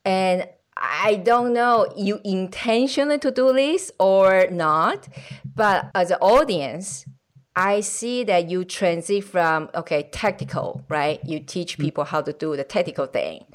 And 0.05 0.47
I 0.78 1.16
don't 1.16 1.53
know 1.53 1.91
you 1.95 2.20
intentionally 2.24 3.18
to 3.20 3.32
do 3.32 3.53
this 3.53 3.91
or 3.99 4.47
not, 4.51 5.07
but 5.55 5.89
as 5.93 6.12
an 6.12 6.18
audience, 6.22 7.05
I 7.56 7.82
see 7.82 8.24
that 8.24 8.49
you 8.49 8.64
transit 8.64 9.26
from 9.26 9.70
okay 9.76 10.04
tactical, 10.12 10.86
right? 10.88 11.20
You 11.26 11.39
teach 11.39 11.74
mm-hmm. 11.74 11.84
people 11.84 12.04
how 12.06 12.22
to 12.22 12.32
do 12.32 12.56
the 12.56 12.64
tactical 12.64 13.08
thing 13.08 13.45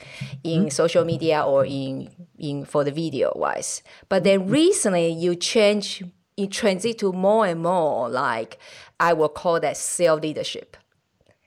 in 0.45 0.63
mm-hmm. 0.63 0.69
social 0.69 1.05
media 1.05 1.43
or 1.43 1.65
in 1.65 2.11
in 2.39 2.65
for 2.65 2.85
the 2.85 2.93
video 2.93 3.33
wise. 3.35 3.83
But 4.09 4.25
then 4.25 4.41
mm-hmm. 4.41 4.53
recently 4.53 5.09
you 5.09 5.35
change 5.35 6.05
you 6.37 6.47
transit 6.47 6.99
to 6.99 7.13
more 7.13 7.47
and 7.47 7.63
more 7.63 8.09
like 8.11 8.59
I 9.01 9.15
will 9.15 9.31
call 9.31 9.61
that 9.61 9.79
self 9.79 10.21
leadership 10.21 10.77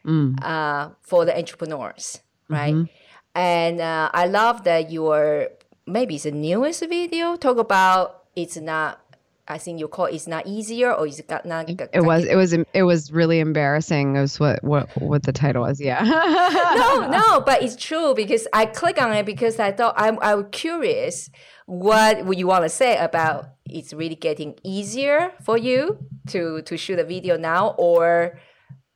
mm. 0.04 0.44
uh, 0.44 0.90
for 1.02 1.26
the 1.26 1.38
entrepreneurs, 1.38 2.20
right? 2.48 2.74
Mm-hmm. 2.74 2.92
And 3.36 3.80
uh, 3.80 4.10
I 4.12 4.26
love 4.26 4.64
that 4.64 4.92
your 4.92 5.50
maybe 5.86 6.16
it's 6.16 6.24
the 6.24 6.32
newest 6.32 6.82
video 6.88 7.36
talk 7.36 7.58
about 7.58 8.24
it's 8.36 8.58
not 8.58 9.02
I 9.50 9.58
think 9.58 9.80
you 9.80 9.88
call 9.88 10.06
it's 10.06 10.28
not 10.28 10.46
easier 10.46 10.94
or 10.94 11.08
is 11.08 11.22
got 11.28 11.46
not. 11.46 11.70
It 11.70 12.04
was 12.04 12.24
it 12.26 12.36
was 12.36 12.54
it 12.54 12.84
was 12.84 13.12
really 13.12 13.40
embarrassing. 13.40 14.16
It 14.16 14.22
was 14.22 14.40
what 14.40 14.64
what 14.64 14.90
what 15.02 15.24
the 15.24 15.34
title 15.34 15.64
was. 15.64 15.82
Yeah. 15.82 16.04
no, 16.76 17.10
no, 17.10 17.42
but 17.42 17.64
it's 17.64 17.76
true 17.76 18.14
because 18.16 18.48
I 18.54 18.68
click 18.68 19.02
on 19.02 19.12
it 19.14 19.26
because 19.26 19.60
I 19.60 19.72
thought 19.72 19.96
I'm 19.98 20.20
I 20.22 20.36
was 20.36 20.46
curious 20.52 21.30
what 21.66 22.26
would 22.26 22.38
you 22.38 22.48
want 22.48 22.64
to 22.64 22.70
say 22.70 22.98
about 22.98 23.50
it's 23.66 23.94
really 23.94 24.16
getting 24.16 24.56
easier 24.64 25.32
for 25.42 25.58
you 25.58 25.98
to 26.28 26.62
to 26.62 26.78
shoot 26.78 27.00
a 27.00 27.04
video 27.04 27.36
now 27.36 27.76
or 27.78 28.40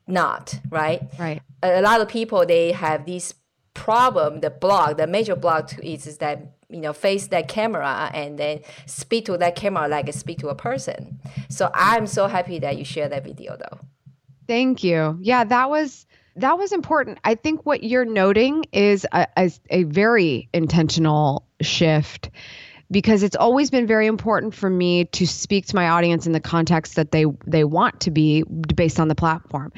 not, 0.08 0.60
right? 0.70 1.02
Right. 1.18 1.42
A, 1.64 1.80
a 1.80 1.82
lot 1.82 2.00
of 2.00 2.08
people 2.08 2.46
they 2.46 2.74
have 2.74 3.06
this 3.06 3.34
problem. 3.74 4.42
The 4.42 4.50
block, 4.50 4.98
the 4.98 5.08
major 5.08 5.36
block 5.36 5.74
is 5.82 6.18
that 6.18 6.58
you 6.74 6.82
know 6.82 6.94
face 6.94 7.28
that 7.28 7.48
camera 7.48 8.10
and 8.14 8.38
then 8.38 8.62
speak 8.86 9.26
to 9.26 9.38
that 9.38 9.56
camera 9.56 9.88
like 9.88 10.12
speak 10.14 10.40
to 10.40 10.50
a 10.50 10.56
person. 10.56 11.20
So 11.50 11.70
i'm 11.74 12.08
so 12.08 12.28
happy 12.28 12.60
that 12.60 12.78
you 12.78 12.86
share 12.86 13.10
that 13.10 13.24
video 13.24 13.58
though. 13.58 13.80
Thank 14.48 14.84
you. 14.84 15.18
Yeah 15.22 15.44
that 15.44 15.70
was 15.70 16.06
that 16.36 16.58
was 16.58 16.72
important. 16.72 17.20
I 17.24 17.36
think 17.36 17.66
what 17.66 17.84
you're 17.84 18.06
noting 18.06 18.66
is 18.72 19.06
a, 19.12 19.28
a, 19.38 19.52
a 19.70 19.84
very 19.84 20.50
intentional 20.52 21.46
shift 21.62 22.32
because 22.94 23.24
it's 23.24 23.36
always 23.36 23.70
been 23.70 23.88
very 23.88 24.08
important 24.08 24.54
for 24.54 24.70
me 24.70 25.06
to 25.06 25.26
speak 25.26 25.66
to 25.68 25.76
my 25.76 25.90
audience 25.90 26.26
in 26.28 26.32
the 26.32 26.40
context 26.40 26.96
that 26.96 27.12
they 27.12 27.26
they 27.46 27.64
want 27.64 28.00
to 28.02 28.12
be 28.12 28.44
based 28.44 29.00
on 29.00 29.08
the 29.08 29.16
platform. 29.16 29.72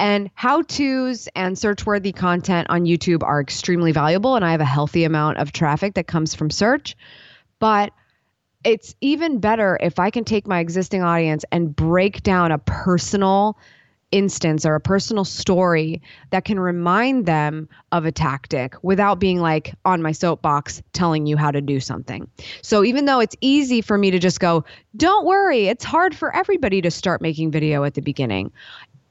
And 0.00 0.30
how 0.34 0.62
to's 0.62 1.28
and 1.36 1.58
search 1.58 1.84
worthy 1.84 2.10
content 2.10 2.68
on 2.70 2.86
YouTube 2.86 3.22
are 3.22 3.38
extremely 3.38 3.92
valuable. 3.92 4.34
And 4.34 4.44
I 4.44 4.52
have 4.52 4.62
a 4.62 4.64
healthy 4.64 5.04
amount 5.04 5.36
of 5.36 5.52
traffic 5.52 5.92
that 5.94 6.06
comes 6.06 6.34
from 6.34 6.50
search. 6.50 6.96
But 7.58 7.92
it's 8.64 8.94
even 9.02 9.40
better 9.40 9.78
if 9.78 9.98
I 9.98 10.08
can 10.08 10.24
take 10.24 10.46
my 10.46 10.60
existing 10.60 11.02
audience 11.02 11.44
and 11.52 11.76
break 11.76 12.22
down 12.22 12.50
a 12.50 12.56
personal 12.58 13.58
instance 14.10 14.66
or 14.66 14.74
a 14.74 14.80
personal 14.80 15.24
story 15.24 16.02
that 16.30 16.44
can 16.44 16.58
remind 16.58 17.26
them 17.26 17.68
of 17.92 18.04
a 18.04 18.12
tactic 18.12 18.74
without 18.82 19.20
being 19.20 19.40
like 19.40 19.74
on 19.84 20.02
my 20.02 20.12
soapbox 20.12 20.82
telling 20.92 21.26
you 21.26 21.36
how 21.36 21.50
to 21.50 21.60
do 21.60 21.78
something. 21.78 22.28
So 22.62 22.84
even 22.84 23.04
though 23.04 23.20
it's 23.20 23.36
easy 23.40 23.82
for 23.82 23.96
me 23.96 24.10
to 24.10 24.18
just 24.18 24.40
go, 24.40 24.64
don't 24.96 25.26
worry, 25.26 25.68
it's 25.68 25.84
hard 25.84 26.14
for 26.14 26.34
everybody 26.34 26.80
to 26.82 26.90
start 26.90 27.22
making 27.22 27.50
video 27.52 27.84
at 27.84 27.94
the 27.94 28.02
beginning 28.02 28.50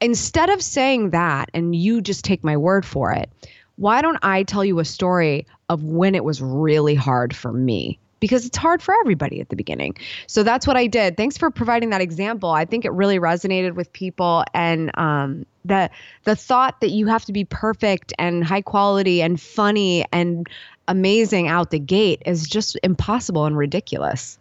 instead 0.00 0.50
of 0.50 0.62
saying 0.62 1.10
that 1.10 1.50
and 1.54 1.74
you 1.74 2.00
just 2.00 2.24
take 2.24 2.42
my 2.42 2.56
word 2.56 2.84
for 2.84 3.12
it, 3.12 3.30
why 3.76 4.02
don't 4.02 4.18
I 4.22 4.42
tell 4.42 4.64
you 4.64 4.78
a 4.78 4.84
story 4.84 5.46
of 5.68 5.82
when 5.84 6.14
it 6.14 6.24
was 6.24 6.42
really 6.42 6.94
hard 6.94 7.34
for 7.34 7.52
me? 7.52 7.98
Because 8.18 8.44
it's 8.44 8.58
hard 8.58 8.82
for 8.82 8.94
everybody 9.00 9.40
at 9.40 9.48
the 9.48 9.56
beginning. 9.56 9.96
So 10.26 10.42
that's 10.42 10.66
what 10.66 10.76
I 10.76 10.86
did. 10.86 11.16
Thanks 11.16 11.38
for 11.38 11.50
providing 11.50 11.88
that 11.90 12.02
example. 12.02 12.50
I 12.50 12.66
think 12.66 12.84
it 12.84 12.92
really 12.92 13.18
resonated 13.18 13.74
with 13.74 13.90
people 13.94 14.44
and 14.52 14.90
um, 14.98 15.46
the 15.64 15.88
the 16.24 16.36
thought 16.36 16.80
that 16.80 16.90
you 16.90 17.06
have 17.06 17.24
to 17.26 17.32
be 17.32 17.44
perfect 17.44 18.12
and 18.18 18.44
high 18.44 18.60
quality 18.60 19.22
and 19.22 19.40
funny 19.40 20.04
and 20.12 20.46
amazing 20.88 21.48
out 21.48 21.70
the 21.70 21.78
gate 21.78 22.22
is 22.26 22.46
just 22.46 22.78
impossible 22.82 23.46
and 23.46 23.56
ridiculous. 23.56 24.38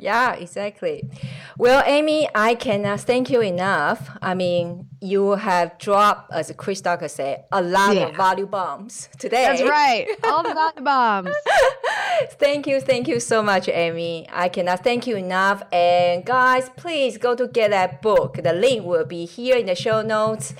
Yeah, 0.00 0.32
exactly. 0.32 1.10
Well, 1.58 1.82
Amy, 1.84 2.26
I 2.34 2.54
cannot 2.54 3.00
uh, 3.00 3.02
thank 3.02 3.28
you 3.28 3.42
enough. 3.42 4.08
I 4.22 4.32
mean, 4.32 4.88
you 5.02 5.32
have 5.32 5.76
dropped, 5.76 6.32
as 6.32 6.50
Chris 6.56 6.80
Ducker 6.80 7.08
said, 7.08 7.44
a 7.52 7.60
lot 7.60 7.94
yeah. 7.94 8.06
of 8.06 8.16
value 8.16 8.46
bombs 8.46 9.10
today. 9.18 9.44
That's 9.44 9.62
right. 9.62 10.06
All 10.24 10.42
the 10.42 10.54
value 10.54 10.80
bombs. 10.82 11.34
thank 12.38 12.66
you. 12.66 12.80
Thank 12.80 13.08
you 13.08 13.20
so 13.20 13.42
much, 13.42 13.68
Amy. 13.68 14.26
I 14.32 14.48
cannot 14.48 14.82
thank 14.82 15.06
you 15.06 15.16
enough. 15.16 15.62
And 15.70 16.24
guys, 16.24 16.70
please 16.76 17.18
go 17.18 17.34
to 17.34 17.46
get 17.46 17.70
that 17.70 18.00
book. 18.00 18.38
The 18.42 18.54
link 18.54 18.86
will 18.86 19.04
be 19.04 19.26
here 19.26 19.58
in 19.58 19.66
the 19.66 19.74
show 19.74 20.00
notes 20.00 20.54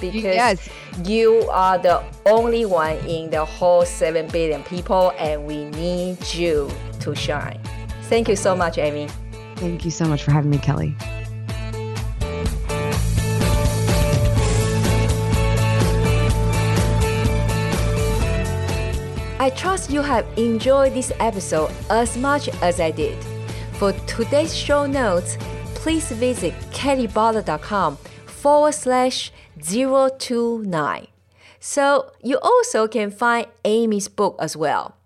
because 0.00 0.36
yes. 0.36 0.68
you 1.04 1.48
are 1.50 1.78
the 1.78 2.04
only 2.26 2.66
one 2.66 2.98
in 3.08 3.30
the 3.30 3.44
whole 3.44 3.84
7 3.84 4.28
billion 4.28 4.62
people 4.62 5.12
and 5.18 5.44
we 5.44 5.64
need 5.70 6.22
you 6.34 6.70
to 7.00 7.16
shine. 7.16 7.60
Thank 8.08 8.28
you 8.28 8.36
so 8.36 8.54
much, 8.54 8.78
Amy. 8.78 9.08
Thank 9.56 9.84
you 9.84 9.90
so 9.90 10.04
much 10.04 10.22
for 10.22 10.30
having 10.30 10.50
me, 10.50 10.58
Kelly. 10.58 10.94
I 19.38 19.50
trust 19.50 19.90
you 19.90 20.02
have 20.02 20.26
enjoyed 20.36 20.94
this 20.94 21.12
episode 21.20 21.70
as 21.88 22.16
much 22.16 22.48
as 22.62 22.80
I 22.80 22.90
did. 22.90 23.22
For 23.74 23.92
today's 24.06 24.56
show 24.56 24.86
notes, 24.86 25.36
please 25.74 26.10
visit 26.10 26.54
kellybada.com 26.70 27.96
forward 28.26 28.74
slash 28.74 29.32
029. 29.60 31.06
So 31.60 32.12
you 32.22 32.38
also 32.42 32.88
can 32.88 33.10
find 33.10 33.46
Amy's 33.64 34.08
book 34.08 34.36
as 34.40 34.56
well. 34.56 34.96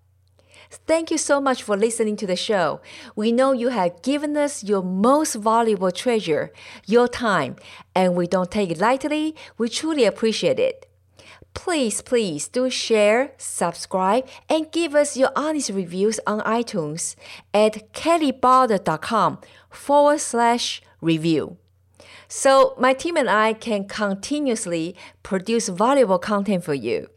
Thank 0.71 1.11
you 1.11 1.19
so 1.19 1.41
much 1.41 1.65
for 1.65 1.77
listening 1.77 2.17
to 2.17 2.27
the 2.27 2.37
show. 2.37 2.81
We 3.17 3.33
know 3.33 3.51
you 3.53 3.69
have 3.69 4.03
given 4.03 4.37
us 4.37 4.63
your 4.63 4.83
most 4.83 5.35
valuable 5.35 5.91
treasure, 5.91 6.53
your 6.87 7.09
time, 7.09 7.57
and 7.95 8.15
we 8.15 8.29
don't 8.29 8.51
take 8.51 8.71
it 8.71 8.79
lightly. 8.79 9.35
We 9.59 9.69
truly 9.69 10.05
appreciate 10.05 10.61
it. 10.61 10.87
Please, 11.55 12.01
please 12.03 12.47
do 12.47 12.71
share, 12.71 13.33
subscribe, 13.37 14.29
and 14.49 14.71
give 14.71 14.95
us 14.95 15.17
your 15.17 15.31
honest 15.35 15.71
reviews 15.71 16.21
on 16.25 16.41
iTunes 16.43 17.17
at 17.53 17.93
kellybada.com 17.93 19.39
forward 19.69 20.21
slash 20.21 20.81
review. 21.01 21.57
So 22.29 22.77
my 22.79 22.93
team 22.93 23.17
and 23.17 23.29
I 23.29 23.55
can 23.55 23.89
continuously 23.89 24.95
produce 25.25 25.69
valuable 25.69 26.21
content 26.21 26.63
for 26.63 26.75
you. 26.75 27.09